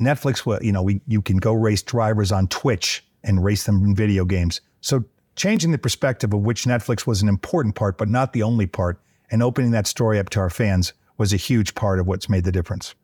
Netflix, 0.00 0.46
well, 0.46 0.62
you 0.62 0.72
know, 0.72 0.82
we 0.82 1.00
you 1.06 1.20
can 1.22 1.38
go 1.38 1.52
race 1.52 1.82
drivers 1.82 2.30
on 2.32 2.48
Twitch 2.48 3.04
and 3.24 3.42
race 3.44 3.64
them 3.64 3.84
in 3.84 3.94
video 3.94 4.24
games. 4.24 4.60
So 4.80 5.04
changing 5.34 5.72
the 5.72 5.78
perspective 5.78 6.32
of 6.32 6.40
which 6.40 6.64
Netflix 6.64 7.06
was 7.06 7.20
an 7.22 7.28
important 7.28 7.74
part, 7.74 7.98
but 7.98 8.08
not 8.08 8.32
the 8.32 8.42
only 8.42 8.66
part, 8.66 9.00
and 9.30 9.42
opening 9.42 9.72
that 9.72 9.86
story 9.86 10.18
up 10.18 10.30
to 10.30 10.40
our 10.40 10.50
fans 10.50 10.92
was 11.16 11.32
a 11.32 11.36
huge 11.36 11.74
part 11.74 11.98
of 11.98 12.06
what's 12.06 12.28
made 12.28 12.44
the 12.44 12.52
difference. 12.52 12.94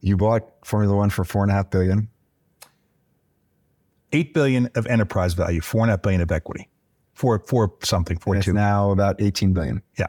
You 0.00 0.16
bought 0.16 0.42
Formula 0.64 0.96
One 0.96 1.10
for 1.10 1.24
four 1.24 1.42
and 1.42 1.52
a 1.52 1.54
half 1.54 1.70
billion. 1.70 2.08
Eight 4.12 4.34
billion 4.34 4.68
of 4.74 4.86
enterprise 4.86 5.34
value, 5.34 5.60
four 5.60 5.82
and 5.82 5.90
a 5.90 5.92
half 5.92 6.02
billion 6.02 6.20
of 6.20 6.30
equity, 6.30 6.68
for 7.14 7.38
for 7.38 7.72
something, 7.82 8.18
for 8.18 8.38
two. 8.40 8.52
now 8.52 8.90
about 8.90 9.20
eighteen 9.20 9.52
billion. 9.52 9.82
Yeah. 9.98 10.08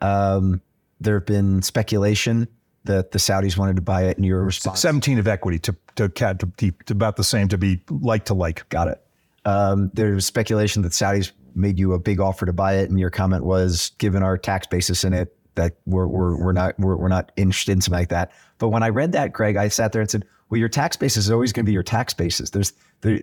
Um, 0.00 0.60
there 1.00 1.14
have 1.14 1.26
been 1.26 1.62
speculation 1.62 2.48
that 2.84 3.12
the 3.12 3.18
Saudis 3.18 3.56
wanted 3.56 3.76
to 3.76 3.82
buy 3.82 4.04
it, 4.04 4.16
and 4.16 4.26
your 4.26 4.42
response. 4.44 4.80
Seventeen 4.80 5.18
of 5.18 5.26
equity 5.26 5.58
to 5.60 5.76
to, 5.96 6.08
to, 6.08 6.34
to, 6.34 6.70
to 6.70 6.92
about 6.92 7.16
the 7.16 7.24
same 7.24 7.48
to 7.48 7.58
be 7.58 7.80
like 7.90 8.24
to 8.26 8.34
like. 8.34 8.68
Got 8.68 8.88
it. 8.88 9.00
Um, 9.44 9.90
there's 9.94 10.26
speculation 10.26 10.82
that 10.82 10.92
Saudis 10.92 11.32
made 11.54 11.78
you 11.78 11.92
a 11.92 11.98
big 11.98 12.20
offer 12.20 12.46
to 12.46 12.52
buy 12.52 12.74
it, 12.74 12.90
and 12.90 12.98
your 12.98 13.10
comment 13.10 13.44
was, 13.44 13.90
given 13.98 14.22
our 14.22 14.36
tax 14.36 14.66
basis 14.66 15.04
in 15.04 15.12
it, 15.12 15.36
that 15.54 15.76
we're 15.86 16.06
we're, 16.06 16.36
we're 16.36 16.52
not 16.52 16.78
we're, 16.78 16.96
we're 16.96 17.08
not 17.08 17.30
interested 17.36 17.72
in 17.72 17.80
something 17.80 18.00
like 18.00 18.08
that. 18.08 18.32
But 18.58 18.68
when 18.68 18.82
I 18.82 18.88
read 18.88 19.12
that, 19.12 19.32
Greg, 19.32 19.56
I 19.56 19.68
sat 19.68 19.92
there 19.92 20.00
and 20.00 20.10
said, 20.10 20.24
well, 20.48 20.58
your 20.58 20.68
tax 20.68 20.96
basis 20.96 21.24
is 21.26 21.30
always 21.30 21.52
going 21.52 21.64
to 21.64 21.68
be 21.68 21.72
your 21.72 21.82
tax 21.82 22.14
basis. 22.14 22.50
There's 22.50 22.72
there, 23.00 23.20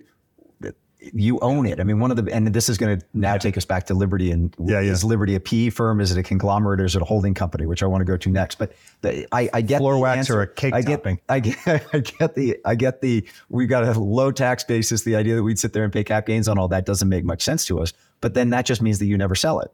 you 1.02 1.40
own 1.40 1.66
it. 1.66 1.80
I 1.80 1.84
mean, 1.84 2.00
one 2.00 2.12
of 2.12 2.18
the, 2.18 2.32
and 2.32 2.48
this 2.48 2.70
is 2.70 2.78
going 2.78 3.00
to 3.00 3.06
now 3.14 3.38
take 3.38 3.58
us 3.58 3.66
back 3.66 3.88
to 3.88 3.96
Liberty. 3.96 4.32
And 4.32 4.56
yeah, 4.60 4.80
yeah. 4.80 4.92
is 4.92 5.04
Liberty 5.04 5.34
a 5.34 5.40
PE 5.40 5.72
firm? 5.72 6.00
Is 6.00 6.12
it 6.12 6.18
a 6.18 6.24
conglomerate 6.24 6.80
or 6.80 6.86
is 6.86 6.96
it 6.96 7.02
a 7.02 7.06
holding 7.06 7.34
company, 7.34 7.66
which 7.66 7.82
I 7.82 7.88
want 7.88 8.02
to 8.02 8.06
go 8.06 8.18
to 8.18 8.30
next? 8.30 8.60
But 8.60 8.74
the, 9.02 9.28
I, 9.34 9.50
I 9.52 9.62
get 9.62 9.80
floor 9.80 9.98
wax 10.00 10.20
answer. 10.20 10.40
or 10.40 10.42
a 10.44 10.48
cake 10.48 10.74
I 10.74 10.82
get, 10.82 10.98
topping. 10.98 11.20
I 11.28 11.40
get, 11.40 11.58
I 11.94 12.00
get 12.00 12.36
the, 12.36 12.58
I 12.66 12.76
get 12.76 13.02
the, 13.02 13.28
We've 13.50 13.70
got 13.70 13.84
a 13.84 14.00
low 14.00 14.32
tax 14.32 14.64
basis. 14.64 15.02
The 15.02 15.16
idea 15.16 15.36
that 15.36 15.44
we'd 15.44 15.60
sit 15.60 15.74
there 15.74 15.84
and 15.84 15.92
pay 15.92 16.04
cap 16.04 16.28
gains 16.28 16.48
on 16.48 16.60
all 16.60 16.68
that 16.68 16.86
doesn't 16.86 17.10
make 17.10 17.26
much 17.26 17.42
sense 17.42 17.66
to 17.66 17.80
us. 17.80 17.94
But 18.22 18.36
then 18.36 18.52
that 18.52 18.68
just 18.68 18.82
means 18.82 19.00
that 19.00 19.08
you 19.08 19.18
never 19.18 19.34
sell 19.34 19.60
it. 19.60 19.72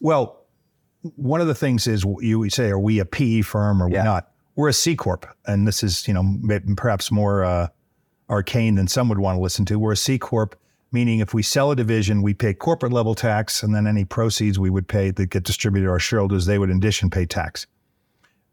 Well, 0.00 0.44
one 1.16 1.40
of 1.40 1.46
the 1.46 1.54
things 1.54 1.86
is 1.86 2.04
you 2.20 2.38
would 2.38 2.52
say, 2.52 2.68
are 2.68 2.78
we 2.78 2.98
a 2.98 3.06
PE 3.06 3.42
firm 3.42 3.82
or 3.82 3.90
yeah. 3.90 4.02
we 4.02 4.04
not? 4.04 4.30
We're 4.56 4.68
a 4.68 4.72
C 4.72 4.94
corp, 4.94 5.26
and 5.46 5.66
this 5.66 5.82
is 5.82 6.06
you 6.06 6.14
know 6.14 6.38
perhaps 6.76 7.10
more 7.10 7.44
uh, 7.44 7.68
arcane 8.28 8.74
than 8.74 8.88
some 8.88 9.08
would 9.08 9.18
want 9.18 9.36
to 9.36 9.40
listen 9.40 9.64
to. 9.66 9.78
We're 9.78 9.92
a 9.92 9.96
C 9.96 10.18
corp 10.18 10.56
meaning 10.94 11.18
if 11.18 11.34
we 11.34 11.42
sell 11.42 11.72
a 11.72 11.76
division, 11.76 12.22
we 12.22 12.32
pay 12.32 12.54
corporate 12.54 12.92
level 12.92 13.16
tax, 13.16 13.64
and 13.64 13.74
then 13.74 13.84
any 13.86 14.04
proceeds 14.04 14.60
we 14.60 14.70
would 14.70 14.86
pay 14.86 15.10
that 15.10 15.26
get 15.26 15.42
distributed 15.42 15.86
to 15.86 15.90
our 15.90 15.98
shareholders, 15.98 16.46
they 16.46 16.56
would 16.56 16.70
in 16.70 16.76
addition 16.76 17.10
pay 17.10 17.26
tax. 17.26 17.66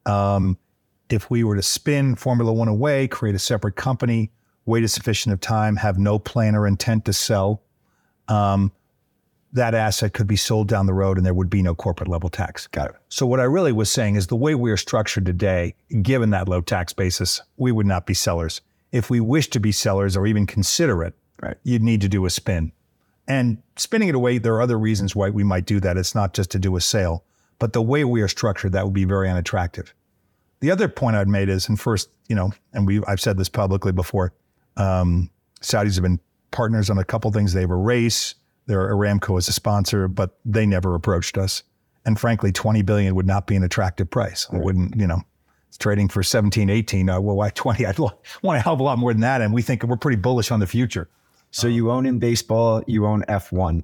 Um, 0.07 0.57
if 1.09 1.29
we 1.29 1.43
were 1.43 1.55
to 1.55 1.61
spin 1.61 2.15
Formula 2.15 2.51
One 2.51 2.67
away, 2.67 3.07
create 3.07 3.35
a 3.35 3.39
separate 3.39 3.75
company, 3.75 4.31
wait 4.65 4.83
a 4.83 4.87
sufficient 4.87 5.33
of 5.33 5.39
time, 5.39 5.75
have 5.75 5.99
no 5.99 6.17
plan 6.17 6.55
or 6.55 6.65
intent 6.65 7.05
to 7.05 7.13
sell, 7.13 7.61
um, 8.27 8.71
that 9.53 9.75
asset 9.75 10.13
could 10.13 10.27
be 10.27 10.37
sold 10.37 10.67
down 10.67 10.87
the 10.87 10.93
road 10.93 11.17
and 11.17 11.25
there 11.25 11.33
would 11.33 11.49
be 11.49 11.61
no 11.61 11.75
corporate 11.75 12.09
level 12.09 12.29
tax. 12.29 12.65
Got 12.67 12.89
it. 12.89 12.95
So 13.09 13.27
what 13.27 13.39
I 13.39 13.43
really 13.43 13.73
was 13.73 13.91
saying 13.91 14.15
is 14.15 14.27
the 14.27 14.35
way 14.35 14.55
we 14.55 14.71
are 14.71 14.77
structured 14.77 15.25
today, 15.25 15.75
given 16.01 16.31
that 16.31 16.49
low 16.49 16.61
tax 16.61 16.93
basis, 16.93 17.41
we 17.57 17.71
would 17.71 17.85
not 17.85 18.07
be 18.07 18.15
sellers. 18.15 18.61
If 18.91 19.09
we 19.09 19.19
wish 19.19 19.49
to 19.51 19.59
be 19.59 19.71
sellers 19.71 20.17
or 20.17 20.27
even 20.27 20.45
consider 20.45 21.03
it, 21.03 21.13
right. 21.41 21.57
you'd 21.63 21.83
need 21.83 22.01
to 22.01 22.09
do 22.09 22.25
a 22.25 22.29
spin. 22.29 22.71
And 23.27 23.61
spinning 23.77 24.09
it 24.09 24.15
away, 24.15 24.37
there 24.37 24.53
are 24.55 24.61
other 24.61 24.77
reasons 24.77 25.15
why 25.15 25.29
we 25.29 25.43
might 25.43 25.65
do 25.65 25.79
that. 25.79 25.97
It's 25.97 26.15
not 26.15 26.33
just 26.33 26.51
to 26.51 26.59
do 26.59 26.75
a 26.75 26.81
sale, 26.81 27.23
but 27.59 27.73
the 27.73 27.81
way 27.81 28.03
we 28.03 28.21
are 28.21 28.27
structured, 28.27 28.73
that 28.73 28.83
would 28.83 28.93
be 28.93 29.05
very 29.05 29.29
unattractive. 29.29 29.93
The 30.59 30.71
other 30.71 30.87
point 30.87 31.15
I'd 31.15 31.27
made 31.27 31.49
is, 31.49 31.69
and 31.69 31.79
first, 31.79 32.09
you 32.27 32.35
know, 32.35 32.51
and 32.73 32.85
we 32.85 33.03
I've 33.05 33.21
said 33.21 33.37
this 33.37 33.49
publicly 33.49 33.91
before, 33.91 34.33
um, 34.77 35.29
Saudis 35.61 35.95
have 35.95 36.03
been 36.03 36.19
partners 36.51 36.89
on 36.89 36.97
a 36.97 37.03
couple 37.03 37.31
things. 37.31 37.53
They 37.53 37.61
have 37.61 37.71
a 37.71 37.75
race. 37.75 38.35
Their 38.67 38.93
Aramco 38.93 39.37
is 39.39 39.47
a 39.47 39.53
sponsor, 39.53 40.07
but 40.07 40.37
they 40.45 40.65
never 40.65 40.93
approached 40.95 41.37
us. 41.37 41.63
And 42.05 42.19
frankly, 42.19 42.51
20 42.51 42.81
billion 42.83 43.15
would 43.15 43.27
not 43.27 43.47
be 43.47 43.55
an 43.55 43.63
attractive 43.63 44.09
price. 44.09 44.47
It 44.51 44.59
wouldn't, 44.59 44.95
you 44.97 45.07
know, 45.07 45.21
trading 45.77 46.07
for 46.07 46.23
17, 46.23 46.69
18. 46.69 47.09
Uh, 47.09 47.19
well, 47.19 47.35
why 47.35 47.49
20? 47.49 47.85
I'd 47.87 47.99
want 47.99 48.17
a 48.43 48.59
hell 48.59 48.73
of 48.73 48.79
a 48.79 48.83
lot 48.83 48.97
more 48.97 49.13
than 49.13 49.21
that. 49.21 49.41
And 49.41 49.53
we 49.53 49.61
think 49.61 49.83
we're 49.83 49.97
pretty 49.97 50.17
bullish 50.17 50.51
on 50.51 50.59
the 50.59 50.67
future. 50.67 51.09
So 51.51 51.67
you 51.67 51.91
own 51.91 52.05
in 52.05 52.19
baseball, 52.19 52.81
you 52.87 53.05
own 53.05 53.23
F1. 53.23 53.83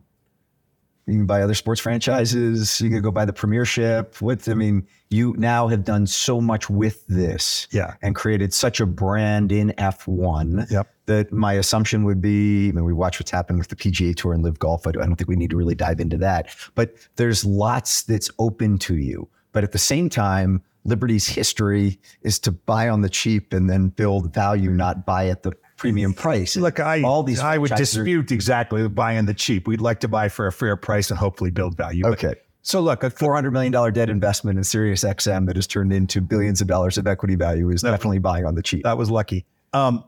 You 1.08 1.14
can 1.14 1.26
buy 1.26 1.42
other 1.42 1.54
sports 1.54 1.80
franchises. 1.80 2.82
You 2.82 2.90
can 2.90 3.02
go 3.02 3.12
buy 3.12 3.24
the 3.24 3.32
Premiership. 3.32 4.22
With 4.22 4.50
I 4.50 4.54
mean, 4.54 4.86
you 5.10 5.34
now 5.38 5.70
have 5.70 5.86
done 5.86 6.06
so 6.06 6.42
much 6.42 6.70
with 6.70 7.08
this, 7.08 7.66
yeah, 7.72 7.96
and 8.02 8.14
created 8.14 8.54
such 8.54 8.82
a 8.82 8.86
brand 8.86 9.54
in 9.54 9.70
F1. 9.78 10.70
Yep. 10.70 10.94
That 11.06 11.32
my 11.32 11.54
assumption 11.54 12.04
would 12.04 12.22
be. 12.22 12.68
I 12.68 12.72
mean, 12.74 12.84
we 12.84 12.92
watch 12.92 13.22
what's 13.22 13.32
happened 13.32 13.58
with 13.58 13.70
the 13.70 13.78
PGA 13.78 14.14
Tour 14.14 14.34
and 14.34 14.44
Live 14.44 14.60
Golf. 14.60 14.86
I 14.86 14.92
don't 14.92 15.16
think 15.16 15.30
we 15.30 15.38
need 15.38 15.50
to 15.52 15.56
really 15.56 15.76
dive 15.76 16.02
into 16.02 16.18
that. 16.18 16.54
But 16.76 16.96
there's 17.16 17.46
lots 17.46 18.04
that's 18.04 18.30
open 18.38 18.78
to 18.80 18.98
you. 18.98 19.30
But 19.54 19.64
at 19.64 19.72
the 19.72 19.80
same 19.80 20.10
time, 20.10 20.62
Liberty's 20.88 21.28
history 21.28 22.00
is 22.22 22.40
to 22.40 22.52
buy 22.52 22.88
on 22.88 23.02
the 23.02 23.10
cheap 23.10 23.54
and 23.54 23.70
then 23.70 23.90
build 23.90 24.34
value, 24.34 24.72
not 24.72 25.06
buy 25.06 25.28
at 25.28 25.44
the 25.44 25.52
premium 25.76 26.14
price. 26.14 26.56
Look, 26.56 26.80
I 26.80 27.02
all 27.04 27.24
these 27.24 27.42
I 27.42 27.58
would 27.58 27.72
dispute 27.76 28.32
are, 28.32 28.34
exactly 28.34 28.88
buying 28.88 29.26
the 29.26 29.34
cheap. 29.34 29.68
We'd 29.68 29.82
like 29.82 30.00
to 30.00 30.08
buy 30.08 30.30
for 30.30 30.48
a 30.48 30.52
fair 30.52 30.78
price 30.78 31.12
and 31.12 31.20
hopefully 31.20 31.52
build 31.52 31.76
value. 31.76 32.06
Okay. 32.08 32.30
But, 32.30 32.46
so 32.62 32.80
look, 32.80 33.04
a 33.04 33.10
four 33.10 33.36
hundred 33.36 33.52
million 33.52 33.72
dollar 33.72 33.92
debt 33.92 34.10
investment 34.10 34.58
in 34.58 34.64
Sirius 34.64 35.04
XM 35.04 35.46
that 35.48 35.58
has 35.58 35.68
turned 35.68 35.92
into 35.92 36.22
billions 36.22 36.62
of 36.62 36.68
dollars 36.68 36.98
of 36.98 37.06
equity 37.06 37.36
value 37.36 37.70
is 37.70 37.82
definitely 37.82 38.20
buying 38.20 38.46
on 38.46 38.56
the 38.56 38.64
cheap. 38.64 38.84
That 38.84 38.98
was 38.98 39.12
lucky. 39.12 39.46
Um, 39.74 40.06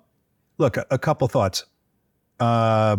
look, 0.58 0.78
a, 0.78 0.86
a, 0.92 0.98
couple 0.98 1.28
thoughts. 1.28 1.66
Uh, 2.40 2.98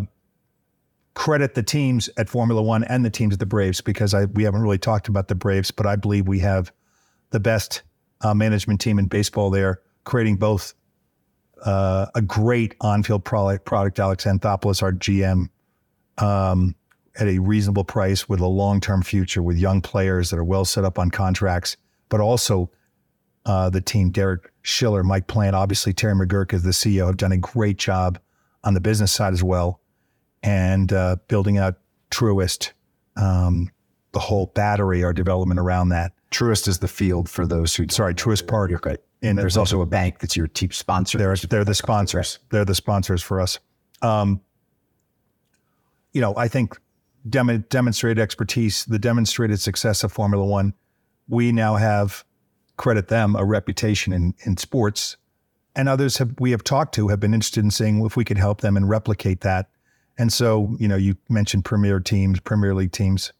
credit 1.15 1.55
the 1.55 1.63
teams 1.63 2.09
at 2.19 2.29
Formula 2.29 2.63
One 2.63 2.85
and 2.85 3.05
the 3.05 3.11
teams 3.11 3.33
at 3.33 3.41
the 3.41 3.47
Braves 3.47 3.81
because 3.81 4.15
I, 4.15 4.27
we 4.27 4.45
haven't 4.45 4.61
really 4.61 4.79
talked 4.79 5.09
about 5.09 5.29
the 5.29 5.35
Braves, 5.35 5.71
but 5.71 5.87
I 5.87 5.97
believe 5.97 6.29
we 6.29 6.39
have 6.41 6.73
the 7.31 7.41
best 7.41 7.83
uh, 8.23 8.35
management 8.35 8.81
team 8.81 8.99
in 8.99 9.07
baseball 9.07 9.51
there, 9.51 9.81
creating 10.05 10.37
both 10.37 10.75
uh, 11.65 12.07
a 12.15 12.23
great 12.23 12.75
on-field 12.81 13.25
product, 13.25 13.65
product 13.65 13.99
Alex 13.99 14.25
Anthopoulos, 14.25 14.83
our 14.83 14.93
GM, 14.93 15.49
um, 16.19 16.75
at 17.19 17.27
a 17.27 17.39
reasonable 17.39 17.85
price 17.85 18.29
with 18.29 18.41
a 18.41 18.47
long-term 18.47 19.03
future 19.03 19.43
with 19.43 19.59
young 19.59 19.81
players 19.81 20.31
that 20.31 20.39
are 20.39 20.45
well 20.45 20.65
set 20.65 20.85
up 20.85 20.99
on 20.99 21.11
contracts, 21.11 21.77
but 22.09 22.21
also 22.21 22.71
uh, 23.47 23.71
the 23.71 23.81
team, 23.81 24.11
Derek 24.11 24.53
Schiller, 24.63 25.03
Mike 25.03 25.27
Plant, 25.27 25.57
obviously 25.57 25.93
Terry 25.93 26.15
McGuirk 26.15 26.53
is 26.53 26.63
the 26.63 26.71
CEO, 26.71 27.07
have 27.07 27.17
done 27.17 27.33
a 27.33 27.39
great 27.39 27.79
job 27.79 28.19
on 28.65 28.75
the 28.75 28.81
business 28.81 29.13
side 29.13 29.33
as 29.33 29.43
well, 29.43 29.81
and 30.43 30.93
uh, 30.93 31.17
building 31.29 31.59
out 31.59 31.77
Truist, 32.11 32.73
um, 33.17 33.71
the 34.13 34.19
whole 34.19 34.47
battery, 34.55 35.03
our 35.05 35.13
development 35.13 35.59
around 35.59 35.91
that. 35.91 36.13
Truist 36.31 36.69
is 36.69 36.79
the 36.79 36.89
field 36.89 37.29
for 37.29 37.47
those 37.47 37.75
who. 37.75 37.87
Sorry, 37.89 38.15
Truist 38.15 38.47
Park. 38.47 38.71
Right. 38.85 39.01
And 39.23 39.39
there's 39.39 39.57
also 39.57 39.81
a 39.83 39.87
bank 39.87 40.21
that's 40.21 40.37
your 40.37 40.47
team 40.47 40.71
sponsor. 40.71 41.19
They're, 41.19 41.37
they're 41.37 41.65
the 41.65 41.75
sponsors. 41.75 42.39
They're 42.51 42.65
the 42.65 42.75
sponsors 42.75 43.23
for 43.23 43.41
us. 43.41 43.59
Um, 44.01 44.41
you 46.13 46.21
know, 46.21 46.35
I 46.37 46.49
think 46.49 46.81
dem- 47.29 47.65
demonstrated 47.69 48.21
expertise, 48.21 48.85
the 48.87 48.99
demonstrated 48.99 49.61
success 49.61 50.03
of 50.05 50.13
Formula 50.13 50.45
One, 50.45 50.75
we 51.29 51.53
now 51.53 51.77
have 51.77 52.25
credit 52.77 53.09
them 53.09 53.37
a 53.37 53.45
reputation 53.45 54.13
in 54.13 54.35
in 54.47 54.57
sports, 54.57 55.17
and 55.77 55.89
others 55.89 56.17
have 56.17 56.35
we 56.39 56.51
have 56.53 56.65
talked 56.65 56.95
to 56.95 57.09
have 57.09 57.21
been 57.21 57.35
interested 57.35 57.63
in 57.63 57.71
seeing 57.71 58.05
if 58.05 58.17
we 58.17 58.25
could 58.25 58.39
help 58.39 58.63
them 58.63 58.77
and 58.77 58.89
replicate 58.89 59.43
that. 59.43 59.69
And 60.19 60.33
so, 60.33 60.77
you 60.79 60.89
know, 60.89 60.97
you 60.97 61.17
mentioned 61.29 61.65
Premier 61.65 62.01
teams, 62.01 62.41
Premier 62.41 62.75
League 62.75 62.93
teams. 62.93 63.33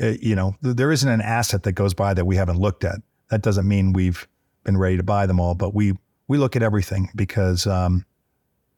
Uh, 0.00 0.14
you 0.20 0.34
know, 0.34 0.54
th- 0.62 0.76
there 0.76 0.92
isn't 0.92 1.08
an 1.08 1.20
asset 1.20 1.62
that 1.64 1.72
goes 1.72 1.94
by 1.94 2.14
that 2.14 2.24
we 2.24 2.36
haven't 2.36 2.58
looked 2.58 2.84
at. 2.84 2.96
That 3.30 3.42
doesn't 3.42 3.66
mean 3.66 3.92
we've 3.92 4.26
been 4.64 4.76
ready 4.76 4.96
to 4.96 5.02
buy 5.02 5.26
them 5.26 5.40
all, 5.40 5.54
but 5.54 5.74
we 5.74 5.94
we 6.28 6.38
look 6.38 6.56
at 6.56 6.62
everything 6.62 7.08
because 7.16 7.66
um, 7.66 8.04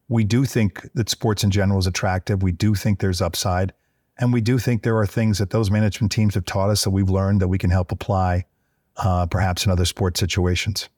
we 0.08 0.24
do 0.24 0.44
think 0.44 0.88
that 0.94 1.08
sports 1.08 1.44
in 1.44 1.50
general 1.50 1.78
is 1.78 1.86
attractive. 1.86 2.42
We 2.42 2.52
do 2.52 2.74
think 2.74 3.00
there's 3.00 3.20
upside, 3.20 3.72
and 4.18 4.32
we 4.32 4.40
do 4.40 4.58
think 4.58 4.82
there 4.82 4.98
are 4.98 5.06
things 5.06 5.38
that 5.38 5.50
those 5.50 5.70
management 5.70 6.12
teams 6.12 6.34
have 6.34 6.44
taught 6.44 6.70
us 6.70 6.84
that 6.84 6.90
we've 6.90 7.10
learned 7.10 7.40
that 7.40 7.48
we 7.48 7.58
can 7.58 7.70
help 7.70 7.92
apply, 7.92 8.44
uh, 8.96 9.26
perhaps 9.26 9.64
in 9.64 9.72
other 9.72 9.84
sports 9.84 10.20
situations. 10.20 10.88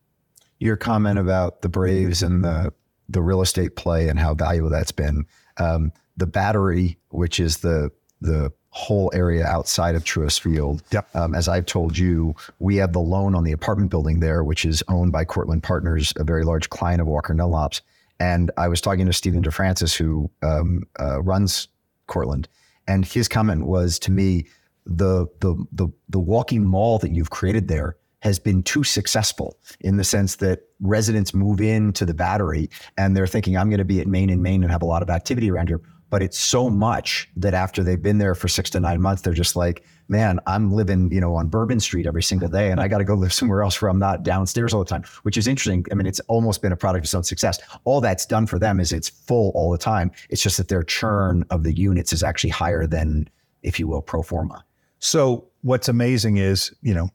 Your 0.59 0.77
comment 0.77 1.19
about 1.19 1.63
the 1.63 1.69
Braves 1.69 2.23
and 2.23 2.45
the 2.45 2.73
the 3.09 3.23
real 3.23 3.43
estate 3.43 3.77
play 3.77 4.09
and 4.09 4.19
how 4.19 4.35
valuable 4.35 4.71
that's 4.71 4.93
been. 4.93 5.27
Um, 5.59 5.93
the 6.17 6.27
battery, 6.27 6.99
which 7.11 7.41
is 7.41 7.59
the 7.59 7.91
the 8.21 8.53
whole 8.75 9.11
area 9.15 9.45
outside 9.45 9.95
of 9.95 10.03
Truist 10.03 10.41
Field. 10.41 10.83
Yep. 10.93 11.15
Um, 11.15 11.35
as 11.35 11.47
I've 11.47 11.67
told 11.67 11.97
you, 11.97 12.35
we 12.59 12.77
have 12.77 12.95
the 12.95 13.01
loan 13.01 13.35
on 13.35 13.45
the 13.45 13.53
apartment 13.53 13.91
building 13.91 14.21
there, 14.21 14.43
which 14.43 14.65
is 14.65 14.83
owned 14.89 15.13
by 15.13 15.27
Cortland 15.27 15.63
Partners, 15.63 16.13
a 16.17 16.25
very 16.25 16.43
large 16.43 16.71
client 16.71 17.01
of 17.01 17.07
Walker 17.07 17.35
Dunlop's. 17.35 17.83
And 18.19 18.51
I 18.57 18.69
was 18.69 18.81
talking 18.81 19.05
to 19.07 19.13
Stephen 19.13 19.43
DeFrancis, 19.43 19.95
who 19.95 20.31
um, 20.43 20.85
uh, 20.99 21.23
runs 21.23 21.69
Cortland, 22.07 22.49
and 22.89 23.05
his 23.05 23.29
comment 23.29 23.67
was 23.67 23.99
to 24.01 24.11
me, 24.11 24.47
the 24.87 25.27
the 25.41 25.55
the 25.73 25.89
the 26.09 26.19
walking 26.19 26.65
mall 26.65 26.99
that 26.99 27.13
you've 27.13 27.31
created 27.31 27.69
there 27.69 27.97
has 28.21 28.39
been 28.39 28.63
too 28.63 28.85
successful 28.85 29.59
in 29.81 29.97
the 29.97 30.05
sense 30.05 30.37
that 30.37 30.61
residents 30.81 31.35
move 31.35 31.61
into 31.61 32.05
the 32.05 32.15
battery 32.15 32.71
and 32.97 33.17
they're 33.17 33.27
thinking, 33.27 33.57
I'm 33.57 33.69
going 33.69 33.79
to 33.79 33.85
be 33.85 34.01
at 34.01 34.07
Main 34.07 34.31
and 34.31 34.41
Main 34.41 34.63
and 34.63 34.71
have 34.71 34.83
a 34.83 34.87
lot 34.87 35.03
of 35.03 35.11
activity 35.11 35.51
around 35.51 35.69
here. 35.69 35.81
But 36.13 36.23
it's 36.23 36.39
so 36.39 36.69
much 36.69 37.31
that 37.37 37.55
after 37.55 37.83
they've 37.83 38.03
been 38.03 38.19
there 38.19 38.35
for 38.35 38.47
six 38.47 38.69
to 38.73 38.81
nine 38.81 39.01
months, 39.01 39.23
they're 39.23 39.33
just 39.33 39.57
like, 39.57 39.83
man, 40.09 40.41
I'm 40.47 40.71
living, 40.71 41.11
you 41.11 41.23
know, 41.23 41.35
on 41.37 41.49
Bourbon 41.49 41.81
Street 41.81 42.07
every 42.07 42.23
single 42.23 42.51
day 42.51 42.71
and 42.71 42.79
I 42.79 42.87
got 42.87 42.99
to 42.99 43.05
go 43.05 43.15
live 43.15 43.33
somewhere 43.41 43.63
else 43.63 43.81
where 43.81 43.91
I'm 43.91 43.99
not 43.99 44.23
downstairs 44.23 44.75
all 44.75 44.81
the 44.85 44.91
time, 44.91 45.05
which 45.23 45.39
is 45.39 45.49
interesting. 45.49 45.87
I 45.91 45.95
mean, 45.95 46.07
it's 46.07 46.21
almost 46.29 46.61
been 46.61 46.71
a 46.71 46.77
product 46.77 47.01
of 47.01 47.05
its 47.05 47.15
own 47.15 47.25
success. 47.25 47.61
All 47.85 48.03
that's 48.03 48.27
done 48.27 48.47
for 48.47 48.59
them 48.59 48.79
is 48.79 48.93
it's 48.93 49.09
full 49.09 49.53
all 49.55 49.73
the 49.73 49.79
time. 49.79 50.11
It's 50.29 50.43
just 50.43 50.59
that 50.59 50.69
their 50.69 50.83
churn 50.83 51.47
of 51.49 51.63
the 51.63 51.73
units 51.73 52.13
is 52.13 52.23
actually 52.23 52.51
higher 52.51 52.87
than, 52.87 53.27
if 53.63 53.81
you 53.81 53.89
will, 53.89 54.03
pro 54.03 54.23
forma. 54.23 54.67
So 54.99 55.49
what's 55.63 55.89
amazing 55.89 56.37
is, 56.37 56.75
you 56.83 56.93
know, 56.93 57.09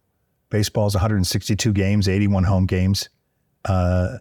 Baseball's 0.50 0.96
162 0.96 1.72
games, 1.72 2.10
81 2.10 2.46
home 2.46 2.66
games. 2.66 3.10
Uh, 3.64 4.18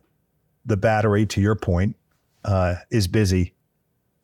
the 0.67 0.77
battery, 0.77 1.25
to 1.25 1.41
your 1.41 1.55
point, 1.55 1.97
uh, 2.45 2.75
is 2.91 3.09
busy 3.09 3.55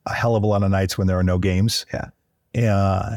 a 0.07 0.13
hell 0.13 0.37
of 0.37 0.43
a 0.43 0.47
lot 0.47 0.63
of 0.63 0.71
nights 0.71 0.99
when 0.99 1.07
there 1.07 1.19
are 1.19 1.25
no 1.25 1.39
games. 1.39 1.87
Yeah. 1.93 2.73
Uh, 2.73 3.17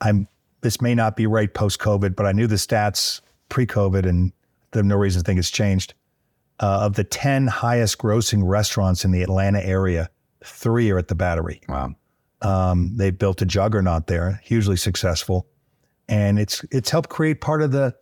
I'm. 0.00 0.28
This 0.62 0.80
may 0.80 0.94
not 0.94 1.16
be 1.16 1.26
right 1.26 1.52
post 1.52 1.78
COVID, 1.78 2.16
but 2.16 2.26
I 2.26 2.32
knew 2.32 2.46
the 2.46 2.56
stats 2.56 3.20
pre 3.48 3.66
COVID, 3.66 4.06
and 4.06 4.32
there's 4.72 4.86
no 4.86 4.96
reason 4.96 5.22
to 5.22 5.26
think 5.26 5.38
it's 5.38 5.50
changed. 5.50 5.94
Uh, 6.58 6.80
of 6.82 6.94
the 6.94 7.04
10 7.04 7.46
highest 7.46 7.98
grossing 7.98 8.40
restaurants 8.42 9.04
in 9.04 9.12
the 9.12 9.22
Atlanta 9.22 9.62
area, 9.64 10.08
three 10.42 10.90
are 10.90 10.98
at 10.98 11.08
the 11.08 11.14
Battery. 11.14 11.60
Wow. 11.68 11.94
Um, 12.40 12.96
they 12.96 13.10
built 13.10 13.42
a 13.42 13.46
juggernaut 13.46 14.06
there, 14.06 14.40
hugely 14.42 14.76
successful 14.76 15.46
and 16.08 16.38
it's 16.38 16.64
it's 16.70 16.90
helped 16.90 17.08
create 17.08 17.40
part 17.40 17.62
of 17.62 17.72
the 17.72 17.94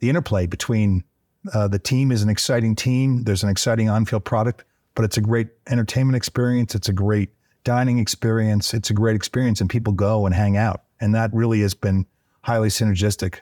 the 0.00 0.08
interplay 0.08 0.46
between 0.46 1.04
uh, 1.52 1.68
the 1.68 1.78
team 1.78 2.10
is 2.10 2.22
an 2.22 2.28
exciting 2.28 2.74
team. 2.74 3.22
There's 3.24 3.42
an 3.42 3.50
exciting 3.50 3.88
on-field 3.88 4.24
product, 4.24 4.64
but 4.94 5.04
it's 5.04 5.16
a 5.16 5.20
great 5.20 5.48
entertainment 5.68 6.16
experience. 6.16 6.74
It's 6.74 6.88
a 6.88 6.92
great 6.92 7.30
dining 7.64 7.98
experience. 7.98 8.74
It's 8.74 8.90
a 8.90 8.94
great 8.94 9.16
experience, 9.16 9.60
and 9.60 9.68
people 9.68 9.92
go 9.92 10.26
and 10.26 10.34
hang 10.34 10.56
out, 10.56 10.84
and 11.00 11.14
that 11.14 11.30
really 11.32 11.60
has 11.62 11.74
been 11.74 12.06
highly 12.42 12.68
synergistic. 12.68 13.40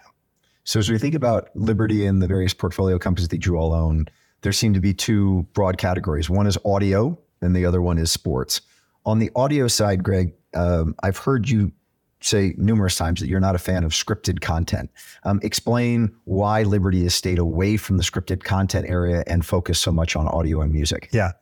So 0.64 0.78
as 0.78 0.88
we 0.88 0.98
think 0.98 1.14
about 1.14 1.48
Liberty 1.54 2.06
and 2.06 2.22
the 2.22 2.28
various 2.28 2.54
portfolio 2.54 2.98
companies 2.98 3.28
that 3.28 3.44
you 3.44 3.56
all 3.56 3.72
own, 3.72 4.06
there 4.42 4.52
seem 4.52 4.74
to 4.74 4.80
be 4.80 4.94
two 4.94 5.46
broad 5.52 5.76
categories. 5.76 6.30
One 6.30 6.46
is 6.46 6.56
audio, 6.64 7.18
and 7.40 7.54
the 7.54 7.66
other 7.66 7.82
one 7.82 7.98
is 7.98 8.10
sports. 8.10 8.60
On 9.04 9.18
the 9.18 9.30
audio 9.34 9.66
side, 9.66 10.04
Greg, 10.04 10.32
um, 10.54 10.94
I've 11.02 11.18
heard 11.18 11.48
you 11.48 11.72
say 12.20 12.54
numerous 12.56 12.96
times 12.96 13.20
that 13.20 13.26
you're 13.26 13.40
not 13.40 13.56
a 13.56 13.58
fan 13.58 13.82
of 13.82 13.90
scripted 13.90 14.40
content. 14.40 14.90
Um, 15.24 15.40
explain 15.42 16.14
why 16.24 16.62
Liberty 16.62 17.02
has 17.02 17.14
stayed 17.14 17.38
away 17.38 17.76
from 17.76 17.96
the 17.96 18.04
scripted 18.04 18.44
content 18.44 18.88
area 18.88 19.24
and 19.26 19.44
focused 19.44 19.82
so 19.82 19.90
much 19.90 20.14
on 20.14 20.28
audio 20.28 20.60
and 20.60 20.72
music. 20.72 21.08
Yeah. 21.12 21.32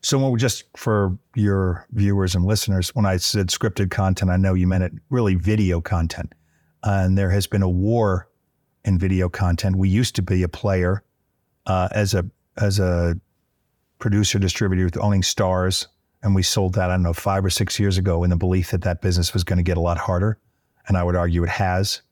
So 0.00 0.36
just 0.36 0.64
for 0.76 1.18
your 1.34 1.86
viewers 1.92 2.34
and 2.34 2.44
listeners, 2.44 2.90
when 2.94 3.04
I 3.04 3.16
said 3.16 3.48
scripted 3.48 3.90
content, 3.90 4.30
I 4.30 4.36
know 4.36 4.54
you 4.54 4.66
meant 4.66 4.84
it 4.84 4.92
really 5.10 5.34
video 5.34 5.80
content. 5.80 6.32
And 6.84 7.18
there 7.18 7.30
has 7.30 7.46
been 7.46 7.62
a 7.62 7.68
war 7.68 8.28
in 8.84 8.98
video 8.98 9.28
content. 9.28 9.76
We 9.76 9.88
used 9.88 10.14
to 10.16 10.22
be 10.22 10.42
a 10.42 10.48
player 10.48 11.02
uh, 11.66 11.88
as 11.92 12.14
a 12.14 12.24
as 12.56 12.78
a 12.78 13.16
producer 13.98 14.38
distributor 14.38 14.84
with 14.84 14.98
owning 14.98 15.22
Starz, 15.22 15.86
and 16.22 16.34
we 16.34 16.42
sold 16.42 16.74
that, 16.74 16.90
I 16.90 16.94
don't 16.94 17.02
know, 17.02 17.12
five 17.12 17.44
or 17.44 17.50
six 17.50 17.78
years 17.78 17.98
ago 17.98 18.24
in 18.24 18.30
the 18.30 18.36
belief 18.36 18.70
that 18.70 18.82
that 18.82 19.02
business 19.02 19.32
was 19.34 19.44
going 19.44 19.58
to 19.58 19.62
get 19.62 19.76
a 19.76 19.80
lot 19.80 19.98
harder. 19.98 20.38
And 20.86 20.96
I 20.96 21.02
would 21.02 21.16
argue 21.16 21.42
it 21.42 21.50
has. 21.50 22.02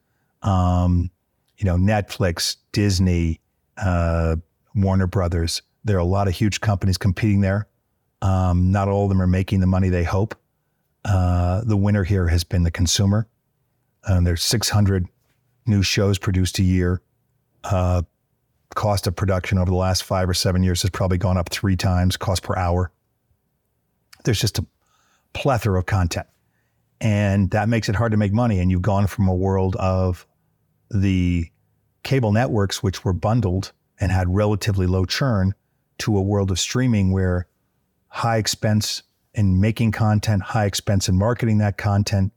Um, 0.43 1.11
you 1.59 1.65
know, 1.65 1.77
Netflix, 1.77 2.57
Disney, 2.73 3.41
uh, 3.79 4.37
Warner 4.75 5.07
Brothers, 5.07 5.63
there 5.85 5.97
are 5.97 6.01
a 6.01 6.05
lot 6.05 6.29
of 6.29 6.35
huge 6.35 6.61
companies 6.61 6.99
competing 6.99 7.41
there. 7.41 7.67
Um, 8.23 8.73
not 8.73 8.89
all 8.89 9.05
of 9.05 9.09
them 9.09 9.21
are 9.21 9.27
making 9.27 9.61
the 9.61 9.67
money 9.67 9.89
they 9.89 10.05
hope. 10.05 10.35
Uh, 11.05 11.63
the 11.65 11.77
winner 11.77 12.05
here 12.05 12.29
has 12.29 12.45
been 12.45 12.63
the 12.63 12.71
consumer. 12.71 13.29
Uh, 14.05 14.21
there's 14.21 14.43
600 14.43 15.07
new 15.67 15.83
shows 15.83 16.19
produced 16.19 16.59
a 16.59 16.63
year. 16.63 17.01
Uh, 17.65 18.03
cost 18.75 19.07
of 19.07 19.17
production 19.17 19.59
over 19.59 19.71
the 19.71 19.77
last 19.77 20.03
five 20.05 20.29
or 20.29 20.35
seven 20.35 20.63
years 20.63 20.83
has 20.83 20.91
probably 20.91 21.19
gone 21.19 21.37
up 21.37 21.49
three 21.49 21.77
times, 21.77 22.17
cost 22.17 22.43
per 22.43 22.57
hour 22.57 22.91
there's 24.27 24.41
just 24.41 24.59
a 24.59 24.67
plethora 25.33 25.79
of 25.79 25.87
content. 25.87 26.27
And 27.01 27.51
that 27.51 27.69
makes 27.69 27.89
it 27.89 27.95
hard 27.95 28.13
to 28.13 28.19
make 28.19 28.33
money. 28.33 28.59
And 28.59 28.71
you've 28.71 28.83
gone 28.83 29.07
from 29.07 29.29
a 29.29 29.35
world 29.35 29.77
of 29.77 30.27
the 30.91 31.51
cable 32.03 32.33
networks, 32.33 32.83
which 32.83 33.05
were 33.05 33.13
bundled 33.13 33.73
and 33.99 34.13
had 34.13 34.35
relatively 34.35 34.87
low 34.87 35.07
churn, 35.07 35.55
to 35.99 36.19
a 36.19 36.21
world 36.21 36.51
of 36.51 36.61
streaming 36.61 37.11
where 37.11 37.47
high 38.17 38.39
expense 38.39 39.03
in 39.35 39.61
making 39.61 39.93
content, 39.93 40.43
high 40.43 40.65
expense 40.65 41.07
in 41.07 41.19
marketing 41.19 41.59
that 41.59 41.77
content, 41.77 42.33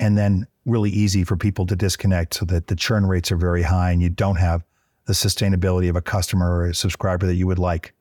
and 0.00 0.18
then 0.18 0.44
really 0.66 0.90
easy 0.90 1.22
for 1.22 1.36
people 1.36 1.64
to 1.64 1.76
disconnect 1.76 2.34
so 2.34 2.44
that 2.44 2.66
the 2.66 2.74
churn 2.74 3.06
rates 3.06 3.30
are 3.30 3.36
very 3.36 3.62
high 3.62 3.92
and 3.92 4.02
you 4.02 4.08
don't 4.08 4.36
have 4.36 4.64
the 5.06 5.12
sustainability 5.12 5.88
of 5.88 5.94
a 5.94 6.02
customer 6.02 6.52
or 6.52 6.66
a 6.66 6.74
subscriber 6.74 7.26
that 7.28 7.36
you 7.36 7.46
would 7.46 7.60
like. 7.60 7.94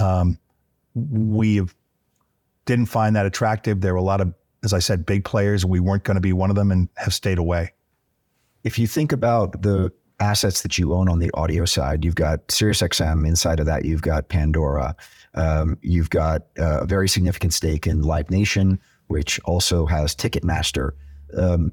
Um, 0.00 0.38
we 0.94 1.60
didn't 2.64 2.86
find 2.86 3.14
that 3.14 3.26
attractive. 3.26 3.82
There 3.82 3.92
were 3.92 3.98
a 3.98 4.02
lot 4.02 4.22
of, 4.22 4.32
as 4.62 4.72
I 4.72 4.78
said, 4.78 5.04
big 5.04 5.22
players. 5.22 5.66
We 5.66 5.80
weren't 5.80 6.04
going 6.04 6.14
to 6.14 6.22
be 6.22 6.32
one 6.32 6.48
of 6.48 6.56
them 6.56 6.72
and 6.72 6.88
have 6.96 7.12
stayed 7.12 7.36
away. 7.36 7.74
If 8.62 8.78
you 8.78 8.86
think 8.86 9.12
about 9.12 9.60
the 9.60 9.92
assets 10.18 10.62
that 10.62 10.78
you 10.78 10.94
own 10.94 11.10
on 11.10 11.18
the 11.18 11.30
audio 11.34 11.66
side, 11.66 12.06
you've 12.06 12.14
got 12.14 12.48
SiriusXM. 12.48 13.26
Inside 13.28 13.60
of 13.60 13.66
that, 13.66 13.84
you've 13.84 14.00
got 14.00 14.30
Pandora. 14.30 14.96
Um, 15.34 15.78
you've 15.82 16.10
got 16.10 16.42
uh, 16.58 16.80
a 16.80 16.86
very 16.86 17.08
significant 17.08 17.52
stake 17.52 17.86
in 17.86 18.02
Live 18.02 18.30
Nation, 18.30 18.78
which 19.08 19.40
also 19.44 19.86
has 19.86 20.14
Ticketmaster. 20.14 20.92
Um, 21.36 21.72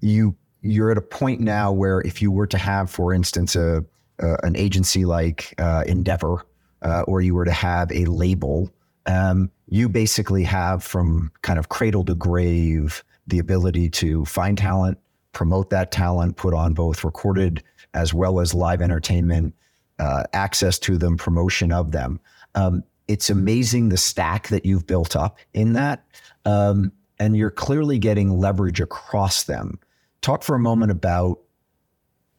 you 0.00 0.36
you're 0.62 0.90
at 0.90 0.98
a 0.98 1.02
point 1.02 1.40
now 1.40 1.70
where 1.72 2.00
if 2.00 2.20
you 2.20 2.30
were 2.32 2.46
to 2.48 2.58
have, 2.58 2.90
for 2.90 3.12
instance, 3.12 3.54
a, 3.54 3.84
an 4.18 4.56
agency 4.56 5.04
like 5.04 5.54
uh, 5.58 5.84
Endeavor, 5.86 6.44
uh, 6.82 7.02
or 7.02 7.20
you 7.20 7.34
were 7.34 7.44
to 7.44 7.52
have 7.52 7.92
a 7.92 8.04
label 8.06 8.72
um, 9.06 9.50
you 9.68 9.88
basically 9.88 10.42
have 10.44 10.82
from 10.82 11.30
kind 11.42 11.58
of 11.58 11.68
cradle 11.68 12.04
to 12.04 12.14
grave 12.14 13.04
the 13.26 13.38
ability 13.38 13.90
to 13.90 14.24
find 14.24 14.58
talent, 14.58 14.98
promote 15.32 15.70
that 15.70 15.90
talent, 15.90 16.36
put 16.36 16.54
on 16.54 16.74
both 16.74 17.04
recorded 17.04 17.62
as 17.94 18.12
well 18.12 18.40
as 18.40 18.54
live 18.54 18.82
entertainment, 18.82 19.54
uh, 19.98 20.24
access 20.32 20.78
to 20.80 20.98
them, 20.98 21.16
promotion 21.16 21.72
of 21.72 21.92
them. 21.92 22.20
Um, 22.56 22.82
it's 23.06 23.30
amazing 23.30 23.90
the 23.90 23.96
stack 23.96 24.48
that 24.48 24.66
you've 24.66 24.86
built 24.86 25.14
up 25.14 25.38
in 25.54 25.74
that. 25.74 26.04
Um, 26.44 26.92
and 27.18 27.36
you're 27.36 27.50
clearly 27.50 27.98
getting 27.98 28.38
leverage 28.38 28.80
across 28.80 29.44
them. 29.44 29.78
Talk 30.22 30.42
for 30.42 30.56
a 30.56 30.58
moment 30.58 30.90
about 30.90 31.38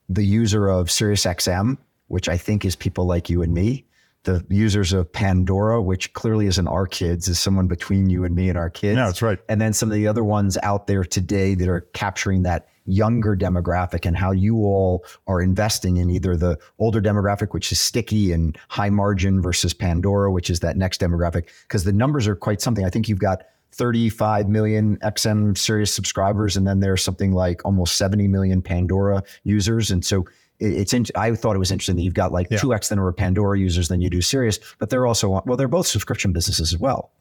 the 0.09 0.23
user 0.23 0.67
of 0.67 0.87
SiriusXM, 0.87 1.77
which 2.07 2.29
I 2.29 2.37
think 2.37 2.65
is 2.65 2.75
people 2.75 3.05
like 3.05 3.29
you 3.29 3.41
and 3.41 3.53
me, 3.53 3.85
the 4.23 4.45
users 4.49 4.93
of 4.93 5.11
Pandora, 5.11 5.81
which 5.81 6.13
clearly 6.13 6.47
isn't 6.47 6.67
our 6.67 6.85
kids, 6.85 7.27
is 7.27 7.39
someone 7.39 7.67
between 7.67 8.09
you 8.09 8.23
and 8.23 8.35
me 8.35 8.49
and 8.49 8.57
our 8.57 8.69
kids. 8.69 8.97
Yeah, 8.97 9.05
that's 9.05 9.21
right. 9.21 9.39
And 9.49 9.59
then 9.59 9.73
some 9.73 9.89
of 9.89 9.95
the 9.95 10.07
other 10.07 10.23
ones 10.23 10.57
out 10.63 10.87
there 10.87 11.03
today 11.03 11.55
that 11.55 11.67
are 11.67 11.81
capturing 11.93 12.43
that 12.43 12.67
younger 12.87 13.35
demographic 13.35 14.05
and 14.05 14.17
how 14.17 14.31
you 14.31 14.57
all 14.57 15.05
are 15.27 15.41
investing 15.41 15.97
in 15.97 16.09
either 16.09 16.35
the 16.35 16.57
older 16.79 17.01
demographic, 17.01 17.53
which 17.53 17.71
is 17.71 17.79
sticky 17.79 18.31
and 18.31 18.57
high 18.69 18.89
margin, 18.89 19.41
versus 19.41 19.73
Pandora, 19.73 20.31
which 20.31 20.49
is 20.49 20.61
that 20.61 20.77
next 20.77 20.99
demographic. 21.01 21.47
Because 21.63 21.83
the 21.83 21.93
numbers 21.93 22.27
are 22.27 22.35
quite 22.35 22.61
something. 22.61 22.85
I 22.85 22.89
think 22.89 23.07
you've 23.07 23.19
got 23.19 23.43
35 23.73 24.47
million 24.49 24.97
XM 24.97 25.57
Sirius 25.57 25.93
subscribers, 25.93 26.57
and 26.57 26.65
then 26.65 26.79
there's 26.79 27.03
something 27.03 27.33
like 27.33 27.63
almost 27.65 27.97
70 27.97 28.27
million 28.27 28.61
Pandora 28.61 29.21
users. 29.43 29.91
And 29.91 30.03
so 30.03 30.25
it's 30.59 30.93
in, 30.93 31.05
I 31.15 31.35
thought 31.35 31.55
it 31.55 31.59
was 31.59 31.71
interesting 31.71 31.97
that 31.97 32.01
you've 32.01 32.13
got 32.15 32.31
like 32.31 32.47
Yeah. 32.49 32.57
two 32.57 32.73
X 32.73 32.89
the 32.89 32.95
number 32.95 33.09
of 33.09 33.17
Pandora 33.17 33.59
users 33.59 33.89
than 33.89 34.01
you 34.01 34.09
do 34.09 34.21
Sirius, 34.21 34.59
but 34.79 34.89
they're 34.89 35.05
also 35.05 35.41
well, 35.45 35.57
they're 35.57 35.67
both 35.67 35.85
subscription 35.85 36.31
businesses 36.31 36.73
as 36.73 36.79
well. 36.79 37.11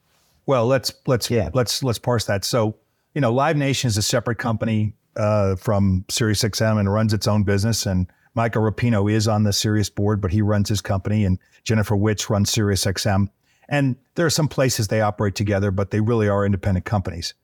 Well, 0.47 0.67
let's 0.67 0.93
let's 1.07 1.31
Yeah. 1.31 1.51
let's 1.53 1.83
let's 1.83 1.99
parse 1.99 2.25
that. 2.27 2.45
So, 2.45 2.77
you 3.15 3.21
know, 3.21 3.33
Live 3.33 3.57
Nation 3.57 3.89
is 3.89 3.97
a 3.99 4.03
separate 4.03 4.39
company 4.39 4.95
uh, 5.17 5.57
from 5.57 6.05
SiriusXM 6.09 6.79
and 6.79 6.93
runs 6.93 7.13
its 7.13 7.27
own 7.27 7.43
business. 7.43 7.87
And 7.87 8.07
Michael 8.35 8.63
Rapino 8.63 9.11
is 9.11 9.27
on 9.27 9.45
the 9.45 9.53
Sirius 9.53 9.89
board, 9.89 10.21
but 10.21 10.31
he 10.31 10.43
runs 10.43 10.69
his 10.69 10.81
company, 10.81 11.25
and 11.25 11.39
Jennifer 11.65 11.97
Witz 11.97 12.29
runs 12.29 12.53
SiriusXM. 12.53 13.29
And 13.69 13.97
there 14.15 14.27
are 14.27 14.31
some 14.31 14.49
places 14.49 14.89
they 14.89 15.01
operate 15.01 15.35
together, 15.35 15.71
but 15.71 15.91
they 15.91 16.01
really 16.01 16.29
are 16.29 16.45
independent 16.45 16.85
companies. 16.85 17.35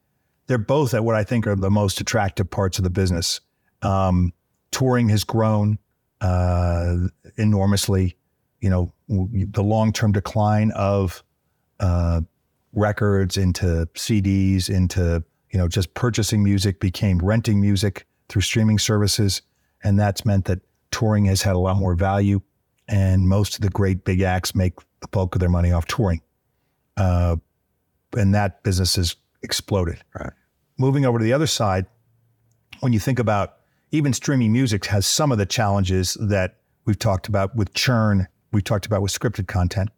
They're 0.46 0.58
both 0.58 0.94
at 0.94 1.04
what 1.04 1.16
I 1.16 1.24
think 1.24 1.46
are 1.46 1.56
the 1.56 1.70
most 1.70 2.00
attractive 2.00 2.50
parts 2.50 2.78
of 2.78 2.84
the 2.84 2.90
business. 2.90 3.40
Um, 3.80 4.32
touring 4.70 5.08
has 5.08 5.24
grown 5.24 5.78
uh, 6.20 6.96
enormously. 7.36 8.16
You 8.60 8.70
know, 8.70 8.92
the 9.08 9.62
long-term 9.62 10.12
decline 10.12 10.70
of 10.72 11.24
uh, 11.80 12.20
records 12.72 13.36
into 13.36 13.88
CDs 13.94 14.70
into 14.70 15.24
you 15.52 15.58
know 15.58 15.68
just 15.68 15.94
purchasing 15.94 16.42
music 16.42 16.80
became 16.80 17.18
renting 17.18 17.60
music 17.60 18.06
through 18.28 18.42
streaming 18.42 18.78
services, 18.78 19.42
and 19.84 19.98
that's 19.98 20.24
meant 20.24 20.46
that 20.46 20.60
touring 20.90 21.26
has 21.26 21.42
had 21.42 21.54
a 21.54 21.58
lot 21.58 21.76
more 21.76 21.94
value, 21.94 22.40
and 22.88 23.28
most 23.28 23.56
of 23.56 23.60
the 23.60 23.70
great 23.70 24.04
big 24.04 24.22
acts 24.22 24.54
make 24.54 24.74
the 25.00 25.08
bulk 25.08 25.34
of 25.34 25.40
their 25.40 25.48
money 25.48 25.70
off 25.70 25.86
touring, 25.86 26.20
uh, 26.96 27.36
and 28.16 28.34
that 28.34 28.62
business 28.62 28.96
has 28.96 29.16
exploded. 29.42 30.02
Right. 30.18 30.32
Moving 30.78 31.04
over 31.04 31.18
to 31.18 31.24
the 31.24 31.32
other 31.32 31.46
side, 31.46 31.86
when 32.80 32.92
you 32.92 32.98
think 32.98 33.18
about 33.18 33.58
even 33.90 34.12
streaming 34.14 34.52
music 34.52 34.86
has 34.86 35.06
some 35.06 35.30
of 35.30 35.38
the 35.38 35.46
challenges 35.46 36.14
that 36.14 36.56
we've 36.86 36.98
talked 36.98 37.28
about 37.28 37.54
with 37.54 37.74
churn, 37.74 38.26
we've 38.52 38.64
talked 38.64 38.86
about 38.86 39.02
with 39.02 39.12
scripted 39.12 39.46
content. 39.46 39.90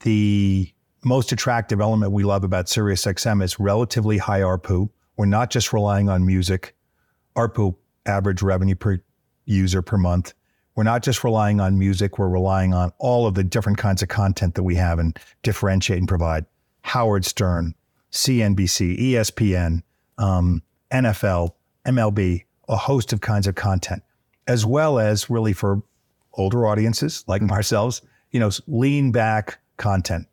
The 0.00 0.72
most 1.06 1.30
attractive 1.30 1.80
element 1.80 2.10
we 2.10 2.24
love 2.24 2.42
about 2.42 2.66
SiriusXM 2.66 3.40
is 3.40 3.60
relatively 3.60 4.18
high 4.18 4.40
ARPU. 4.40 4.90
We're 5.16 5.26
not 5.26 5.50
just 5.50 5.72
relying 5.72 6.08
on 6.08 6.26
music, 6.26 6.74
ARPU, 7.36 7.76
average 8.06 8.42
revenue 8.42 8.74
per 8.74 8.98
user 9.44 9.82
per 9.82 9.96
month. 9.96 10.34
We're 10.74 10.82
not 10.82 11.04
just 11.04 11.22
relying 11.22 11.60
on 11.60 11.78
music, 11.78 12.18
we're 12.18 12.28
relying 12.28 12.74
on 12.74 12.92
all 12.98 13.28
of 13.28 13.34
the 13.34 13.44
different 13.44 13.78
kinds 13.78 14.02
of 14.02 14.08
content 14.08 14.56
that 14.56 14.64
we 14.64 14.74
have 14.74 14.98
and 14.98 15.16
differentiate 15.44 16.00
and 16.00 16.08
provide. 16.08 16.44
Howard 16.82 17.24
Stern, 17.24 17.76
CNBC, 18.10 18.98
ESPN, 18.98 19.82
um, 20.18 20.60
NFL, 20.90 21.52
MLB, 21.86 22.42
a 22.68 22.76
host 22.76 23.12
of 23.12 23.20
kinds 23.20 23.46
of 23.46 23.54
content, 23.54 24.02
as 24.48 24.66
well 24.66 24.98
as 24.98 25.30
really 25.30 25.52
for 25.52 25.82
older 26.34 26.66
audiences 26.66 27.22
like 27.28 27.42
ourselves, 27.50 28.02
you 28.32 28.40
know, 28.40 28.50
lean 28.66 29.12
back 29.12 29.60
content. 29.76 30.26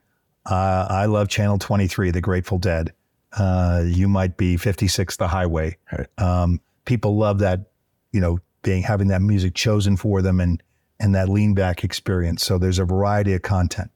Uh, 0.45 0.87
I 0.89 1.05
love 1.05 1.29
Channel 1.29 1.57
23, 1.59 2.11
The 2.11 2.21
Grateful 2.21 2.57
Dead. 2.57 2.93
Uh, 3.31 3.83
you 3.85 4.07
might 4.07 4.37
be 4.37 4.57
56, 4.57 5.17
The 5.17 5.27
Highway. 5.27 5.77
Right. 5.91 6.07
Um, 6.17 6.59
people 6.85 7.17
love 7.17 7.39
that, 7.39 7.71
you 8.11 8.19
know, 8.19 8.39
being 8.61 8.83
having 8.83 9.07
that 9.09 9.21
music 9.21 9.53
chosen 9.53 9.97
for 9.97 10.21
them 10.21 10.39
and 10.39 10.61
and 10.99 11.15
that 11.15 11.27
lean 11.27 11.53
back 11.53 11.83
experience. 11.83 12.45
So 12.45 12.57
there's 12.57 12.79
a 12.79 12.85
variety 12.85 13.33
of 13.33 13.41
content. 13.41 13.91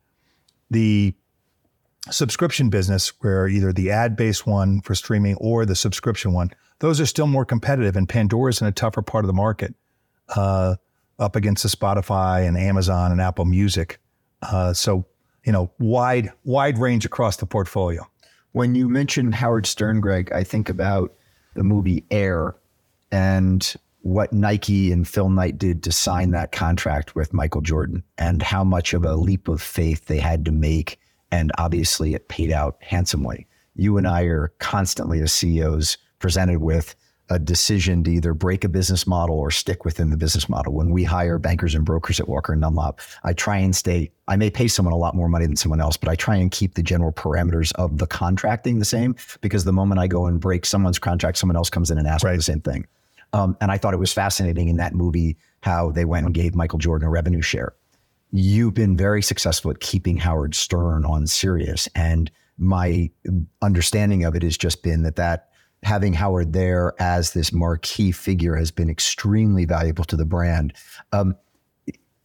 The 0.69 1.13
subscription 2.09 2.69
business, 2.69 3.13
where 3.19 3.47
either 3.47 3.71
the 3.71 3.91
ad 3.91 4.15
based 4.15 4.45
one 4.45 4.81
for 4.81 4.95
streaming 4.95 5.35
or 5.35 5.65
the 5.65 5.75
subscription 5.75 6.33
one, 6.33 6.51
those 6.79 6.99
are 6.99 7.05
still 7.05 7.27
more 7.27 7.45
competitive, 7.45 7.95
and 7.95 8.09
Pandora's 8.09 8.61
in 8.61 8.67
a 8.67 8.71
tougher 8.71 9.01
part 9.01 9.23
of 9.23 9.27
the 9.27 9.33
market, 9.33 9.73
uh, 10.35 10.75
up 11.17 11.35
against 11.35 11.63
the 11.63 11.69
Spotify 11.69 12.47
and 12.47 12.57
Amazon 12.57 13.11
and 13.11 13.21
Apple 13.21 13.45
Music. 13.45 13.99
Uh, 14.41 14.73
so 14.73 15.05
you 15.47 15.53
know, 15.53 15.71
wide 15.79 16.29
wide 16.43 16.77
range 16.77 17.05
across 17.05 17.37
the 17.37 17.45
portfolio. 17.45 18.05
When 18.51 18.75
you 18.75 18.89
mentioned 18.89 19.33
Howard 19.33 19.65
Stern, 19.65 20.01
Greg, 20.01 20.29
I 20.33 20.43
think 20.43 20.67
about 20.67 21.13
the 21.55 21.63
movie 21.63 22.03
Air 22.11 22.57
and 23.13 23.73
what 24.01 24.33
Nike 24.33 24.91
and 24.91 25.07
Phil 25.07 25.29
Knight 25.29 25.57
did 25.57 25.83
to 25.83 25.91
sign 25.93 26.31
that 26.31 26.51
contract 26.51 27.15
with 27.15 27.33
Michael 27.33 27.61
Jordan 27.61 28.03
and 28.17 28.43
how 28.43 28.65
much 28.65 28.93
of 28.93 29.05
a 29.05 29.15
leap 29.15 29.47
of 29.47 29.61
faith 29.61 30.07
they 30.07 30.19
had 30.19 30.43
to 30.43 30.51
make. 30.51 30.99
And 31.31 31.53
obviously, 31.57 32.13
it 32.13 32.27
paid 32.27 32.51
out 32.51 32.75
handsomely. 32.81 33.47
You 33.73 33.97
and 33.97 34.05
I 34.05 34.23
are 34.23 34.51
constantly, 34.59 35.21
as 35.21 35.31
CEOs, 35.31 35.97
presented 36.19 36.59
with 36.59 36.93
a 37.29 37.37
decision 37.37 38.03
to 38.05 38.11
either 38.11 38.33
break 38.33 38.63
a 38.63 38.69
business 38.69 39.05
model 39.05 39.37
or 39.37 39.51
stick 39.51 39.83
within 39.83 40.09
the 40.09 40.17
business 40.17 40.47
model. 40.47 40.73
When 40.73 40.91
we 40.91 41.03
hire 41.03 41.37
bankers 41.37 41.75
and 41.75 41.83
brokers 41.83 42.19
at 42.19 42.27
Walker 42.29 42.53
and 42.53 42.61
Dunlop, 42.61 43.01
I 43.23 43.33
try 43.33 43.57
and 43.57 43.75
stay, 43.75 44.11
I 44.27 44.37
may 44.37 44.49
pay 44.49 44.67
someone 44.67 44.93
a 44.93 44.97
lot 44.97 45.13
more 45.15 45.27
money 45.27 45.45
than 45.45 45.57
someone 45.57 45.81
else, 45.81 45.97
but 45.97 46.09
I 46.09 46.15
try 46.15 46.35
and 46.37 46.49
keep 46.51 46.75
the 46.75 46.83
general 46.83 47.11
parameters 47.11 47.73
of 47.73 47.97
the 47.97 48.07
contracting 48.07 48.79
the 48.79 48.85
same 48.85 49.15
because 49.41 49.65
the 49.65 49.73
moment 49.73 49.99
I 49.99 50.07
go 50.07 50.25
and 50.25 50.39
break 50.39 50.65
someone's 50.65 50.99
contract, 50.99 51.37
someone 51.37 51.57
else 51.57 51.69
comes 51.69 51.91
in 51.91 51.97
and 51.97 52.07
asks 52.07 52.21
for 52.21 52.27
Right. 52.29 52.37
the 52.37 52.41
same 52.43 52.61
thing. 52.61 52.87
Um, 53.33 53.57
and 53.59 53.71
I 53.71 53.77
thought 53.77 53.93
it 53.93 53.97
was 53.97 54.13
fascinating 54.13 54.69
in 54.69 54.77
that 54.77 54.95
movie 54.95 55.37
how 55.61 55.91
they 55.91 56.05
went 56.05 56.25
and 56.25 56.33
gave 56.33 56.55
Michael 56.55 56.79
Jordan 56.79 57.07
a 57.07 57.11
revenue 57.11 57.41
share. 57.41 57.73
You've 58.31 58.73
been 58.73 58.95
very 58.95 59.21
successful 59.21 59.71
at 59.71 59.79
keeping 59.79 60.17
Howard 60.17 60.55
Stern 60.55 61.03
on 61.05 61.27
Sirius, 61.27 61.89
and 61.93 62.31
my 62.57 63.09
understanding 63.61 64.23
of 64.23 64.35
it 64.35 64.43
has 64.43 64.57
just 64.57 64.81
been 64.81 65.03
that 65.03 65.15
that 65.17 65.46
having 65.83 66.13
Howard 66.13 66.53
there 66.53 66.93
as 66.99 67.33
this 67.33 67.53
marquee 67.53 68.11
figure 68.11 68.55
has 68.55 68.71
been 68.71 68.89
extremely 68.89 69.65
valuable 69.65 70.03
to 70.05 70.15
the 70.15 70.25
brand. 70.25 70.73
Um, 71.11 71.35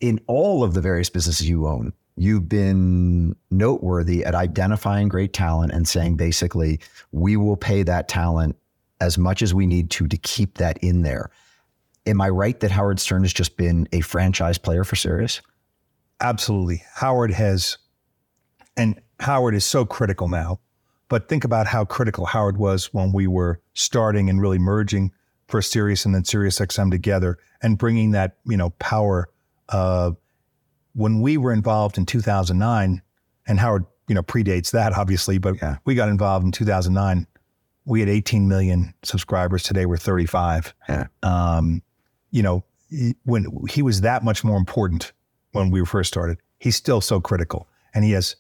in 0.01 0.21
all 0.27 0.65
of 0.65 0.75
the 0.75 0.81
various 0.81 1.11
businesses 1.11 1.49
you 1.49 1.67
own, 1.67 1.93
you've 2.17 2.49
been 2.49 3.37
noteworthy 3.51 4.25
at 4.25 4.35
identifying 4.35 5.09
great 5.09 5.33
talent 5.33 5.73
and 5.73 5.87
saying 5.87 6.17
basically, 6.17 6.81
we 7.13 7.37
will 7.37 7.57
pay 7.57 7.83
that 7.83 8.09
talent 8.09 8.57
as 9.01 9.19
much 9.19 9.43
as 9.43 9.53
we 9.55 9.67
need 9.67 9.91
to 9.91 10.07
to 10.09 10.17
keep 10.17 10.59
that 10.59 10.79
in 10.79 11.03
there. 11.03 11.31
Am 12.07 12.21
I 12.21 12.31
right 12.31 12.59
that 12.61 12.71
Howard 12.71 12.99
Stern 12.99 13.23
has 13.23 13.33
just 13.33 13.57
been 13.57 13.89
a 13.93 14.01
franchise 14.01 14.59
player 14.59 14.83
for 14.83 14.97
Sirius? 14.97 15.41
Absolutely. 16.21 16.83
Howard 16.95 17.33
has, 17.33 17.79
and 18.77 19.01
Howard 19.21 19.55
is 19.55 19.65
so 19.65 19.85
critical 19.85 20.29
now, 20.29 20.59
but 21.13 21.29
think 21.29 21.45
about 21.45 21.67
how 21.67 21.85
critical 21.85 22.25
Howard 22.25 22.57
was 22.57 22.87
when 22.95 23.13
we 23.13 23.27
were 23.27 23.61
starting 23.75 24.31
and 24.31 24.41
really 24.41 24.59
merging 24.59 25.13
for 25.47 25.61
Sirius 25.61 26.07
and 26.07 26.15
then 26.15 26.25
Sirius 26.25 26.59
XM 26.59 26.91
together 26.91 27.37
and 27.61 27.77
bringing 27.77 28.13
that, 28.13 28.39
you 28.47 28.57
know, 28.57 28.71
power. 28.79 29.29
Uh, 29.69 30.13
when 30.95 31.21
we 31.21 31.37
were 31.37 31.53
involved 31.53 31.99
in 31.99 32.07
2009, 32.07 33.03
and 33.47 33.61
Howard, 33.61 33.85
you 34.09 34.15
know, 34.15 34.23
predates 34.23 34.71
that 34.71 34.95
obviously, 34.95 35.37
but 35.37 35.61
Yeah. 35.61 35.77
we 35.85 35.95
got 35.95 36.09
involved 36.09 36.47
in 36.47 36.51
2009. 36.51 37.27
We 37.85 38.01
had 38.01 38.09
18 38.09 38.49
million 38.49 38.95
subscribers. 39.03 39.65
Today 39.65 39.85
we're 39.85 39.99
35 39.99 40.73
Yeah. 40.89 41.09
um, 41.23 41.83
you 42.31 42.43
know, 42.43 42.65
when 43.25 43.49
he 43.69 43.83
was 43.83 44.01
that 44.01 44.25
much 44.25 44.45
more 44.45 44.57
important 44.57 45.13
when 45.51 45.69
we 45.69 45.85
first 45.85 46.09
started, 46.09 46.39
he's 46.59 46.77
still 46.77 47.03
so 47.03 47.21
critical. 47.21 47.69
And 47.93 48.03
he 48.03 48.13
has 48.13 48.35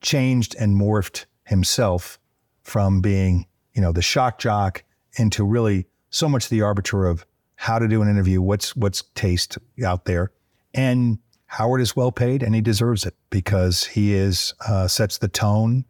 changed 0.00 0.56
and 0.58 0.74
morphed 0.74 1.26
himself 1.52 2.18
from 2.62 3.00
being, 3.02 3.46
you 3.74 3.82
know, 3.82 3.92
the 3.92 4.02
shock 4.02 4.38
jock 4.38 4.82
into 5.18 5.44
really 5.44 5.86
so 6.08 6.26
much 6.28 6.48
the 6.48 6.62
arbiter 6.62 7.06
of 7.06 7.26
how 7.56 7.78
to 7.78 7.86
do 7.86 8.00
an 8.02 8.08
interview, 8.08 8.40
what's 8.40 8.74
what's 8.74 9.04
taste 9.14 9.58
out 9.84 10.06
there. 10.06 10.32
And 10.74 11.18
Howard 11.46 11.82
is 11.82 11.94
well 11.94 12.10
paid 12.10 12.42
and 12.42 12.54
he 12.54 12.62
deserves 12.62 13.04
it 13.04 13.14
because 13.28 13.84
he 13.84 14.14
is 14.14 14.54
uh, 14.66 14.88
sets 14.88 15.18
the 15.18 15.28
tone. 15.28 15.84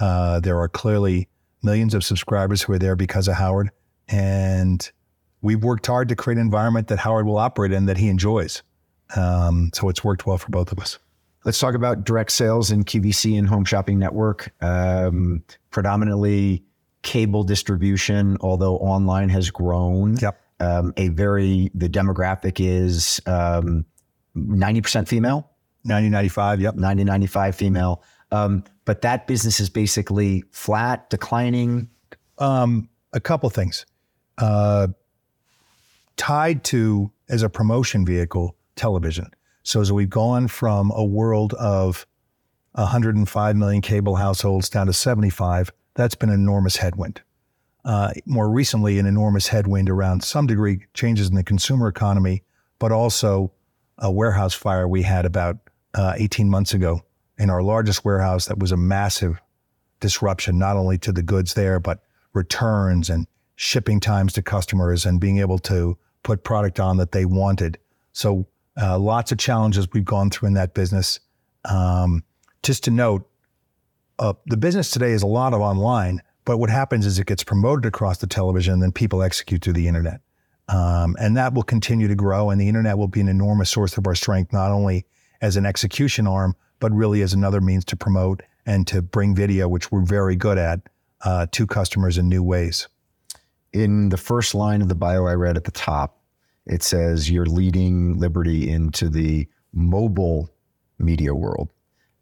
Uh, 0.00 0.40
there 0.40 0.58
are 0.58 0.68
clearly 0.68 1.28
millions 1.62 1.94
of 1.94 2.02
subscribers 2.02 2.62
who 2.62 2.72
are 2.72 2.78
there 2.78 2.96
because 2.96 3.28
of 3.28 3.34
Howard. 3.34 3.70
And 4.08 4.90
we've 5.42 5.62
worked 5.62 5.86
hard 5.86 6.08
to 6.08 6.16
create 6.16 6.38
an 6.38 6.44
environment 6.44 6.88
that 6.88 6.98
Howard 6.98 7.26
will 7.26 7.36
operate 7.36 7.72
in 7.72 7.86
that 7.86 7.98
he 7.98 8.08
enjoys. 8.08 8.62
Um, 9.14 9.70
so 9.74 9.90
it's 9.90 10.02
worked 10.02 10.26
well 10.26 10.38
for 10.38 10.50
both 10.50 10.72
of 10.72 10.78
us. 10.78 10.98
Let's 11.44 11.58
talk 11.58 11.74
about 11.74 12.04
direct 12.04 12.30
sales 12.30 12.70
in 12.70 12.84
QVC 12.84 13.36
and 13.36 13.48
Home 13.48 13.64
Shopping 13.64 13.98
Network. 13.98 14.52
Um, 14.60 15.42
predominantly 15.70 16.64
cable 17.02 17.42
distribution, 17.42 18.36
although 18.40 18.76
online 18.76 19.28
has 19.30 19.50
grown. 19.50 20.16
Yep. 20.18 20.40
Um, 20.60 20.94
a 20.96 21.08
very 21.08 21.70
the 21.74 21.88
demographic 21.88 22.64
is 22.64 23.20
um, 23.26 23.84
90% 24.36 25.08
female, 25.08 25.50
1995, 25.82 26.60
yep. 26.60 26.76
90, 26.76 27.04
95 27.04 27.56
female. 27.56 28.02
Um, 28.30 28.62
but 28.84 29.02
that 29.02 29.26
business 29.26 29.58
is 29.58 29.68
basically 29.68 30.44
flat, 30.52 31.10
declining. 31.10 31.90
Um, 32.38 32.88
a 33.12 33.20
couple 33.20 33.50
things. 33.50 33.84
Uh, 34.38 34.88
tied 36.16 36.62
to, 36.64 37.10
as 37.28 37.42
a 37.42 37.48
promotion 37.48 38.06
vehicle, 38.06 38.56
television. 38.76 39.30
So 39.62 39.80
as 39.80 39.92
we've 39.92 40.10
gone 40.10 40.48
from 40.48 40.90
a 40.94 41.04
world 41.04 41.54
of 41.54 42.06
105 42.72 43.56
million 43.56 43.82
cable 43.82 44.16
households 44.16 44.68
down 44.68 44.86
to 44.86 44.92
75, 44.92 45.72
that's 45.94 46.14
been 46.14 46.30
an 46.30 46.34
enormous 46.34 46.76
headwind. 46.76 47.20
Uh, 47.84 48.12
more 48.26 48.48
recently, 48.48 48.98
an 48.98 49.06
enormous 49.06 49.48
headwind 49.48 49.90
around 49.90 50.22
some 50.22 50.46
degree 50.46 50.86
changes 50.94 51.28
in 51.28 51.34
the 51.34 51.42
consumer 51.42 51.88
economy, 51.88 52.42
but 52.78 52.92
also 52.92 53.52
a 53.98 54.10
warehouse 54.10 54.54
fire 54.54 54.86
we 54.86 55.02
had 55.02 55.26
about 55.26 55.58
uh, 55.94 56.14
18 56.16 56.48
months 56.48 56.74
ago 56.74 57.02
in 57.38 57.50
our 57.50 57.62
largest 57.62 58.04
warehouse 58.04 58.46
that 58.46 58.58
was 58.58 58.72
a 58.72 58.76
massive 58.76 59.40
disruption, 60.00 60.58
not 60.58 60.76
only 60.76 60.96
to 60.98 61.12
the 61.12 61.22
goods 61.22 61.54
there, 61.54 61.80
but 61.80 62.02
returns 62.32 63.10
and 63.10 63.26
shipping 63.56 64.00
times 64.00 64.32
to 64.32 64.42
customers 64.42 65.04
and 65.04 65.20
being 65.20 65.38
able 65.38 65.58
to 65.58 65.98
put 66.22 66.44
product 66.44 66.80
on 66.80 66.96
that 66.96 67.12
they 67.12 67.24
wanted. 67.24 67.78
So, 68.12 68.46
uh, 68.80 68.98
lots 68.98 69.32
of 69.32 69.38
challenges 69.38 69.88
we've 69.92 70.04
gone 70.04 70.30
through 70.30 70.48
in 70.48 70.54
that 70.54 70.74
business. 70.74 71.20
Um, 71.64 72.24
just 72.62 72.84
to 72.84 72.90
note, 72.90 73.28
uh, 74.18 74.34
the 74.46 74.56
business 74.56 74.90
today 74.90 75.12
is 75.12 75.22
a 75.22 75.26
lot 75.26 75.54
of 75.54 75.60
online, 75.60 76.22
but 76.44 76.58
what 76.58 76.70
happens 76.70 77.06
is 77.06 77.18
it 77.18 77.26
gets 77.26 77.44
promoted 77.44 77.86
across 77.86 78.18
the 78.18 78.26
television, 78.26 78.74
and 78.74 78.82
then 78.82 78.92
people 78.92 79.22
execute 79.22 79.62
through 79.62 79.72
the 79.72 79.88
internet. 79.88 80.20
Um, 80.68 81.16
and 81.20 81.36
that 81.36 81.54
will 81.54 81.62
continue 81.62 82.08
to 82.08 82.14
grow, 82.14 82.50
and 82.50 82.60
the 82.60 82.68
internet 82.68 82.96
will 82.96 83.08
be 83.08 83.20
an 83.20 83.28
enormous 83.28 83.70
source 83.70 83.96
of 83.96 84.06
our 84.06 84.14
strength, 84.14 84.52
not 84.52 84.70
only 84.70 85.06
as 85.40 85.56
an 85.56 85.66
execution 85.66 86.26
arm, 86.26 86.54
but 86.80 86.92
really 86.92 87.22
as 87.22 87.32
another 87.32 87.60
means 87.60 87.84
to 87.86 87.96
promote 87.96 88.42
and 88.64 88.86
to 88.86 89.02
bring 89.02 89.34
video, 89.34 89.68
which 89.68 89.90
we're 89.90 90.04
very 90.04 90.36
good 90.36 90.56
at, 90.56 90.80
uh, 91.22 91.46
to 91.50 91.66
customers 91.66 92.16
in 92.16 92.28
new 92.28 92.42
ways. 92.42 92.88
In 93.72 94.08
the 94.08 94.16
first 94.16 94.54
line 94.54 94.82
of 94.82 94.88
the 94.88 94.94
bio 94.94 95.26
I 95.26 95.34
read 95.34 95.56
at 95.56 95.64
the 95.64 95.70
top, 95.72 96.21
it 96.66 96.82
says 96.82 97.30
you're 97.30 97.46
leading 97.46 98.18
Liberty 98.18 98.70
into 98.70 99.08
the 99.08 99.48
mobile 99.72 100.50
media 100.98 101.34
world. 101.34 101.70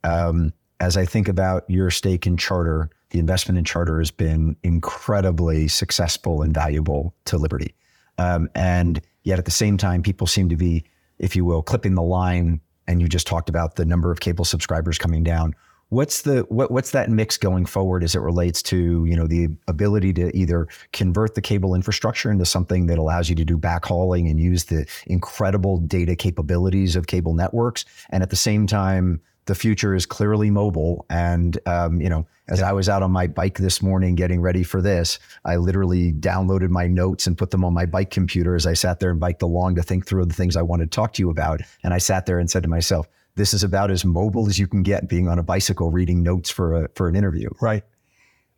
Um, 0.05 0.53
as 0.81 0.97
I 0.97 1.05
think 1.05 1.29
about 1.29 1.69
your 1.69 1.91
stake 1.91 2.27
in 2.27 2.37
Charter, 2.37 2.91
the 3.11 3.19
investment 3.19 3.59
in 3.59 3.65
Charter 3.65 3.99
has 3.99 4.11
been 4.11 4.57
incredibly 4.63 5.69
successful 5.69 6.43
and 6.43 6.55
valuable 6.55 7.15
to 7.27 7.37
Liberty. 7.37 7.75
Um, 8.19 8.49
and 8.55 9.01
yet 9.25 9.39
at 9.39 9.45
the 9.45 9.51
same 9.51 9.77
time, 9.77 10.03
people 10.03 10.27
seem 10.27 10.49
to 10.49 10.57
be, 10.57 10.85
if 11.19 11.37
you 11.37 11.45
will, 11.45 11.63
clipping 11.63 11.95
the 11.95 12.03
line. 12.03 12.61
And 12.87 13.01
you 13.01 13.09
just 13.09 13.27
talked 13.27 13.49
about 13.49 13.77
the 13.77 13.85
number 13.85 14.11
of 14.11 14.21
cable 14.21 14.45
subscribers 14.45 14.99
coming 14.99 15.23
down. 15.23 15.55
What's 15.91 16.23
the 16.23 16.43
what, 16.49 16.71
what's 16.71 16.93
that 16.93 17.11
mix 17.11 17.37
going 17.37 17.67
forward 17.67 18.05
as 18.05 18.15
it 18.15 18.21
relates 18.21 18.63
to 18.65 19.05
you 19.05 19.17
know 19.17 19.27
the 19.27 19.49
ability 19.67 20.13
to 20.15 20.37
either 20.37 20.69
convert 20.93 21.35
the 21.35 21.41
cable 21.41 21.75
infrastructure 21.75 22.31
into 22.31 22.47
something 22.47 22.87
that 22.87 22.97
allows 22.97 23.29
you 23.29 23.35
to 23.35 23.45
do 23.45 23.59
backhauling 23.59 24.31
and 24.31 24.39
use 24.39 24.65
the 24.65 24.87
incredible 25.07 25.79
data 25.79 26.15
capabilities 26.15 26.95
of 26.95 27.09
cable 27.09 27.35
networks, 27.35 27.85
and 28.11 28.23
at 28.23 28.31
the 28.31 28.37
same 28.37 28.69
time 28.69 29.21
the 29.47 29.55
future 29.57 29.97
is 29.97 30.07
clearly 30.07 30.49
mobile. 30.49 31.05
And 31.11 31.59
um, 31.67 32.01
you 32.01 32.09
know, 32.09 32.25
as 32.47 32.63
I 32.63 32.71
was 32.71 32.89
out 32.89 33.03
on 33.03 33.11
my 33.11 33.27
bike 33.27 33.59
this 33.59 33.83
morning 33.83 34.15
getting 34.15 34.41
ready 34.41 34.63
for 34.63 34.81
this, 34.81 35.19
I 35.45 35.57
literally 35.57 36.13
downloaded 36.13 36.69
my 36.69 36.87
notes 36.87 37.27
and 37.27 37.37
put 37.37 37.51
them 37.51 37.65
on 37.65 37.75
my 37.75 37.85
bike 37.85 38.11
computer 38.11 38.55
as 38.55 38.65
I 38.65 38.75
sat 38.75 39.01
there 39.01 39.11
and 39.11 39.19
biked 39.19 39.43
along 39.43 39.75
to 39.75 39.83
think 39.83 40.07
through 40.07 40.27
the 40.27 40.35
things 40.35 40.55
I 40.55 40.63
wanted 40.63 40.93
to 40.93 40.95
talk 40.95 41.15
to 41.15 41.23
you 41.23 41.31
about. 41.31 41.63
And 41.83 41.93
I 41.93 41.99
sat 41.99 42.27
there 42.27 42.39
and 42.39 42.49
said 42.49 42.63
to 42.63 42.69
myself, 42.69 43.09
"This 43.41 43.55
is 43.55 43.65
about 43.65 43.91
as 43.91 44.05
mobile 44.05 44.47
as 44.47 44.59
you 44.59 44.69
can 44.69 44.83
get, 44.83 45.09
being 45.09 45.27
on 45.27 45.39
a 45.39 45.43
bicycle 45.43 45.91
reading 45.91 46.23
notes 46.23 46.51
for 46.51 46.85
a 46.85 46.89
for 46.95 47.09
an 47.09 47.17
interview." 47.17 47.49
Right. 47.61 47.83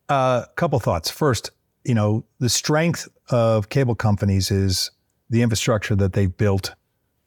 A 0.08 0.12
uh, 0.12 0.46
couple 0.56 0.80
thoughts. 0.80 1.08
First, 1.08 1.52
you 1.84 1.94
know, 1.94 2.24
the 2.40 2.48
strength 2.48 3.08
of 3.30 3.68
cable 3.68 3.94
companies 3.94 4.50
is 4.50 4.90
the 5.30 5.42
infrastructure 5.42 5.94
that 5.94 6.14
they've 6.14 6.36
built 6.36 6.74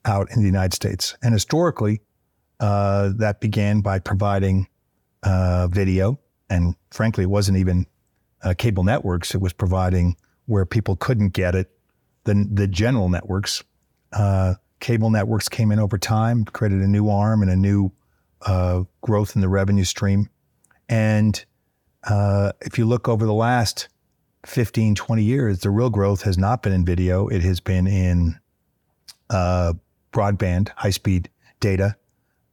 out 0.04 0.30
in 0.30 0.40
the 0.40 0.46
United 0.46 0.74
States, 0.74 1.16
and 1.22 1.32
historically 1.32 2.02
uh, 2.60 3.12
that 3.16 3.40
began 3.40 3.80
by 3.80 3.98
providing 3.98 4.68
uh, 5.22 5.66
video. 5.68 6.20
And 6.50 6.74
frankly, 6.90 7.24
it 7.24 7.30
wasn't 7.30 7.58
even 7.58 7.86
uh, 8.42 8.54
cable 8.56 8.84
networks. 8.84 9.34
It 9.34 9.40
was 9.40 9.52
providing 9.52 10.16
where 10.44 10.66
people 10.66 10.96
couldn't 10.96 11.30
get 11.30 11.54
it, 11.54 11.70
the, 12.24 12.46
the 12.52 12.68
general 12.68 13.08
networks. 13.08 13.64
Uh, 14.12 14.54
cable 14.80 15.10
networks 15.10 15.48
came 15.48 15.72
in 15.72 15.78
over 15.78 15.98
time, 15.98 16.44
created 16.44 16.80
a 16.80 16.86
new 16.86 17.08
arm 17.08 17.42
and 17.42 17.50
a 17.50 17.56
new 17.56 17.92
uh, 18.42 18.84
growth 19.00 19.34
in 19.34 19.40
the 19.40 19.48
revenue 19.48 19.84
stream. 19.84 20.28
And 20.88 21.44
uh, 22.04 22.52
if 22.60 22.78
you 22.78 22.86
look 22.86 23.08
over 23.08 23.26
the 23.26 23.34
last 23.34 23.88
15, 24.44 24.94
20 24.94 25.22
years, 25.22 25.60
the 25.60 25.70
real 25.70 25.90
growth 25.90 26.22
has 26.22 26.38
not 26.38 26.62
been 26.62 26.72
in 26.72 26.84
video. 26.84 27.26
It 27.28 27.42
has 27.42 27.60
been 27.60 27.86
in 27.86 28.38
broadband, 29.30 30.68
high 30.76 30.90
speed 30.90 31.30
data, 31.60 31.96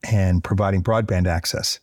and 0.09 0.43
providing 0.43 0.84
broadband 0.84 1.28
access. 1.28 1.80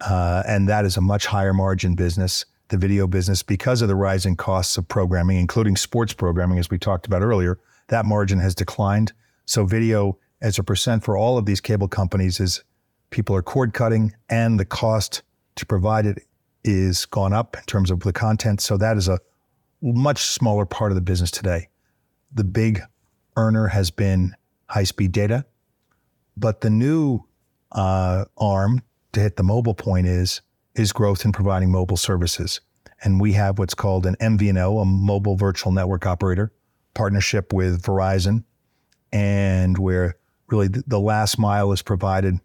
Uh, 0.00 0.42
and 0.46 0.68
that 0.68 0.84
is 0.84 0.96
a 0.96 1.00
much 1.00 1.26
higher 1.26 1.54
margin 1.54 1.94
business, 1.94 2.44
the 2.68 2.76
video 2.76 3.06
business, 3.06 3.42
because 3.42 3.80
of 3.80 3.88
the 3.88 3.94
rising 3.94 4.36
costs 4.36 4.76
of 4.76 4.86
programming, 4.88 5.38
including 5.38 5.76
sports 5.76 6.12
programming, 6.12 6.58
as 6.58 6.68
we 6.68 6.78
talked 6.78 7.06
about 7.06 7.22
earlier. 7.22 7.58
That 7.88 8.04
margin 8.04 8.40
has 8.40 8.54
declined. 8.54 9.12
So, 9.46 9.64
video 9.64 10.18
as 10.40 10.58
a 10.58 10.64
percent 10.64 11.04
for 11.04 11.16
all 11.16 11.38
of 11.38 11.46
these 11.46 11.60
cable 11.60 11.88
companies 11.88 12.40
is 12.40 12.64
people 13.10 13.36
are 13.36 13.42
cord 13.42 13.72
cutting, 13.72 14.12
and 14.28 14.58
the 14.58 14.64
cost 14.64 15.22
to 15.56 15.66
provide 15.66 16.06
it 16.06 16.22
is 16.64 17.04
gone 17.06 17.32
up 17.32 17.56
in 17.56 17.64
terms 17.64 17.90
of 17.90 18.00
the 18.00 18.12
content. 18.12 18.60
So, 18.60 18.76
that 18.76 18.96
is 18.96 19.08
a 19.08 19.18
much 19.82 20.22
smaller 20.22 20.64
part 20.64 20.92
of 20.92 20.96
the 20.96 21.02
business 21.02 21.30
today. 21.30 21.68
The 22.32 22.44
big 22.44 22.80
earner 23.36 23.68
has 23.68 23.90
been 23.90 24.34
high 24.68 24.84
speed 24.84 25.12
data, 25.12 25.44
but 26.36 26.60
the 26.62 26.70
new 26.70 27.20
uh, 27.72 28.24
arm 28.38 28.82
to 29.12 29.20
hit 29.20 29.36
the 29.36 29.42
mobile 29.42 29.74
point 29.74 30.06
is 30.06 30.40
is 30.74 30.92
growth 30.92 31.24
in 31.24 31.32
providing 31.32 31.70
mobile 31.70 31.96
services. 31.96 32.60
And 33.02 33.20
we 33.20 33.34
have 33.34 33.58
what's 33.58 33.74
called 33.74 34.06
an 34.06 34.16
MVNO, 34.20 34.82
a 34.82 34.84
mobile 34.84 35.36
virtual 35.36 35.72
network 35.72 36.06
operator, 36.06 36.52
partnership 36.94 37.52
with 37.52 37.82
Verizon, 37.82 38.44
and 39.14 39.78
where 39.78 40.16
really 40.48 40.68
the 40.68 41.00
last 41.00 41.38
mile 41.38 41.72
is 41.72 41.80
provided 41.80 42.40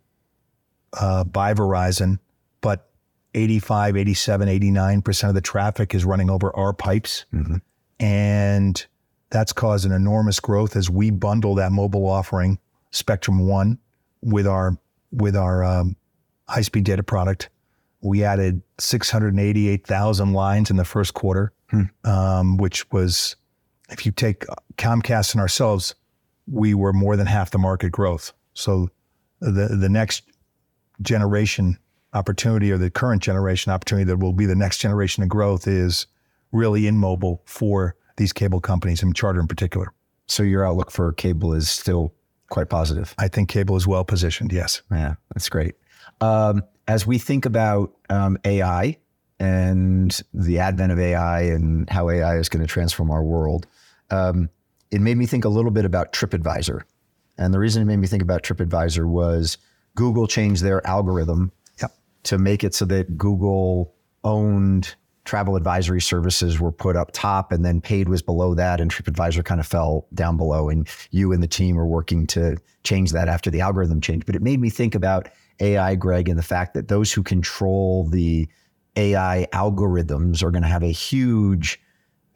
uh, 0.93 1.24
by 1.26 1.53
Verizon, 1.53 2.20
but 2.61 2.89
85, 3.34 3.97
87, 3.97 4.47
89% 4.47 5.30
of 5.30 5.36
the 5.36 5.41
traffic 5.41 5.93
is 5.93 6.05
running 6.05 6.30
over 6.30 6.55
our 6.55 6.72
pipes. 6.72 7.26
Mm-hmm. 7.34 7.57
And 7.99 8.86
that's 9.32 9.51
caused 9.51 9.86
an 9.86 9.91
enormous 9.91 10.39
growth 10.39 10.76
as 10.76 10.89
we 10.89 11.09
bundle 11.09 11.55
that 11.55 11.72
mobile 11.72 12.07
offering, 12.07 12.59
Spectrum 12.91 13.47
One, 13.47 13.80
with 14.22 14.47
our 14.47 14.78
with 15.11 15.36
our 15.36 15.63
um, 15.63 15.95
high 16.47 16.61
speed 16.61 16.84
data 16.84 17.03
product. 17.03 17.49
We 18.01 18.24
added 18.24 18.61
688,000 18.78 20.34
lines 20.34 20.70
in 20.70 20.78
the 20.78 20.86
first 20.86 21.13
quarter, 21.15 21.51
hmm. 21.70 21.84
um, 22.05 22.57
which 22.57 22.89
was, 22.91 23.36
if 23.89 24.05
you 24.05 24.11
take 24.13 24.45
Comcast 24.78 25.34
and 25.34 25.41
ourselves, 25.41 25.95
we 26.52 26.74
were 26.74 26.93
more 26.93 27.16
than 27.16 27.28
half 27.28 27.52
the 27.52 27.58
market 27.58 27.91
growth. 27.91 28.34
So 28.54 28.89
the 29.39 29.68
the 29.68 29.89
next 29.89 30.24
generation 31.02 31.78
opportunity 32.14 32.72
or 32.72 32.78
the 32.78 32.89
current 32.89 33.22
generation 33.22 33.72
opportunity 33.72 34.06
that 34.06 34.18
will 34.18 34.34
be 34.34 34.45
the 34.45 34.56
next 34.56 34.80
generation 34.80 35.24
of 35.24 35.30
growth 35.30 35.68
is 35.68 36.08
really 36.52 36.88
in 36.88 36.97
mobile 36.97 37.41
for 37.45 37.95
these 38.18 38.34
cable 38.34 38.60
companies 38.60 39.04
and 39.04 39.16
Charter 39.16 39.39
in 39.39 39.47
particular. 39.47 39.93
So 40.28 40.43
your 40.43 40.66
outlook 40.66 40.91
for 40.91 41.14
cable 41.14 41.54
is 41.54 41.70
still 41.70 42.14
quite 42.50 42.70
positive. 42.70 43.14
I 43.18 43.28
think 43.28 43.50
cable 43.50 43.76
is 43.76 43.88
well 43.88 44.04
positioned. 44.04 44.52
Yes. 44.52 44.82
Yeah, 44.91 45.16
that's 45.34 45.50
great. 45.50 45.76
Um, 46.20 46.64
as 46.88 47.06
we 47.06 47.18
think 47.18 47.45
about 47.45 47.93
um, 48.10 48.38
AI 48.43 48.97
and 49.39 50.22
the 50.34 50.60
advent 50.60 50.91
of 50.91 51.00
AI 51.00 51.41
and 51.41 51.89
how 51.89 52.10
AI 52.10 52.38
is 52.38 52.50
going 52.50 52.62
to 52.62 52.68
transform 52.68 53.12
our 53.12 53.24
world, 53.24 53.68
um, 54.10 54.50
it 54.92 55.02
made 55.02 55.18
me 55.18 55.26
think 55.26 55.46
a 55.46 55.50
little 55.50 55.72
bit 55.72 55.86
about 55.86 56.14
TripAdvisor. 56.14 56.82
And 57.38 57.54
the 57.54 57.60
reason 57.60 57.82
it 57.82 57.86
made 57.86 57.98
me 57.98 58.08
think 58.08 58.24
about 58.24 58.44
TripAdvisor 58.44 59.06
was 59.06 59.58
Google 59.96 60.28
changed 60.28 60.64
their 60.64 60.86
algorithm 60.86 61.52
yep. 61.82 61.92
to 62.24 62.38
make 62.38 62.64
it 62.64 62.74
so 62.74 62.86
that 62.86 63.18
Google 63.18 63.94
owned 64.24 64.96
travel 65.26 65.56
advisory 65.56 66.02
services 66.02 66.60
were 66.60 66.72
put 66.72 66.96
up 66.96 67.12
top 67.14 67.52
and 67.52 67.64
then 67.64 67.80
paid 67.80 68.10
was 68.10 68.22
below 68.22 68.56
that 68.56 68.82
and 68.82 68.90
TripAdvisor 68.90 69.46
kind 69.46 69.60
of 69.60 69.68
fell 69.68 70.08
down 70.14 70.38
below 70.38 70.70
and 70.70 70.88
you 71.12 71.32
and 71.32 71.44
the 71.44 71.48
team 71.48 71.78
are 71.78 71.86
working 71.86 72.26
to 72.26 72.58
change 72.84 73.12
that 73.12 73.28
after 73.28 73.52
the 73.52 73.62
algorithm 73.62 74.02
changed. 74.02 74.26
But 74.26 74.36
it 74.36 74.42
made 74.42 74.60
me 74.60 74.70
think 74.70 74.96
about 74.96 75.30
AI, 75.60 75.96
Greg, 75.96 76.30
and 76.30 76.38
the 76.38 76.44
fact 76.44 76.74
that 76.74 76.88
those 76.88 77.14
who 77.14 77.22
control 77.22 78.06
the 78.06 78.48
AI 78.96 79.48
algorithms 79.54 80.42
are 80.42 80.52
going 80.52 80.64
to 80.64 80.68
have 80.68 80.84
a 80.84 80.92
huge 80.92 81.80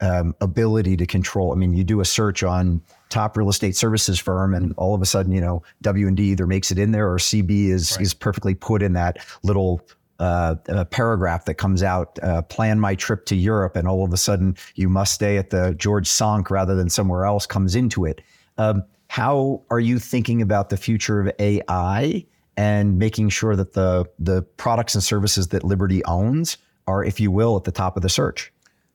um, 0.04 0.34
ability 0.40 0.96
to 0.98 1.06
control. 1.06 1.52
I 1.52 1.56
mean, 1.56 1.74
you 1.74 1.82
do 1.82 2.00
a 2.00 2.04
search 2.04 2.42
on 2.42 2.82
top 3.08 3.36
real 3.36 3.48
estate 3.48 3.74
services 3.74 4.18
firm, 4.18 4.54
and 4.54 4.74
all 4.76 4.94
of 4.94 5.00
a 5.00 5.06
sudden, 5.06 5.32
you 5.32 5.40
know, 5.40 5.62
W 5.82 6.06
and 6.06 6.16
D 6.16 6.24
either 6.24 6.46
makes 6.46 6.70
it 6.70 6.78
in 6.78 6.92
there 6.92 7.10
or 7.10 7.16
CB 7.16 7.68
is 7.68 7.92
right. 7.92 8.02
is 8.02 8.12
perfectly 8.12 8.54
put 8.54 8.82
in 8.82 8.92
that 8.92 9.18
little 9.42 9.80
uh, 10.18 10.56
a 10.68 10.84
paragraph 10.84 11.46
that 11.46 11.54
comes 11.54 11.82
out, 11.82 12.18
uh, 12.22 12.42
plan 12.42 12.78
my 12.78 12.94
trip 12.94 13.24
to 13.26 13.34
Europe, 13.34 13.76
and 13.76 13.88
all 13.88 14.04
of 14.04 14.12
a 14.12 14.16
sudden 14.16 14.56
you 14.74 14.88
must 14.88 15.14
stay 15.14 15.38
at 15.38 15.50
the 15.50 15.74
George 15.78 16.06
Cinq 16.06 16.50
rather 16.50 16.74
than 16.74 16.90
somewhere 16.90 17.24
else 17.24 17.46
comes 17.46 17.74
into 17.74 18.04
it. 18.04 18.20
Um, 18.58 18.84
how 19.08 19.62
are 19.70 19.80
you 19.80 19.98
thinking 19.98 20.42
about 20.42 20.70
the 20.70 20.76
future 20.76 21.20
of 21.20 21.32
AI 21.38 22.24
and 22.56 22.98
making 22.98 23.30
sure 23.30 23.56
that 23.56 23.72
the 23.72 24.04
the 24.18 24.42
products 24.42 24.94
and 24.94 25.02
services 25.02 25.48
that 25.48 25.64
Liberty 25.64 26.04
owns 26.04 26.58
are, 26.86 27.02
if 27.02 27.18
you 27.18 27.30
will, 27.30 27.56
at 27.56 27.64
the 27.64 27.72
top 27.72 27.96
of 27.96 28.02
the 28.02 28.08
search? 28.08 28.52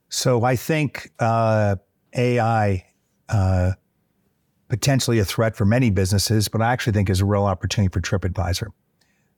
So 0.09 0.43
I 0.43 0.55
think 0.55 1.11
uh, 1.19 1.75
AI 2.15 2.85
uh, 3.29 3.71
potentially 4.67 5.19
a 5.19 5.25
threat 5.25 5.55
for 5.55 5.65
many 5.65 5.89
businesses, 5.89 6.47
but 6.47 6.61
I 6.61 6.71
actually 6.71 6.93
think 6.93 7.09
is 7.09 7.21
a 7.21 7.25
real 7.25 7.45
opportunity 7.45 7.91
for 7.91 8.01
TripAdvisor. 8.01 8.67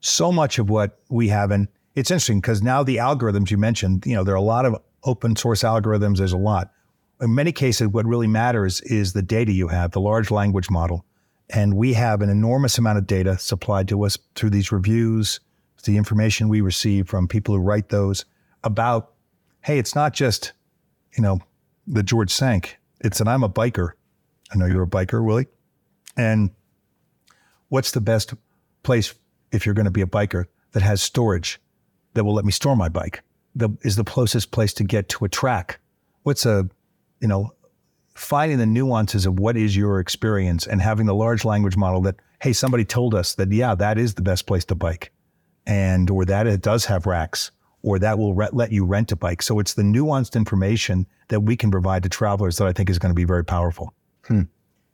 So 0.00 0.32
much 0.32 0.58
of 0.58 0.70
what 0.70 0.98
we 1.08 1.28
have, 1.28 1.50
and 1.50 1.68
it's 1.94 2.10
interesting 2.10 2.40
because 2.40 2.62
now 2.62 2.82
the 2.82 2.96
algorithms 2.96 3.50
you 3.50 3.58
mentioned, 3.58 4.04
you 4.06 4.14
know, 4.14 4.24
there 4.24 4.34
are 4.34 4.38
a 4.38 4.42
lot 4.42 4.64
of 4.64 4.76
open 5.04 5.36
source 5.36 5.62
algorithms. 5.62 6.18
There's 6.18 6.32
a 6.32 6.38
lot. 6.38 6.72
In 7.20 7.34
many 7.34 7.52
cases, 7.52 7.88
what 7.88 8.06
really 8.06 8.26
matters 8.26 8.80
is 8.82 9.12
the 9.12 9.22
data 9.22 9.52
you 9.52 9.68
have, 9.68 9.92
the 9.92 10.00
large 10.00 10.30
language 10.30 10.70
model. 10.70 11.04
And 11.50 11.76
we 11.76 11.92
have 11.92 12.22
an 12.22 12.30
enormous 12.30 12.78
amount 12.78 12.98
of 12.98 13.06
data 13.06 13.38
supplied 13.38 13.88
to 13.88 14.02
us 14.04 14.18
through 14.34 14.50
these 14.50 14.72
reviews, 14.72 15.38
the 15.84 15.96
information 15.96 16.48
we 16.48 16.60
receive 16.60 17.08
from 17.08 17.28
people 17.28 17.54
who 17.54 17.60
write 17.60 17.88
those 17.88 18.24
about, 18.64 19.12
hey, 19.62 19.78
it's 19.78 19.94
not 19.94 20.14
just, 20.14 20.52
you 21.16 21.22
know, 21.22 21.40
the 21.86 22.02
George 22.02 22.30
Cinq. 22.30 22.78
It's 23.00 23.20
an 23.20 23.28
I'm 23.28 23.42
a 23.42 23.48
biker. 23.48 23.92
I 24.52 24.56
know 24.56 24.66
you're 24.66 24.84
a 24.84 24.88
biker, 24.88 25.24
Willy. 25.24 25.46
And 26.16 26.50
what's 27.68 27.92
the 27.92 28.00
best 28.00 28.34
place 28.82 29.14
if 29.50 29.66
you're 29.66 29.74
going 29.74 29.86
to 29.86 29.90
be 29.90 30.02
a 30.02 30.06
biker 30.06 30.44
that 30.72 30.82
has 30.82 31.02
storage 31.02 31.60
that 32.14 32.24
will 32.24 32.34
let 32.34 32.44
me 32.44 32.52
store 32.52 32.76
my 32.76 32.88
bike? 32.88 33.22
Is 33.82 33.96
the 33.96 34.04
closest 34.04 34.50
place 34.50 34.72
to 34.74 34.84
get 34.84 35.08
to 35.10 35.24
a 35.24 35.28
track? 35.28 35.80
What's 36.22 36.46
a, 36.46 36.68
you 37.20 37.28
know, 37.28 37.50
finding 38.14 38.58
the 38.58 38.66
nuances 38.66 39.26
of 39.26 39.38
what 39.38 39.56
is 39.56 39.76
your 39.76 40.00
experience 40.00 40.66
and 40.66 40.80
having 40.80 41.06
the 41.06 41.14
large 41.14 41.44
language 41.44 41.76
model 41.76 42.02
that, 42.02 42.16
hey, 42.40 42.52
somebody 42.52 42.84
told 42.84 43.14
us 43.14 43.34
that, 43.34 43.50
yeah, 43.50 43.74
that 43.74 43.98
is 43.98 44.14
the 44.14 44.22
best 44.22 44.46
place 44.46 44.64
to 44.66 44.74
bike. 44.74 45.12
And, 45.66 46.10
or 46.10 46.24
that 46.24 46.46
it 46.46 46.60
does 46.60 46.84
have 46.86 47.06
racks 47.06 47.50
or 47.82 47.98
that 47.98 48.18
will 48.18 48.34
re- 48.34 48.48
let 48.52 48.72
you 48.72 48.84
rent 48.84 49.12
a 49.12 49.16
bike. 49.16 49.42
So 49.42 49.58
it's 49.58 49.74
the 49.74 49.82
nuanced 49.82 50.36
information 50.36 51.06
that 51.28 51.40
we 51.40 51.56
can 51.56 51.70
provide 51.70 52.02
to 52.04 52.08
travelers 52.08 52.56
that 52.58 52.66
I 52.66 52.72
think 52.72 52.90
is 52.90 52.98
going 52.98 53.10
to 53.10 53.14
be 53.14 53.24
very 53.24 53.44
powerful. 53.44 53.92
Hmm. 54.26 54.42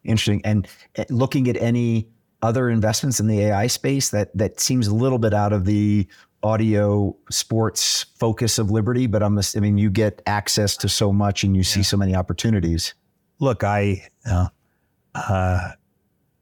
Interesting. 0.04 0.40
And 0.44 0.66
uh, 0.96 1.04
looking 1.10 1.48
at 1.48 1.56
any 1.56 2.08
other 2.42 2.70
investments 2.70 3.20
in 3.20 3.26
the 3.26 3.40
AI 3.40 3.66
space 3.66 4.10
that 4.10 4.36
that 4.36 4.60
seems 4.60 4.86
a 4.86 4.94
little 4.94 5.18
bit 5.18 5.34
out 5.34 5.52
of 5.52 5.64
the 5.64 6.06
audio 6.42 7.16
sports 7.30 8.06
focus 8.16 8.58
of 8.58 8.70
Liberty, 8.70 9.06
but 9.06 9.22
I'm 9.22 9.38
I 9.38 9.60
mean 9.60 9.76
you 9.76 9.90
get 9.90 10.22
access 10.26 10.76
to 10.78 10.88
so 10.88 11.12
much 11.12 11.42
and 11.42 11.56
you 11.56 11.64
see 11.64 11.82
so 11.82 11.96
many 11.96 12.14
opportunities. 12.14 12.94
Look, 13.40 13.64
I 13.64 14.08
uh, 14.24 14.48
uh, 15.14 15.72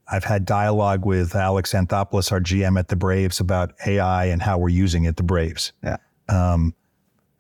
I've 0.09 0.25
had 0.25 0.45
dialogue 0.45 1.05
with 1.05 1.35
Alex 1.35 1.73
Anthopoulos, 1.73 2.31
our 2.31 2.41
GM 2.41 2.79
at 2.79 2.89
the 2.89 2.97
Braves, 2.97 3.41
about 3.41 3.73
AI 3.87 4.27
and 4.27 4.41
how 4.41 4.59
we're 4.59 4.69
using 4.69 5.05
it. 5.05 5.17
The 5.17 5.23
Braves. 5.23 5.73
Yeah. 5.83 5.97
Um, 6.29 6.75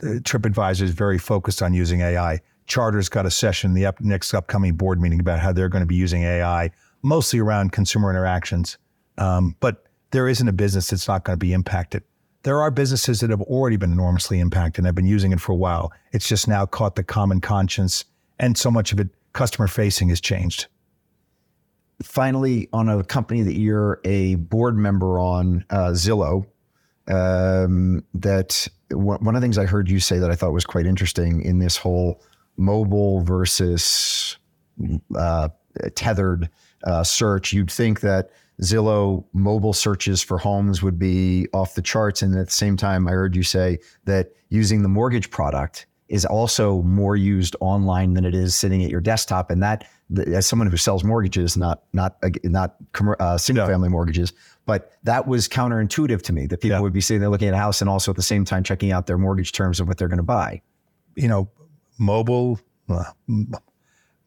TripAdvisor 0.01 0.83
is 0.83 0.91
very 0.91 1.19
focused 1.19 1.63
on 1.63 1.75
using 1.75 2.01
AI. 2.01 2.41
Charter's 2.67 3.09
got 3.09 3.27
a 3.27 3.31
session 3.31 3.75
the 3.75 3.87
up, 3.87 4.01
next 4.01 4.35
upcoming 4.35 4.75
board 4.75 5.01
meeting 5.01 5.21
about 5.21 5.39
how 5.39 5.53
they're 5.53 5.69
going 5.69 5.83
to 5.83 5.87
be 5.87 5.95
using 5.95 6.23
AI, 6.23 6.71
mostly 7.03 7.39
around 7.39 7.73
consumer 7.73 8.11
interactions. 8.11 8.77
Um, 9.19 9.57
but 9.61 9.85
there 10.11 10.29
isn't 10.29 10.47
a 10.49 10.53
business 10.53 10.91
that's 10.91 11.09
not 11.09 11.25
going 11.25 11.35
to 11.35 11.39
be 11.39 11.53
impacted. 11.53 12.03
There 12.43 12.61
are 12.61 12.71
businesses 12.71 13.21
that 13.21 13.31
have 13.31 13.43
already 13.43 13.77
been 13.77 13.93
enormously 13.93 14.39
impacted 14.39 14.81
and 14.81 14.87
have 14.87 14.95
been 14.95 15.07
using 15.07 15.33
it 15.33 15.41
for 15.41 15.53
a 15.53 15.57
while. 15.57 15.93
It's 16.13 16.29
just 16.29 16.47
now 16.47 16.67
caught 16.67 16.95
the 16.97 17.03
common 17.03 17.41
conscience, 17.41 18.05
and 18.39 18.57
so 18.57 18.71
much 18.71 18.93
of 18.93 19.01
it 19.01 19.09
customer 19.33 19.67
facing 19.67 20.09
has 20.11 20.21
changed. 20.21 20.67
Finally, 22.03 22.69
on 22.73 22.89
a 22.89 23.03
company 23.03 23.43
that 23.43 23.59
you're 23.59 24.01
a 24.05 24.37
board 24.37 24.77
member 24.77 25.19
on, 25.19 25.65
uh, 25.71 25.89
Zillow, 25.89 26.47
um, 27.09 28.05
that 28.15 28.69
one 28.91 29.35
of 29.35 29.35
the 29.35 29.45
things 29.45 29.59
I 29.59 29.67
heard 29.67 29.91
you 29.91 30.01
say 30.01 30.19
that 30.19 30.31
I 30.31 30.35
thought 30.35 30.53
was 30.53 30.65
quite 30.65 30.87
interesting 30.87 31.43
in 31.43 31.59
this 31.59 31.77
whole 31.77 32.23
mobile 32.57 33.21
versus 33.23 34.39
uh, 35.17 35.49
tethered 35.95 36.49
uh, 36.85 37.03
search, 37.03 37.53
you'd 37.53 37.71
think 37.71 38.01
that 38.01 38.31
Zillow 38.63 39.25
mobile 39.35 39.73
searches 39.73 40.23
for 40.23 40.39
homes 40.39 40.83
would 40.83 40.99
be 40.99 41.47
off 41.53 41.75
the 41.75 41.83
charts. 41.83 42.23
And 42.23 42.37
at 42.39 42.47
the 42.47 42.53
same 42.53 42.77
time, 42.77 43.07
I 43.07 43.13
heard 43.13 43.37
you 43.37 43.43
say 43.43 43.79
that 44.05 44.31
using 44.49 44.83
the 44.83 44.89
mortgage 44.89 45.31
product 45.31 45.87
is 46.09 46.25
also 46.25 46.83
more 46.83 47.17
used 47.17 47.57
online 47.61 48.15
than 48.15 48.25
it 48.25 48.35
is 48.35 48.55
sitting 48.55 48.83
at 48.85 48.91
your 48.91 49.01
desktop. 49.01 49.51
And 49.51 49.63
that, 49.63 49.87
as 50.29 50.47
someone 50.47 50.71
who 50.71 50.77
sells 50.77 51.05
mortgages, 51.05 51.57
not 51.57 51.83
not 51.93 52.17
not 52.45 52.77
uh, 53.19 53.37
single 53.37 53.67
family 53.67 53.89
mortgages, 53.89 54.33
but 54.67 54.93
that 55.05 55.27
was 55.27 55.49
counterintuitive 55.49 56.21
to 56.23 56.33
me 56.33 56.47
that 56.47 56.61
people 56.61 56.77
yeah. 56.77 56.81
would 56.81 56.93
be 56.93 57.01
sitting 57.01 57.21
there 57.21 57.31
looking 57.31 57.49
at 57.49 57.55
a 57.55 57.59
house 57.59 57.81
and 57.81 57.89
also 57.89 58.11
at 58.11 58.17
the 58.17 58.23
same 58.23 58.45
time 58.45 58.63
checking 58.63 58.93
out 58.93 59.07
their 59.07 59.17
mortgage 59.17 59.53
terms 59.53 59.81
of 59.81 59.89
what 59.89 59.97
they're 59.97 60.09
going 60.09 60.19
to 60.19 60.25
buy. 60.25 60.61
You 61.15 61.29
know, 61.29 61.49
mobile. 61.99 62.61
Uh, 62.89 63.05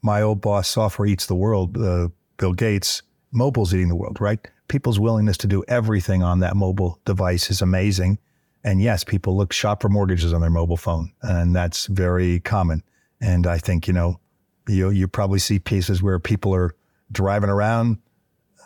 my 0.01 0.21
old 0.21 0.41
boss, 0.41 0.67
software 0.67 1.07
eats 1.07 1.25
the 1.27 1.35
world. 1.35 1.77
Uh, 1.77 2.07
Bill 2.37 2.53
Gates, 2.53 3.03
mobile's 3.31 3.73
eating 3.73 3.89
the 3.89 3.95
world, 3.95 4.19
right? 4.21 4.39
People's 4.69 4.99
willingness 4.99 5.37
to 5.37 5.47
do 5.47 5.63
everything 5.67 6.23
on 6.23 6.39
that 6.39 6.55
mobile 6.55 6.99
device 7.05 7.49
is 7.49 7.61
amazing. 7.61 8.17
And 8.63 8.81
yes, 8.81 9.03
people 9.03 9.35
look 9.35 9.53
shop 9.53 9.81
for 9.81 9.89
mortgages 9.89 10.33
on 10.33 10.41
their 10.41 10.49
mobile 10.49 10.77
phone, 10.77 11.11
and 11.21 11.55
that's 11.55 11.85
very 11.87 12.39
common. 12.41 12.83
And 13.21 13.47
I 13.47 13.57
think 13.57 13.87
you 13.87 13.93
know, 13.93 14.19
you 14.67 14.89
you 14.89 15.07
probably 15.07 15.39
see 15.39 15.59
pieces 15.59 16.03
where 16.03 16.19
people 16.19 16.53
are 16.53 16.75
driving 17.11 17.49
around, 17.49 17.97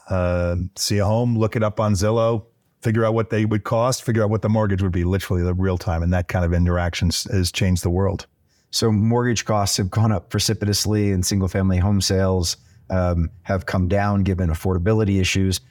uh, 0.09 0.55
see 0.75 0.97
a 0.97 1.05
home, 1.05 1.37
look 1.37 1.55
it 1.55 1.63
up 1.63 1.79
on 1.79 1.93
Zillow, 1.93 2.45
figure 2.81 3.05
out 3.05 3.13
what 3.13 3.29
they 3.29 3.45
would 3.45 3.63
cost, 3.63 4.03
figure 4.03 4.23
out 4.23 4.29
what 4.29 4.41
the 4.41 4.49
mortgage 4.49 4.81
would 4.81 4.91
be, 4.91 5.03
literally 5.03 5.41
the 5.41 5.53
real 5.53 5.77
time, 5.77 6.03
and 6.03 6.13
that 6.13 6.27
kind 6.27 6.43
of 6.43 6.53
interaction 6.53 7.09
has 7.31 7.51
changed 7.51 7.83
the 7.83 7.89
world. 7.89 8.27
So 8.71 8.91
mortgage 8.91 9.45
costs 9.45 9.77
have 9.77 9.89
gone 9.89 10.11
up 10.11 10.29
precipitously, 10.29 11.11
and 11.11 11.25
single 11.25 11.47
family 11.47 11.77
home 11.77 12.01
sales 12.01 12.57
um, 12.89 13.29
have 13.43 13.65
come 13.65 13.87
down 13.87 14.23
given 14.23 14.49
affordability 14.49 15.21
issues. 15.21 15.61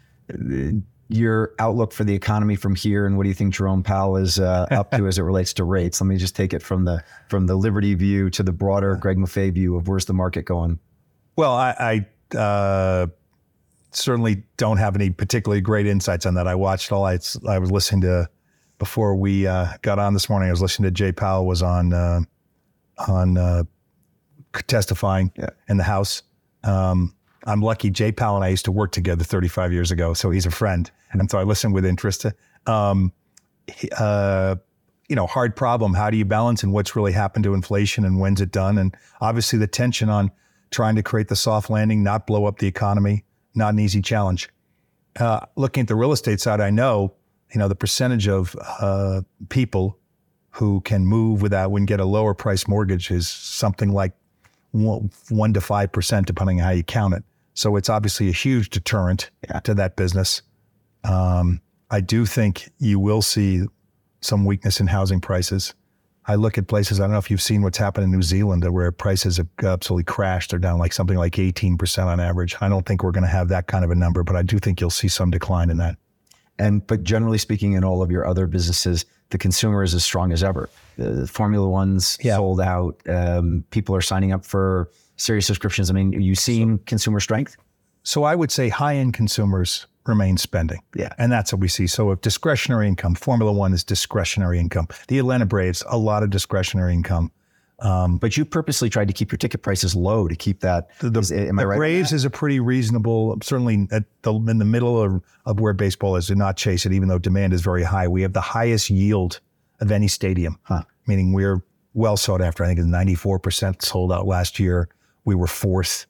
Your 1.09 1.53
outlook 1.59 1.93
for 1.93 2.05
the 2.05 2.15
economy 2.15 2.57
from 2.57 2.75
here, 2.75 3.05
and 3.05 3.17
what 3.17 3.25
do 3.25 3.29
you 3.29 3.35
think 3.35 3.53
Jerome 3.55 3.83
Powell 3.83 4.17
is 4.17 4.39
uh, 4.39 4.67
up 4.71 4.93
to 4.93 5.07
as 5.07 5.19
it 5.19 5.23
relates 5.23 5.53
to 5.55 5.65
rates? 5.65 6.01
Let 6.01 6.07
me 6.07 6.17
just 6.17 6.35
take 6.35 6.55
it 6.55 6.63
from 6.63 6.85
the 6.85 7.03
from 7.29 7.47
the 7.47 7.57
Liberty 7.57 7.95
view 7.95 8.31
to 8.31 8.43
the 8.43 8.53
broader 8.53 8.97
Greg 8.97 9.19
Maffei 9.19 9.53
view 9.53 9.77
of 9.77 9.89
where's 9.89 10.07
the 10.07 10.15
market 10.15 10.45
going. 10.45 10.79
Well, 11.37 11.55
I, 11.55 12.07
I 12.33 12.39
uh, 12.39 13.07
certainly 13.93 14.43
don't 14.57 14.79
have 14.79 14.97
any 14.97 15.11
particularly 15.11 15.61
great 15.61 15.87
insights 15.87 16.27
on 16.27 16.35
that. 16.35 16.47
I 16.47 16.55
watched 16.55 16.93
all 16.93 17.05
I, 17.05 17.19
I 17.49 17.59
was 17.59 17.71
listening 17.71 18.03
to 18.03 18.29
before 18.79 19.15
we 19.15 19.47
uh, 19.47 19.69
got 19.83 19.99
on 19.99 20.15
this 20.15 20.29
morning. 20.29 20.49
I 20.49 20.53
was 20.53 20.63
listening 20.63 20.87
to 20.89 20.91
Jay 20.91 21.13
Powell 21.13 21.47
was 21.47 21.63
on 21.63 21.93
uh, 21.93 22.21
on 23.09 23.37
uh, 23.37 23.65
testifying 24.67 25.33
yeah. 25.37 25.51
in 25.69 25.77
the 25.77 25.85
House. 25.85 26.23
Um, 26.65 27.15
I'm 27.45 27.61
lucky. 27.61 27.91
Jay 27.91 28.13
Powell 28.13 28.37
and 28.37 28.45
I 28.45 28.49
used 28.49 28.65
to 28.67 28.73
work 28.73 28.93
together 28.93 29.25
35 29.25 29.73
years 29.73 29.91
ago, 29.91 30.15
so 30.15 30.31
he's 30.31 30.47
a 30.47 30.51
friend, 30.51 30.91
and 31.13 31.31
so 31.31 31.39
I 31.39 31.43
listen 31.43 31.73
with 31.73 31.85
interest. 31.85 32.27
Um, 32.67 33.13
uh, 33.99 34.57
you 35.09 35.17
know, 35.17 35.27
hard 35.27 35.55
problem. 35.57 35.95
How 35.95 36.11
do 36.11 36.17
you 36.17 36.25
balance 36.25 36.63
and 36.63 36.73
what's 36.73 36.97
really 36.97 37.13
happened 37.13 37.45
to 37.45 37.55
inflation 37.55 38.05
and 38.05 38.19
when's 38.19 38.41
it 38.41 38.51
done? 38.51 38.79
And 38.79 38.97
obviously 39.21 39.59
the 39.59 39.67
tension 39.67 40.09
on 40.09 40.31
trying 40.71 40.97
to 40.97 41.03
create 41.03 41.29
the 41.29 41.37
soft 41.37 41.69
landing, 41.69 42.03
not 42.03 42.27
blow 42.27 42.47
up 42.47 42.59
the 42.59 42.67
economy, 42.67 43.25
not 43.55 43.73
an 43.73 43.79
easy 43.79 44.03
challenge. 44.03 44.49
Uh, 45.17 45.41
looking 45.57 45.83
at 45.83 45.89
the 45.89 45.95
real 45.95 46.13
estate 46.13 46.41
side, 46.41 46.61
I 46.61 46.71
know, 46.71 47.13
you 47.53 47.59
know, 47.59 47.69
the 47.69 47.75
percentage 47.75 48.29
of 48.29 48.57
uh, 48.81 49.23
people 49.49 49.99
who 50.51 50.81
can 50.83 51.07
move 51.07 51.43
without 51.43 51.71
when 51.71 51.85
get 51.87 52.01
a 52.01 52.05
lower 52.05 52.35
price 52.35 52.67
mortgage 52.69 53.11
is 53.11 53.29
something 53.29 53.93
like 53.93 54.13
one, 54.71 55.11
one 55.29 55.53
to 55.53 55.61
five 55.61 55.93
percent, 55.93 56.27
depending 56.27 56.61
on 56.61 56.67
how 56.67 56.73
you 56.73 56.83
count 56.83 57.15
it. 57.15 57.25
So 57.55 57.77
it's 57.77 57.91
obviously 57.91 58.29
a 58.29 58.33
huge 58.33 58.71
deterrent 58.71 59.31
yeah. 59.49 59.61
to 59.61 59.75
that 59.75 59.97
business. 59.97 60.43
Um, 61.05 61.61
I 61.91 62.01
do 62.01 62.25
think 62.25 62.71
you 62.79 62.99
will 62.99 63.23
see 63.23 63.67
some 64.23 64.45
weakness 64.47 64.81
in 64.81 64.87
housing 64.87 65.21
prices. 65.21 65.75
I 66.27 66.37
look 66.37 66.57
at 66.57 66.69
places, 66.69 67.01
I 67.01 67.05
don't 67.05 67.13
know 67.13 67.19
if 67.19 67.31
you've 67.31 67.43
seen 67.43 67.63
what's 67.63 67.79
happened 67.79 68.05
in 68.05 68.13
New 68.13 68.23
Zealand 68.23 68.65
where 68.73 68.93
prices 68.93 69.39
have 69.39 69.49
absolutely 69.63 70.05
crashed. 70.05 70.51
They're 70.51 70.59
down 70.59 70.79
like 70.79 70.93
something 70.93 71.17
like 71.17 71.33
18% 71.33 72.07
on 72.07 72.21
average. 72.21 72.55
I 72.61 72.69
don't 72.69 72.87
think 72.87 73.03
we're 73.03 73.11
going 73.11 73.25
to 73.25 73.31
have 73.31 73.49
that 73.49 73.67
kind 73.67 73.85
of 73.85 73.91
a 73.91 73.95
number, 73.95 74.23
but 74.23 74.37
I 74.37 74.43
do 74.43 74.59
think 74.59 74.81
you'll 74.81 74.91
see 74.91 75.09
some 75.09 75.31
decline 75.31 75.69
in 75.69 75.79
that. 75.79 75.97
And, 76.59 76.87
but 76.87 77.03
generally 77.03 77.39
speaking, 77.39 77.73
in 77.73 77.83
all 77.83 78.03
of 78.03 78.11
your 78.11 78.25
other 78.25 78.47
businesses, 78.47 79.05
the 79.31 79.39
consumer 79.39 79.83
is 79.83 79.95
as 79.95 80.05
strong 80.05 80.31
as 80.31 80.45
ever. 80.45 80.69
The 80.97 81.27
Formula 81.27 81.69
One's 81.69 82.19
yeah. 82.21 82.37
sold 82.37 82.61
out. 82.61 83.01
Um, 83.09 83.65
people 83.71 83.97
are 83.97 84.03
signing 84.03 84.31
up 84.31 84.45
for 84.45 84.91
Sirius 85.17 85.47
subscriptions. 85.47 85.91
I 85.91 85.95
mean, 85.95 86.15
are 86.15 86.21
you 86.21 86.35
seeing 86.35 86.77
so, 86.79 86.83
consumer 86.87 87.19
strength? 87.19 87.57
So 88.05 88.25
I 88.25 88.35
would 88.35 88.53
say 88.53 88.69
high 88.69 88.97
end 88.97 89.15
consumers 89.15 89.87
remain 90.07 90.37
spending. 90.37 90.81
Yeah. 90.95 91.13
And 91.19 91.31
that's 91.31 91.53
what 91.53 91.61
we 91.61 91.69
see. 91.69 91.87
So 91.87 92.11
if 92.11 92.21
discretionary 92.21 92.89
income, 92.89 93.15
Formula 93.15 93.53
One 93.53 93.73
is 93.73 93.85
discretionary 93.85 94.59
income. 94.59 94.89
The 95.09 95.19
Atlanta 95.19 95.47
Braves, 95.47 95.83
a 95.89 95.99
lot 95.99 96.23
of 96.23 96.31
discretionary 96.31 96.95
income. 96.95 97.31
Um, 97.79 98.19
but 98.19 98.37
you 98.37 98.45
purposely 98.45 98.89
tried 98.89 99.09
to 99.09 99.15
keep 99.15 99.33
your 99.33 99.39
ticket 99.39 99.63
prices 99.63 99.97
low 99.97 100.29
to 100.29 100.37
keep 100.37 100.61
that. 100.61 100.91
The, 101.01 101.19
is, 101.19 101.33
am 101.33 101.57
the 101.57 101.63
I 101.63 101.67
right 101.67 101.77
Braves 101.77 102.13
is 102.13 102.25
a 102.25 102.31
pretty 102.31 102.61
reasonable, 102.61 103.37
certainly 103.43 103.89
at 103.91 104.05
the, 104.23 104.33
in 104.35 104.59
the 104.59 104.65
middle 104.65 105.03
of, 105.03 105.21
of 105.47 105.59
where 105.59 105.73
baseball 105.73 106.15
is, 106.15 106.29
to 106.29 106.37
not 106.37 106.57
chase 106.57 106.87
it, 106.87 106.93
even 106.93 107.09
though 107.09 107.19
demand 107.19 107.53
is 107.53 107.61
very 107.61 107.83
high. 107.83 108.07
We 108.07 108.23
have 108.23 108.35
the 108.35 108.41
highest 108.41 108.89
yield 108.89 109.41
of 109.81 109.91
any 109.91 110.07
stadium, 110.07 110.61
huh. 110.63 110.85
meaning 111.09 111.33
we're 111.33 111.65
well 111.95 112.17
sought 112.17 112.41
after. 112.41 112.63
I 112.63 112.69
think 112.69 112.79
it's 112.79 112.89
94% 112.89 113.83
sold 113.83 114.13
out 114.13 114.27
last 114.27 114.61
year. 114.61 114.89
We 115.25 115.35
were 115.35 115.49
fourth 115.49 116.07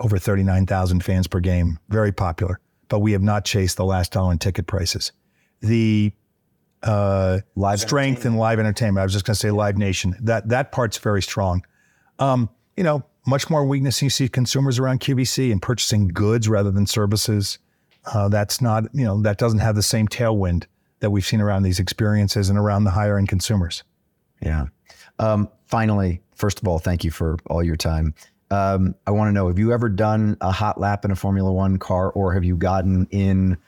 over 0.00 0.18
39,000 0.18 1.02
fans 1.02 1.26
per 1.26 1.40
game, 1.40 1.78
very 1.88 2.12
popular. 2.12 2.60
But 2.88 3.00
we 3.00 3.12
have 3.12 3.22
not 3.22 3.44
chased 3.44 3.76
the 3.76 3.84
last 3.84 4.12
dollar 4.12 4.32
in 4.32 4.38
ticket 4.38 4.66
prices. 4.66 5.12
The 5.60 6.12
uh, 6.82 7.40
live 7.56 7.80
strength 7.80 8.24
and 8.24 8.38
live 8.38 8.58
entertainment. 8.58 9.00
I 9.00 9.04
was 9.04 9.12
just 9.12 9.24
going 9.24 9.34
to 9.34 9.40
say 9.40 9.50
Live 9.50 9.76
Nation. 9.76 10.16
That 10.20 10.48
that 10.48 10.72
part's 10.72 10.98
very 10.98 11.22
strong. 11.22 11.64
Um, 12.18 12.48
you 12.76 12.84
know, 12.84 13.04
much 13.26 13.50
more 13.50 13.64
weakness 13.64 14.00
you 14.00 14.10
see 14.10 14.28
consumers 14.28 14.78
around 14.78 15.00
QVC 15.00 15.52
and 15.52 15.60
purchasing 15.60 16.08
goods 16.08 16.48
rather 16.48 16.70
than 16.70 16.86
services. 16.86 17.58
Uh, 18.06 18.28
that's 18.28 18.60
not, 18.60 18.84
you 18.94 19.04
know, 19.04 19.20
that 19.22 19.36
doesn't 19.36 19.58
have 19.58 19.74
the 19.74 19.82
same 19.82 20.08
tailwind 20.08 20.64
that 21.00 21.10
we've 21.10 21.26
seen 21.26 21.40
around 21.40 21.62
these 21.62 21.78
experiences 21.78 22.48
and 22.48 22.58
around 22.58 22.84
the 22.84 22.90
higher 22.90 23.18
end 23.18 23.28
consumers. 23.28 23.84
Yeah. 24.40 24.66
Um, 25.18 25.50
finally, 25.66 26.22
first 26.34 26.60
of 26.60 26.66
all, 26.66 26.78
thank 26.78 27.04
you 27.04 27.10
for 27.10 27.36
all 27.46 27.62
your 27.62 27.76
time. 27.76 28.14
Um, 28.50 28.94
I 29.06 29.10
want 29.10 29.28
to 29.28 29.32
know: 29.32 29.48
Have 29.48 29.58
you 29.58 29.72
ever 29.72 29.88
done 29.88 30.36
a 30.40 30.50
hot 30.50 30.80
lap 30.80 31.04
in 31.04 31.10
a 31.10 31.16
Formula 31.16 31.52
One 31.52 31.78
car, 31.78 32.10
or 32.10 32.32
have 32.32 32.44
you 32.44 32.56
gotten 32.56 33.06
in 33.10 33.58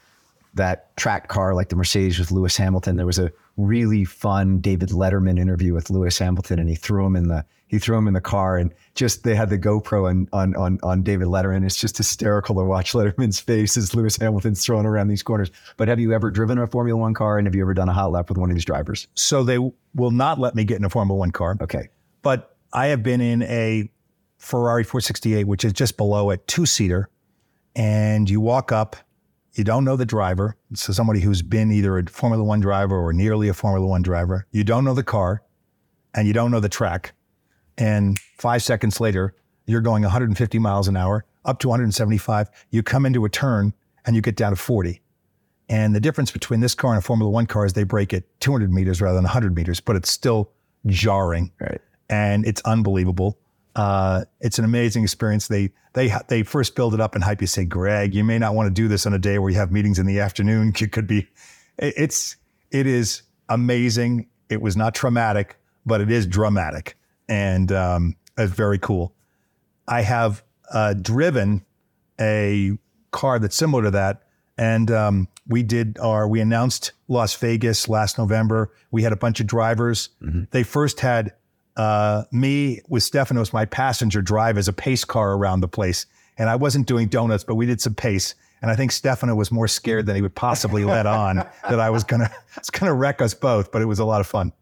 that 0.54 0.96
track 0.96 1.28
car 1.28 1.54
like 1.54 1.68
the 1.68 1.76
Mercedes 1.76 2.18
with 2.18 2.30
Lewis 2.30 2.56
Hamilton? 2.56 2.96
There 2.96 3.06
was 3.06 3.18
a 3.18 3.30
really 3.56 4.04
fun 4.04 4.60
David 4.60 4.90
Letterman 4.90 5.38
interview 5.38 5.74
with 5.74 5.90
Lewis 5.90 6.18
Hamilton, 6.18 6.58
and 6.58 6.68
he 6.68 6.74
threw 6.74 7.04
him 7.04 7.16
in 7.16 7.28
the 7.28 7.44
he 7.70 7.78
threw 7.78 7.96
him 7.96 8.08
in 8.08 8.14
the 8.14 8.20
car, 8.20 8.56
and 8.56 8.74
just 8.94 9.22
they 9.22 9.36
had 9.36 9.50
the 9.50 9.58
GoPro 9.58 10.08
on 10.08 10.28
on 10.32 10.56
on, 10.56 10.78
on 10.82 11.02
David 11.02 11.28
Letterman. 11.28 11.64
It's 11.64 11.76
just 11.76 11.98
hysterical 11.98 12.56
to 12.56 12.64
watch 12.64 12.94
Letterman's 12.94 13.38
face 13.38 13.76
as 13.76 13.94
Lewis 13.94 14.16
Hamilton's 14.16 14.64
thrown 14.64 14.86
around 14.86 15.08
these 15.08 15.22
corners. 15.22 15.50
But 15.76 15.88
have 15.88 16.00
you 16.00 16.12
ever 16.12 16.30
driven 16.30 16.58
a 16.58 16.66
Formula 16.66 16.98
One 16.98 17.14
car, 17.14 17.38
and 17.38 17.46
have 17.46 17.54
you 17.54 17.62
ever 17.62 17.74
done 17.74 17.88
a 17.88 17.92
hot 17.92 18.12
lap 18.12 18.28
with 18.28 18.38
one 18.38 18.50
of 18.50 18.56
these 18.56 18.64
drivers? 18.64 19.06
So 19.14 19.44
they 19.44 19.58
will 19.58 20.10
not 20.10 20.40
let 20.40 20.54
me 20.54 20.64
get 20.64 20.78
in 20.78 20.84
a 20.84 20.90
Formula 20.90 21.18
One 21.18 21.30
car. 21.30 21.56
Okay, 21.60 21.90
but 22.22 22.56
I 22.72 22.86
have 22.88 23.02
been 23.02 23.20
in 23.20 23.42
a 23.42 23.90
Ferrari 24.40 24.82
468, 24.82 25.44
which 25.44 25.64
is 25.64 25.72
just 25.72 25.96
below 25.96 26.30
a 26.30 26.38
two 26.38 26.64
seater, 26.64 27.10
and 27.76 28.28
you 28.28 28.40
walk 28.40 28.72
up, 28.72 28.96
you 29.52 29.62
don't 29.64 29.84
know 29.84 29.96
the 29.96 30.06
driver. 30.06 30.56
So 30.74 30.92
somebody 30.92 31.20
who's 31.20 31.42
been 31.42 31.70
either 31.70 31.98
a 31.98 32.06
Formula 32.06 32.42
One 32.42 32.60
driver 32.60 32.98
or 32.98 33.12
nearly 33.12 33.48
a 33.48 33.54
Formula 33.54 33.86
One 33.86 34.02
driver. 34.02 34.46
You 34.50 34.64
don't 34.64 34.84
know 34.84 34.94
the 34.94 35.04
car, 35.04 35.42
and 36.14 36.26
you 36.26 36.32
don't 36.32 36.50
know 36.50 36.58
the 36.58 36.70
track. 36.70 37.12
And 37.76 38.18
five 38.38 38.62
seconds 38.62 38.98
later, 38.98 39.34
you're 39.66 39.82
going 39.82 40.02
150 40.02 40.58
miles 40.58 40.88
an 40.88 40.96
hour 40.96 41.26
up 41.44 41.58
to 41.60 41.68
175. 41.68 42.48
You 42.70 42.82
come 42.82 43.04
into 43.04 43.24
a 43.26 43.28
turn 43.28 43.74
and 44.06 44.16
you 44.16 44.22
get 44.22 44.36
down 44.36 44.50
to 44.50 44.56
40. 44.56 45.00
And 45.68 45.94
the 45.94 46.00
difference 46.00 46.30
between 46.30 46.60
this 46.60 46.74
car 46.74 46.92
and 46.92 46.98
a 46.98 47.02
Formula 47.02 47.30
One 47.30 47.46
car 47.46 47.66
is 47.66 47.74
they 47.74 47.84
brake 47.84 48.14
at 48.14 48.24
200 48.40 48.72
meters 48.72 49.02
rather 49.02 49.16
than 49.16 49.24
100 49.24 49.54
meters, 49.54 49.80
but 49.80 49.96
it's 49.96 50.10
still 50.10 50.50
jarring. 50.86 51.52
Right. 51.60 51.80
And 52.08 52.46
it's 52.46 52.62
unbelievable. 52.62 53.38
Uh, 53.76 54.24
it's 54.40 54.58
an 54.58 54.64
amazing 54.64 55.02
experience. 55.02 55.48
They 55.48 55.70
they 55.92 56.12
they 56.28 56.42
first 56.42 56.74
build 56.74 56.94
it 56.94 57.00
up 57.00 57.14
and 57.14 57.22
hype 57.22 57.40
you. 57.40 57.46
Say, 57.46 57.64
Greg, 57.64 58.14
you 58.14 58.24
may 58.24 58.38
not 58.38 58.54
want 58.54 58.66
to 58.66 58.74
do 58.74 58.88
this 58.88 59.06
on 59.06 59.14
a 59.14 59.18
day 59.18 59.38
where 59.38 59.50
you 59.50 59.58
have 59.58 59.70
meetings 59.70 59.98
in 59.98 60.06
the 60.06 60.20
afternoon. 60.20 60.72
It 60.80 60.92
could 60.92 61.06
be, 61.06 61.28
it's 61.78 62.36
it 62.70 62.86
is 62.86 63.22
amazing. 63.48 64.28
It 64.48 64.60
was 64.60 64.76
not 64.76 64.94
traumatic, 64.94 65.56
but 65.86 66.00
it 66.00 66.10
is 66.10 66.26
dramatic, 66.26 66.96
and 67.28 67.70
um, 67.70 68.16
it's 68.36 68.52
very 68.52 68.78
cool. 68.78 69.14
I 69.86 70.02
have 70.02 70.42
uh, 70.72 70.94
driven 70.94 71.64
a 72.20 72.78
car 73.12 73.38
that's 73.38 73.56
similar 73.56 73.84
to 73.84 73.90
that, 73.92 74.22
and 74.58 74.90
um, 74.90 75.28
we 75.46 75.62
did 75.62 75.98
our 76.00 76.26
we 76.26 76.40
announced 76.40 76.92
Las 77.08 77.34
Vegas 77.34 77.88
last 77.88 78.18
November. 78.18 78.72
We 78.90 79.02
had 79.02 79.12
a 79.12 79.16
bunch 79.16 79.40
of 79.40 79.46
drivers. 79.46 80.10
Mm-hmm. 80.22 80.44
They 80.50 80.62
first 80.62 81.00
had 81.00 81.34
uh, 81.80 82.24
me 82.30 82.82
with 82.88 83.02
Stefanos, 83.02 83.54
my 83.54 83.64
passenger, 83.64 84.20
drive 84.20 84.58
as 84.58 84.68
a 84.68 84.72
pace 84.72 85.02
car 85.02 85.32
around 85.32 85.60
the 85.60 85.68
place. 85.68 86.04
And 86.36 86.50
I 86.50 86.56
wasn't 86.56 86.86
doing 86.86 87.08
donuts, 87.08 87.42
but 87.42 87.54
we 87.54 87.64
did 87.64 87.80
some 87.80 87.94
pace. 87.94 88.34
And 88.60 88.70
I 88.70 88.76
think 88.76 88.92
Stefano 88.92 89.34
was 89.34 89.50
more 89.50 89.66
scared 89.66 90.04
than 90.04 90.14
he 90.14 90.20
would 90.20 90.34
possibly 90.34 90.84
let 90.84 91.06
on 91.06 91.36
that 91.70 91.80
I 91.80 91.88
was 91.88 92.04
gonna 92.04 92.30
was 92.58 92.68
gonna 92.68 92.92
wreck 92.92 93.22
us 93.22 93.32
both. 93.32 93.72
But 93.72 93.80
it 93.80 93.86
was 93.86 93.98
a 93.98 94.04
lot 94.04 94.20
of 94.20 94.26
fun. 94.26 94.52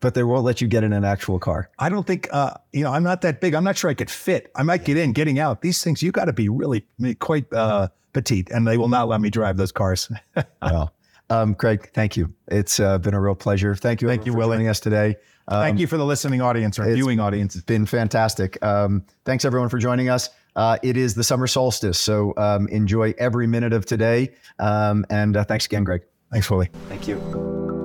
But 0.00 0.14
they 0.14 0.24
won't 0.24 0.44
let 0.44 0.60
you 0.60 0.66
get 0.66 0.82
in 0.82 0.92
an 0.92 1.04
actual 1.04 1.38
car. 1.38 1.70
I 1.78 1.88
don't 1.88 2.04
think 2.04 2.28
uh, 2.32 2.54
you 2.72 2.82
know. 2.82 2.92
I'm 2.92 3.04
not 3.04 3.22
that 3.22 3.40
big. 3.40 3.54
I'm 3.54 3.64
not 3.64 3.78
sure 3.78 3.88
I 3.88 3.94
could 3.94 4.10
fit. 4.10 4.50
I 4.56 4.64
might 4.64 4.84
get 4.84 4.96
in, 4.96 5.12
getting 5.12 5.38
out. 5.38 5.62
These 5.62 5.84
things 5.84 6.02
you 6.02 6.10
got 6.10 6.24
to 6.24 6.32
be 6.32 6.48
really 6.48 6.84
quite 7.20 7.50
uh, 7.52 7.88
petite, 8.12 8.50
and 8.50 8.66
they 8.66 8.76
will 8.76 8.88
not 8.88 9.06
let 9.06 9.20
me 9.20 9.30
drive 9.30 9.56
those 9.56 9.72
cars. 9.72 10.10
well, 10.62 10.92
um, 11.30 11.54
Greg, 11.54 11.92
thank 11.94 12.16
you. 12.16 12.34
It's 12.48 12.80
uh, 12.80 12.98
been 12.98 13.14
a 13.14 13.20
real 13.20 13.36
pleasure. 13.36 13.76
Thank 13.76 14.02
you. 14.02 14.08
Thank 14.08 14.26
you, 14.26 14.32
for 14.32 14.38
Willy. 14.38 14.56
joining 14.56 14.68
us 14.68 14.80
today. 14.80 15.16
Um, 15.48 15.62
Thank 15.62 15.78
you 15.78 15.86
for 15.86 15.96
the 15.96 16.04
listening 16.04 16.40
audience 16.40 16.78
or 16.78 16.92
viewing 16.92 17.20
audience. 17.20 17.54
It's 17.54 17.64
been 17.64 17.86
fantastic. 17.86 18.62
Um, 18.64 19.04
thanks 19.24 19.44
everyone 19.44 19.68
for 19.68 19.78
joining 19.78 20.08
us. 20.08 20.30
Uh, 20.56 20.78
it 20.82 20.96
is 20.96 21.14
the 21.14 21.22
summer 21.22 21.46
solstice, 21.46 21.98
so 21.98 22.32
um, 22.36 22.66
enjoy 22.68 23.14
every 23.18 23.46
minute 23.46 23.72
of 23.72 23.84
today. 23.84 24.32
Um, 24.58 25.04
and 25.10 25.36
uh, 25.36 25.44
thanks 25.44 25.66
again, 25.66 25.84
Greg. 25.84 26.02
Thanks, 26.32 26.50
Willy. 26.50 26.70
Thank 26.88 27.06
you. 27.06 27.75